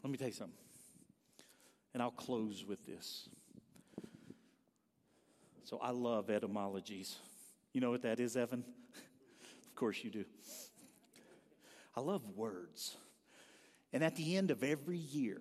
Let 0.02 0.10
me 0.10 0.16
tell 0.16 0.28
you 0.28 0.34
something. 0.34 0.56
And 1.92 2.02
I'll 2.02 2.10
close 2.10 2.64
with 2.66 2.84
this. 2.86 3.28
So 5.64 5.78
I 5.78 5.90
love 5.90 6.30
etymologies. 6.30 7.16
You 7.72 7.80
know 7.80 7.90
what 7.90 8.02
that 8.02 8.18
is, 8.18 8.36
Evan? 8.36 8.64
of 9.66 9.74
course 9.74 10.02
you 10.02 10.10
do. 10.10 10.24
I 11.96 12.00
love 12.00 12.22
words. 12.34 12.96
And 13.92 14.02
at 14.02 14.16
the 14.16 14.36
end 14.36 14.50
of 14.50 14.62
every 14.62 14.98
year, 14.98 15.40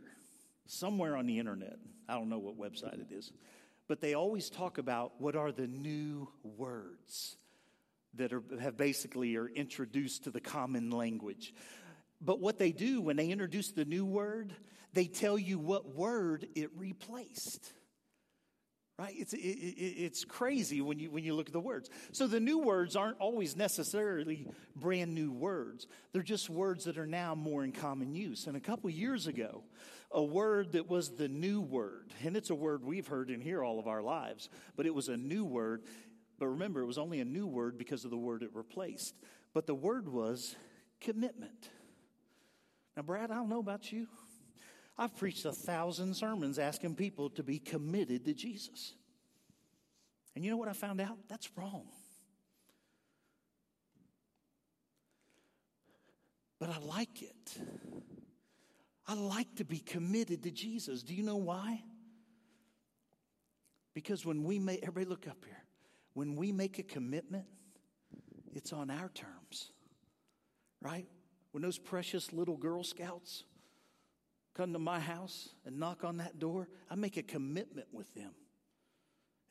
somewhere 0.66 1.16
on 1.16 1.26
the 1.26 1.40
internet, 1.40 1.78
I 2.08 2.16
don't 2.16 2.30
know 2.30 2.40
what 2.40 2.58
website 2.58 3.00
it 3.00 3.12
is, 3.12 3.32
but 3.88 4.02
they 4.02 4.14
always 4.14 4.50
talk 4.50 4.78
about 4.78 5.20
what 5.20 5.36
are 5.36 5.52
the 5.52 5.68
new 5.68 6.28
words 6.44 7.38
that 8.16 8.34
are, 8.34 8.44
have 8.60 8.78
basically 8.78 9.36
are 9.36 9.48
introduced 9.48 10.24
to 10.26 10.32
the 10.32 10.42
common 10.42 10.90
language. 10.90 11.54
But 12.22 12.40
what 12.40 12.58
they 12.58 12.72
do 12.72 13.02
when 13.02 13.16
they 13.16 13.30
introduce 13.30 13.72
the 13.72 13.86
new 13.86 14.06
word, 14.06 14.54
they 14.94 15.06
tell 15.06 15.38
you 15.38 15.58
what 15.60 15.96
word 15.96 16.48
it 16.56 16.70
replaced. 16.76 17.74
Right? 18.98 19.16
It's, 19.18 19.32
it, 19.32 19.38
it, 19.38 20.04
it's 20.04 20.26
crazy 20.26 20.82
when 20.82 21.00
you, 21.00 21.10
when 21.10 21.24
you 21.24 21.34
look 21.34 21.48
at 21.48 21.54
the 21.54 21.60
words. 21.62 21.90
So 22.12 22.28
the 22.28 22.42
new 22.42 22.60
words 22.60 22.98
aren't 22.98 23.18
always 23.20 23.56
necessarily 23.56 24.46
brand 24.76 25.16
new 25.16 25.32
words. 25.32 25.88
They're 26.12 26.22
just 26.22 26.50
words 26.50 26.84
that 26.84 26.98
are 26.98 27.08
now 27.08 27.34
more 27.34 27.64
in 27.64 27.72
common 27.72 28.14
use. 28.14 28.46
And 28.46 28.58
a 28.58 28.60
couple 28.60 28.90
years 28.90 29.26
ago, 29.26 29.64
a 30.12 30.22
word 30.22 30.74
that 30.74 30.90
was 30.90 31.12
the 31.12 31.30
new 31.30 31.62
word, 31.62 32.12
and 32.24 32.36
it's 32.36 32.50
a 32.50 32.56
word 32.56 32.84
we've 32.84 33.08
heard 33.08 33.30
in 33.30 33.40
here 33.40 33.64
all 33.64 33.80
of 33.80 33.88
our 33.88 34.02
lives, 34.02 34.50
but 34.76 34.86
it 34.86 34.94
was 34.94 35.08
a 35.08 35.16
new 35.16 35.46
word. 35.46 35.84
But 36.38 36.48
remember, 36.48 36.82
it 36.82 36.86
was 36.86 36.98
only 36.98 37.22
a 37.22 37.26
new 37.26 37.48
word 37.48 37.78
because 37.78 38.04
of 38.04 38.12
the 38.12 38.18
word 38.18 38.44
it 38.44 38.50
replaced. 38.54 39.16
But 39.54 39.66
the 39.66 39.76
word 39.76 40.10
was 40.10 40.56
commitment. 41.00 41.70
Now, 43.00 43.04
Brad, 43.04 43.32
I 43.32 43.36
don't 43.36 43.48
know 43.48 43.60
about 43.62 43.94
you. 43.94 44.08
I've 44.98 45.16
preached 45.16 45.46
a 45.46 45.54
thousand 45.54 46.16
sermons 46.16 46.60
asking 46.60 46.96
people 46.96 47.30
to 47.30 47.44
be 47.44 47.58
committed 47.58 48.26
to 48.26 48.34
Jesus. 48.34 48.94
And 50.36 50.44
you 50.44 50.52
know 50.52 50.58
what 50.58 50.68
I 50.68 50.74
found 50.74 51.00
out? 51.00 51.18
That's 51.30 51.50
wrong. 51.56 51.86
But 56.60 56.72
I 56.72 56.80
like 56.80 57.22
it. 57.22 57.58
I 59.08 59.14
like 59.14 59.56
to 59.56 59.64
be 59.64 59.80
committed 59.80 60.44
to 60.44 60.52
Jesus. 60.52 61.02
Do 61.02 61.16
you 61.16 61.24
know 61.24 61.38
why? 61.38 61.82
Because 63.94 64.26
when 64.26 64.44
we 64.44 64.60
make, 64.60 64.82
everybody 64.82 65.06
look 65.06 65.26
up 65.26 65.46
here, 65.46 65.64
when 66.16 66.36
we 66.36 66.52
make 66.52 66.80
a 66.80 66.84
commitment, 66.84 67.46
it's 68.54 68.74
on 68.74 68.90
our 68.90 69.08
terms, 69.08 69.72
right? 70.82 71.08
When 71.52 71.64
those 71.64 71.78
precious 71.78 72.32
little 72.32 72.58
Girl 72.58 72.84
Scouts 72.84 73.44
come 74.56 74.74
to 74.74 74.80
my 74.80 75.00
house 75.00 75.50
and 75.66 75.80
knock 75.80 76.04
on 76.04 76.18
that 76.18 76.40
door, 76.40 76.68
I 76.90 76.96
make 76.96 77.18
a 77.18 77.24
commitment 77.24 77.88
with 77.92 78.14
them. 78.14 78.32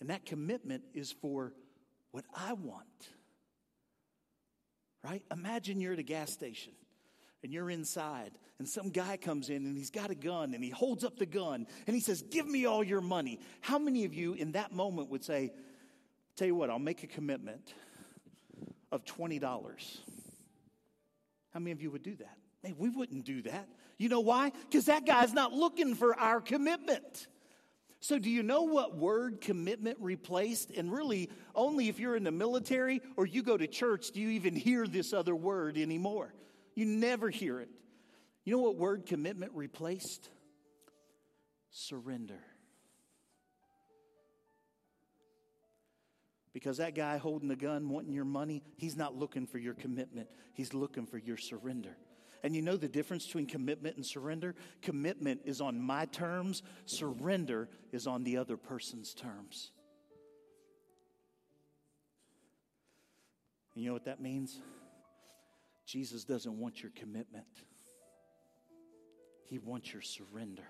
And 0.00 0.10
that 0.10 0.24
commitment 0.24 0.84
is 0.94 1.10
for 1.10 1.52
what 2.12 2.24
I 2.34 2.52
want. 2.52 3.08
Right? 5.04 5.22
Imagine 5.32 5.80
you're 5.80 5.92
at 5.92 5.98
a 5.98 6.04
gas 6.04 6.30
station 6.32 6.72
and 7.42 7.52
you're 7.52 7.70
inside 7.70 8.32
and 8.58 8.68
some 8.68 8.90
guy 8.90 9.16
comes 9.16 9.48
in 9.48 9.64
and 9.64 9.76
he's 9.76 9.90
got 9.90 10.10
a 10.10 10.14
gun 10.14 10.54
and 10.54 10.62
he 10.62 10.70
holds 10.70 11.04
up 11.04 11.16
the 11.16 11.26
gun 11.26 11.66
and 11.86 11.94
he 11.94 12.00
says, 12.00 12.22
Give 12.22 12.46
me 12.46 12.66
all 12.66 12.82
your 12.82 13.00
money. 13.00 13.40
How 13.60 13.78
many 13.78 14.04
of 14.04 14.14
you 14.14 14.34
in 14.34 14.52
that 14.52 14.72
moment 14.72 15.10
would 15.10 15.24
say, 15.24 15.52
Tell 16.36 16.46
you 16.46 16.54
what, 16.54 16.70
I'll 16.70 16.78
make 16.78 17.02
a 17.02 17.06
commitment 17.06 17.74
of 18.90 19.04
$20? 19.04 19.98
How 21.58 21.60
many 21.60 21.72
of 21.72 21.82
you 21.82 21.90
would 21.90 22.04
do 22.04 22.14
that? 22.14 22.38
Hey, 22.62 22.72
we 22.78 22.88
wouldn't 22.88 23.24
do 23.24 23.42
that. 23.42 23.68
You 23.98 24.08
know 24.08 24.20
why? 24.20 24.52
Because 24.70 24.84
that 24.84 25.04
guy's 25.04 25.32
not 25.32 25.52
looking 25.52 25.96
for 25.96 26.16
our 26.16 26.40
commitment. 26.40 27.26
So, 27.98 28.16
do 28.16 28.30
you 28.30 28.44
know 28.44 28.62
what 28.62 28.96
word 28.96 29.40
commitment 29.40 29.98
replaced? 29.98 30.70
And 30.70 30.92
really, 30.92 31.30
only 31.56 31.88
if 31.88 31.98
you're 31.98 32.14
in 32.14 32.22
the 32.22 32.30
military 32.30 33.02
or 33.16 33.26
you 33.26 33.42
go 33.42 33.56
to 33.56 33.66
church 33.66 34.12
do 34.12 34.20
you 34.20 34.28
even 34.30 34.54
hear 34.54 34.86
this 34.86 35.12
other 35.12 35.34
word 35.34 35.76
anymore. 35.76 36.32
You 36.76 36.84
never 36.84 37.28
hear 37.28 37.58
it. 37.58 37.70
You 38.44 38.52
know 38.52 38.62
what 38.62 38.76
word 38.76 39.04
commitment 39.04 39.50
replaced? 39.52 40.30
Surrender. 41.70 42.38
Because 46.58 46.78
that 46.78 46.96
guy 46.96 47.18
holding 47.18 47.46
the 47.46 47.54
gun, 47.54 47.88
wanting 47.88 48.12
your 48.12 48.24
money, 48.24 48.64
he's 48.76 48.96
not 48.96 49.14
looking 49.14 49.46
for 49.46 49.58
your 49.58 49.74
commitment, 49.74 50.28
he's 50.54 50.74
looking 50.74 51.06
for 51.06 51.16
your 51.16 51.36
surrender. 51.36 51.96
And 52.42 52.56
you 52.56 52.62
know 52.62 52.76
the 52.76 52.88
difference 52.88 53.24
between 53.24 53.46
commitment 53.46 53.94
and 53.94 54.04
surrender? 54.04 54.56
Commitment 54.82 55.42
is 55.44 55.60
on 55.60 55.80
my 55.80 56.06
terms, 56.06 56.64
surrender 56.84 57.68
is 57.92 58.08
on 58.08 58.24
the 58.24 58.38
other 58.38 58.56
person's 58.56 59.14
terms. 59.14 59.70
And 63.76 63.84
you 63.84 63.90
know 63.90 63.94
what 63.94 64.06
that 64.06 64.20
means? 64.20 64.60
Jesus 65.86 66.24
doesn't 66.24 66.58
want 66.58 66.82
your 66.82 66.90
commitment, 66.96 67.46
He 69.44 69.60
wants 69.60 69.92
your 69.92 70.02
surrender. 70.02 70.66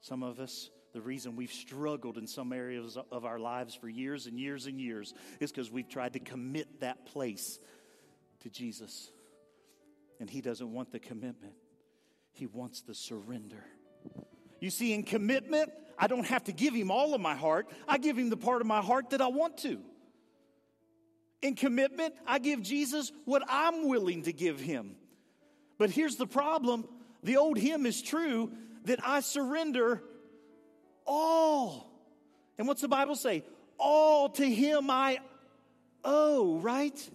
Some 0.00 0.24
of 0.24 0.40
us, 0.40 0.70
the 0.92 1.00
reason 1.00 1.36
we've 1.36 1.52
struggled 1.52 2.18
in 2.18 2.26
some 2.26 2.52
areas 2.52 2.98
of 3.10 3.24
our 3.24 3.38
lives 3.38 3.74
for 3.74 3.88
years 3.88 4.26
and 4.26 4.38
years 4.38 4.66
and 4.66 4.80
years 4.80 5.14
is 5.38 5.50
because 5.52 5.70
we've 5.70 5.88
tried 5.88 6.14
to 6.14 6.18
commit 6.18 6.80
that 6.80 7.06
place 7.06 7.58
to 8.40 8.50
Jesus. 8.50 9.10
And 10.18 10.28
He 10.28 10.40
doesn't 10.40 10.72
want 10.72 10.90
the 10.92 10.98
commitment, 10.98 11.54
He 12.32 12.46
wants 12.46 12.82
the 12.82 12.94
surrender. 12.94 13.64
You 14.60 14.70
see, 14.70 14.92
in 14.92 15.04
commitment, 15.04 15.70
I 15.98 16.06
don't 16.06 16.26
have 16.26 16.44
to 16.44 16.52
give 16.52 16.74
Him 16.74 16.90
all 16.90 17.14
of 17.14 17.20
my 17.20 17.34
heart, 17.34 17.68
I 17.88 17.98
give 17.98 18.18
Him 18.18 18.30
the 18.30 18.36
part 18.36 18.60
of 18.60 18.66
my 18.66 18.82
heart 18.82 19.10
that 19.10 19.20
I 19.20 19.28
want 19.28 19.58
to. 19.58 19.80
In 21.42 21.54
commitment, 21.54 22.14
I 22.26 22.38
give 22.38 22.60
Jesus 22.60 23.12
what 23.24 23.42
I'm 23.48 23.88
willing 23.88 24.24
to 24.24 24.32
give 24.32 24.60
Him. 24.60 24.96
But 25.78 25.90
here's 25.90 26.16
the 26.16 26.26
problem 26.26 26.86
the 27.22 27.36
old 27.36 27.58
hymn 27.58 27.86
is 27.86 28.02
true 28.02 28.52
that 28.84 29.00
I 29.06 29.20
surrender 29.20 30.02
all. 31.10 31.90
And 32.56 32.68
what's 32.68 32.80
the 32.80 32.88
Bible 32.88 33.16
say? 33.16 33.42
All 33.78 34.28
to 34.30 34.48
Him 34.48 34.88
I 34.90 35.18
owe, 36.04 36.58
right? 36.58 37.10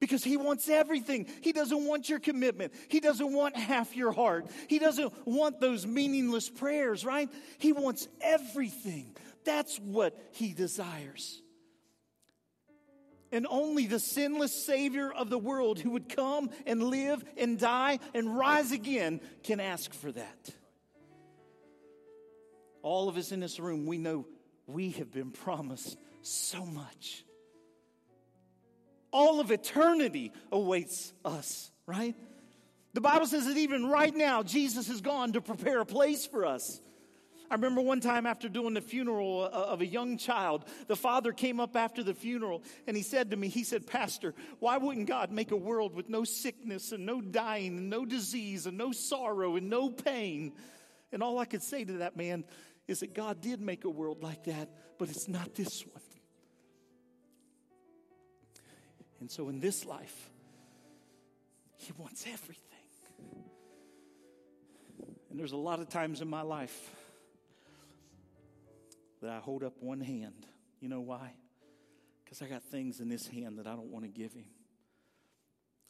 Because 0.00 0.22
he 0.22 0.36
wants 0.36 0.68
everything. 0.68 1.26
He 1.40 1.52
doesn't 1.52 1.86
want 1.86 2.10
your 2.10 2.18
commitment. 2.18 2.74
He 2.88 3.00
doesn't 3.00 3.32
want 3.32 3.56
half 3.56 3.96
your 3.96 4.12
heart. 4.12 4.50
He 4.68 4.78
doesn't 4.78 5.12
want 5.26 5.58
those 5.58 5.86
meaningless 5.86 6.50
prayers, 6.50 7.04
right? 7.04 7.30
He 7.58 7.72
wants 7.72 8.06
everything. 8.20 9.16
That's 9.44 9.78
what 9.78 10.18
he 10.32 10.52
desires. 10.52 11.40
And 13.32 13.46
only 13.48 13.86
the 13.86 13.98
sinless 13.98 14.66
Savior 14.66 15.10
of 15.10 15.30
the 15.30 15.38
world 15.38 15.78
who 15.78 15.90
would 15.90 16.14
come 16.14 16.50
and 16.66 16.82
live 16.82 17.24
and 17.38 17.58
die 17.58 17.98
and 18.12 18.36
rise 18.36 18.72
again 18.72 19.20
can 19.44 19.60
ask 19.60 19.94
for 19.94 20.12
that. 20.12 20.50
All 22.86 23.08
of 23.08 23.16
us 23.16 23.32
in 23.32 23.40
this 23.40 23.58
room, 23.58 23.84
we 23.84 23.98
know 23.98 24.28
we 24.68 24.90
have 24.90 25.10
been 25.10 25.32
promised 25.32 25.98
so 26.22 26.64
much. 26.64 27.24
All 29.10 29.40
of 29.40 29.50
eternity 29.50 30.30
awaits 30.52 31.12
us, 31.24 31.72
right? 31.84 32.14
The 32.92 33.00
Bible 33.00 33.26
says 33.26 33.46
that 33.46 33.56
even 33.56 33.86
right 33.86 34.14
now, 34.14 34.44
Jesus 34.44 34.86
has 34.86 35.00
gone 35.00 35.32
to 35.32 35.40
prepare 35.40 35.80
a 35.80 35.84
place 35.84 36.26
for 36.26 36.46
us. 36.46 36.80
I 37.50 37.54
remember 37.56 37.80
one 37.80 37.98
time 37.98 38.24
after 38.24 38.48
doing 38.48 38.74
the 38.74 38.80
funeral 38.80 39.42
of 39.42 39.80
a 39.80 39.86
young 39.86 40.16
child, 40.16 40.64
the 40.86 40.94
father 40.94 41.32
came 41.32 41.58
up 41.58 41.74
after 41.74 42.04
the 42.04 42.14
funeral 42.14 42.62
and 42.86 42.96
he 42.96 43.02
said 43.02 43.32
to 43.32 43.36
me, 43.36 43.48
he 43.48 43.64
said, 43.64 43.88
Pastor, 43.88 44.32
why 44.60 44.76
wouldn't 44.76 45.08
God 45.08 45.32
make 45.32 45.50
a 45.50 45.56
world 45.56 45.92
with 45.92 46.08
no 46.08 46.22
sickness 46.22 46.92
and 46.92 47.04
no 47.04 47.20
dying 47.20 47.78
and 47.78 47.90
no 47.90 48.04
disease 48.04 48.64
and 48.66 48.78
no 48.78 48.92
sorrow 48.92 49.56
and 49.56 49.68
no 49.68 49.90
pain? 49.90 50.52
And 51.10 51.20
all 51.22 51.38
I 51.40 51.46
could 51.46 51.62
say 51.62 51.84
to 51.84 51.92
that 51.94 52.16
man 52.16 52.44
is 52.88 53.00
that 53.00 53.14
God 53.14 53.40
did 53.40 53.60
make 53.60 53.84
a 53.84 53.90
world 53.90 54.22
like 54.22 54.44
that, 54.44 54.70
but 54.98 55.08
it's 55.08 55.28
not 55.28 55.54
this 55.54 55.82
one. 55.82 56.02
And 59.20 59.30
so 59.30 59.48
in 59.48 59.60
this 59.60 59.84
life, 59.84 60.30
He 61.76 61.92
wants 61.98 62.24
everything. 62.26 62.62
And 65.30 65.38
there's 65.38 65.52
a 65.52 65.56
lot 65.56 65.80
of 65.80 65.88
times 65.88 66.20
in 66.20 66.28
my 66.28 66.42
life 66.42 66.90
that 69.22 69.30
I 69.30 69.38
hold 69.38 69.64
up 69.64 69.74
one 69.80 70.00
hand. 70.00 70.46
You 70.80 70.88
know 70.88 71.00
why? 71.00 71.32
Because 72.24 72.42
I 72.42 72.46
got 72.46 72.62
things 72.64 73.00
in 73.00 73.08
this 73.08 73.26
hand 73.26 73.58
that 73.58 73.66
I 73.66 73.74
don't 73.74 73.90
want 73.90 74.04
to 74.04 74.10
give 74.10 74.32
Him. 74.32 74.46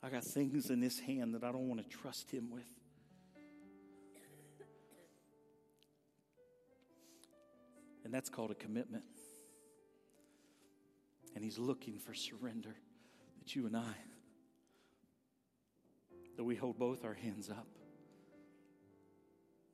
I 0.03 0.09
got 0.09 0.25
things 0.25 0.71
in 0.71 0.81
this 0.81 0.99
hand 0.99 1.35
that 1.35 1.45
I 1.45 1.53
don't 1.53 1.69
want 1.69 1.83
to 1.83 1.97
trust 1.97 2.31
Him 2.31 2.51
with. 2.51 2.65
And 8.07 8.15
that's 8.15 8.31
called 8.31 8.53
a 8.53 8.55
commitment. 8.55 9.03
And 11.35 11.43
He's 11.43 11.59
looking 11.59 11.99
for 11.99 12.15
surrender 12.15 12.77
that 13.41 13.57
you 13.57 13.67
and 13.67 13.77
I, 13.77 13.97
that 16.37 16.45
we 16.45 16.55
hold 16.55 16.79
both 16.79 17.05
our 17.05 17.15
hands 17.15 17.51
up 17.51 17.67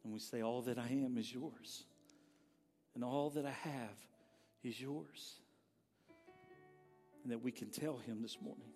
and 0.03 0.15
we 0.15 0.19
say, 0.19 0.41
All 0.41 0.63
that 0.63 0.79
I 0.79 0.89
am 0.89 1.19
is 1.19 1.31
yours, 1.31 1.85
and 2.95 3.05
all 3.05 3.29
that 3.29 3.45
I 3.45 3.51
have 3.51 3.99
is 4.65 4.81
yours. 4.81 5.35
And 7.25 7.33
that 7.33 7.43
we 7.43 7.53
can 7.53 7.69
tell 7.69 7.99
Him 7.99 8.23
this 8.23 8.39
morning 8.41 8.73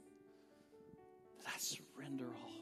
that 1.39 1.47
I 1.47 1.57
surrender 1.57 2.27
all. 2.27 2.61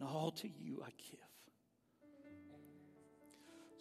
And 0.00 0.08
all 0.08 0.30
to 0.30 0.48
you 0.48 0.82
I 0.82 0.88
give. 0.96 1.25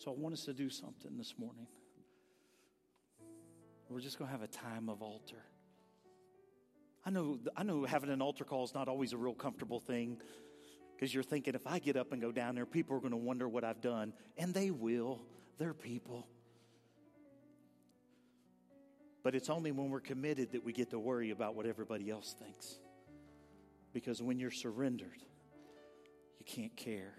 So 0.06 0.12
I 0.12 0.14
want 0.14 0.34
us 0.34 0.46
to 0.46 0.54
do 0.54 0.70
something 0.70 1.18
this 1.18 1.34
morning. 1.36 1.66
We're 3.90 4.02
just 4.02 4.20
going 4.20 4.28
to 4.28 4.32
have 4.32 4.44
a 4.44 4.48
time 4.48 4.88
of 4.88 5.02
altar. 5.02 5.44
I 7.04 7.10
know, 7.10 7.40
I 7.58 7.64
know 7.64 7.86
having 7.86 8.12
an 8.12 8.22
altar 8.22 8.44
call 8.44 8.64
is 8.64 8.76
not 8.76 8.88
always 8.88 9.14
a 9.14 9.18
real 9.18 9.34
comfortable 9.34 9.80
thing 9.80 10.22
because 10.96 11.12
you're 11.12 11.24
thinking 11.24 11.56
if 11.56 11.66
I 11.66 11.80
get 11.80 11.98
up 11.98 12.12
and 12.12 12.22
go 12.22 12.32
down 12.32 12.54
there, 12.54 12.68
people 12.68 12.96
are 12.96 13.00
going 13.00 13.14
to 13.14 13.18
wonder 13.18 13.50
what 13.50 13.64
I've 13.64 13.82
done. 13.82 14.14
And 14.38 14.54
they 14.54 14.70
will. 14.70 15.24
They're 15.58 15.74
people. 15.74 16.28
But 19.24 19.34
it's 19.34 19.50
only 19.50 19.72
when 19.72 19.90
we're 19.90 20.02
committed 20.02 20.52
that 20.52 20.64
we 20.64 20.72
get 20.72 20.92
to 20.92 21.00
worry 21.00 21.32
about 21.32 21.56
what 21.56 21.66
everybody 21.66 22.12
else 22.12 22.36
thinks. 22.40 22.78
Because 23.92 24.22
when 24.22 24.38
you're 24.38 24.52
surrendered, 24.52 25.24
you 26.38 26.46
can't 26.46 26.76
care. 26.76 27.16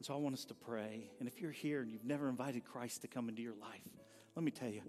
And 0.00 0.06
so 0.06 0.14
I 0.14 0.16
want 0.16 0.34
us 0.34 0.46
to 0.46 0.54
pray. 0.54 1.10
And 1.18 1.28
if 1.28 1.42
you're 1.42 1.50
here 1.50 1.82
and 1.82 1.92
you've 1.92 2.06
never 2.06 2.30
invited 2.30 2.64
Christ 2.64 3.02
to 3.02 3.08
come 3.08 3.28
into 3.28 3.42
your 3.42 3.54
life, 3.60 3.86
let 4.34 4.42
me 4.42 4.50
tell 4.50 4.70
you, 4.70 4.80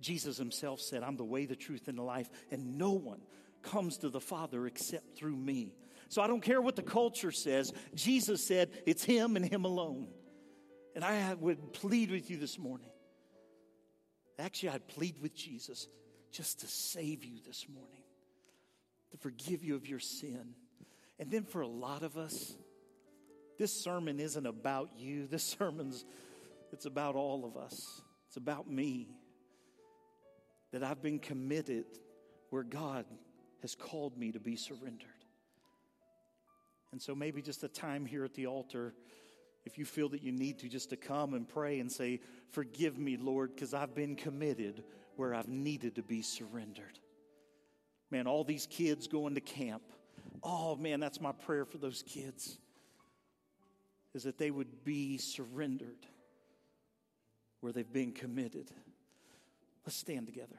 Jesus 0.00 0.36
himself 0.36 0.80
said, 0.80 1.04
I'm 1.04 1.16
the 1.16 1.22
way, 1.22 1.46
the 1.46 1.54
truth, 1.54 1.86
and 1.86 1.96
the 1.96 2.02
life, 2.02 2.28
and 2.50 2.76
no 2.76 2.90
one 2.90 3.20
comes 3.62 3.98
to 3.98 4.08
the 4.08 4.18
Father 4.20 4.66
except 4.66 5.16
through 5.16 5.36
me. 5.36 5.76
So 6.08 6.22
I 6.22 6.26
don't 6.26 6.40
care 6.40 6.60
what 6.60 6.74
the 6.74 6.82
culture 6.82 7.30
says. 7.30 7.72
Jesus 7.94 8.44
said 8.44 8.70
it's 8.84 9.04
him 9.04 9.36
and 9.36 9.44
him 9.44 9.64
alone. 9.64 10.08
And 10.96 11.04
I 11.04 11.34
would 11.34 11.72
plead 11.72 12.10
with 12.10 12.28
you 12.28 12.36
this 12.36 12.58
morning. 12.58 12.90
Actually, 14.40 14.70
I'd 14.70 14.88
plead 14.88 15.20
with 15.22 15.36
Jesus 15.36 15.86
just 16.32 16.60
to 16.60 16.66
save 16.66 17.24
you 17.24 17.38
this 17.46 17.64
morning, 17.72 18.02
to 19.12 19.18
forgive 19.18 19.62
you 19.62 19.76
of 19.76 19.86
your 19.86 20.00
sin. 20.00 20.54
And 21.20 21.30
then 21.30 21.44
for 21.44 21.60
a 21.60 21.68
lot 21.68 22.02
of 22.02 22.18
us, 22.18 22.56
this 23.58 23.72
sermon 23.72 24.20
isn't 24.20 24.46
about 24.46 24.90
you. 24.96 25.26
This 25.26 25.44
sermon's 25.58 26.04
it's 26.72 26.86
about 26.86 27.14
all 27.14 27.44
of 27.44 27.56
us. 27.56 28.02
It's 28.26 28.36
about 28.36 28.70
me 28.70 29.08
that 30.72 30.82
I've 30.82 31.02
been 31.02 31.18
committed 31.18 31.86
where 32.50 32.62
God 32.62 33.06
has 33.62 33.74
called 33.74 34.18
me 34.18 34.32
to 34.32 34.40
be 34.40 34.56
surrendered. 34.56 35.08
And 36.92 37.00
so 37.00 37.14
maybe 37.14 37.42
just 37.42 37.64
a 37.64 37.68
time 37.68 38.06
here 38.06 38.24
at 38.24 38.34
the 38.34 38.46
altar, 38.46 38.94
if 39.64 39.78
you 39.78 39.84
feel 39.84 40.08
that 40.10 40.22
you 40.22 40.32
need 40.32 40.58
to, 40.60 40.68
just 40.68 40.90
to 40.90 40.96
come 40.96 41.34
and 41.34 41.48
pray 41.48 41.80
and 41.80 41.90
say, 41.90 42.20
Forgive 42.50 42.98
me, 42.98 43.16
Lord, 43.16 43.54
because 43.54 43.74
I've 43.74 43.94
been 43.94 44.16
committed 44.16 44.84
where 45.16 45.34
I've 45.34 45.48
needed 45.48 45.96
to 45.96 46.02
be 46.02 46.22
surrendered. 46.22 46.98
Man, 48.10 48.26
all 48.26 48.44
these 48.44 48.66
kids 48.66 49.06
going 49.06 49.34
to 49.34 49.40
camp. 49.40 49.82
Oh, 50.42 50.76
man, 50.76 51.00
that's 51.00 51.20
my 51.20 51.32
prayer 51.32 51.64
for 51.66 51.76
those 51.76 52.02
kids, 52.06 52.58
is 54.18 54.24
that 54.24 54.36
they 54.36 54.50
would 54.50 54.82
be 54.82 55.16
surrendered 55.16 56.04
where 57.60 57.72
they've 57.72 57.92
been 57.92 58.10
committed. 58.10 58.68
Let's 59.86 59.96
stand 59.96 60.26
together. 60.26 60.56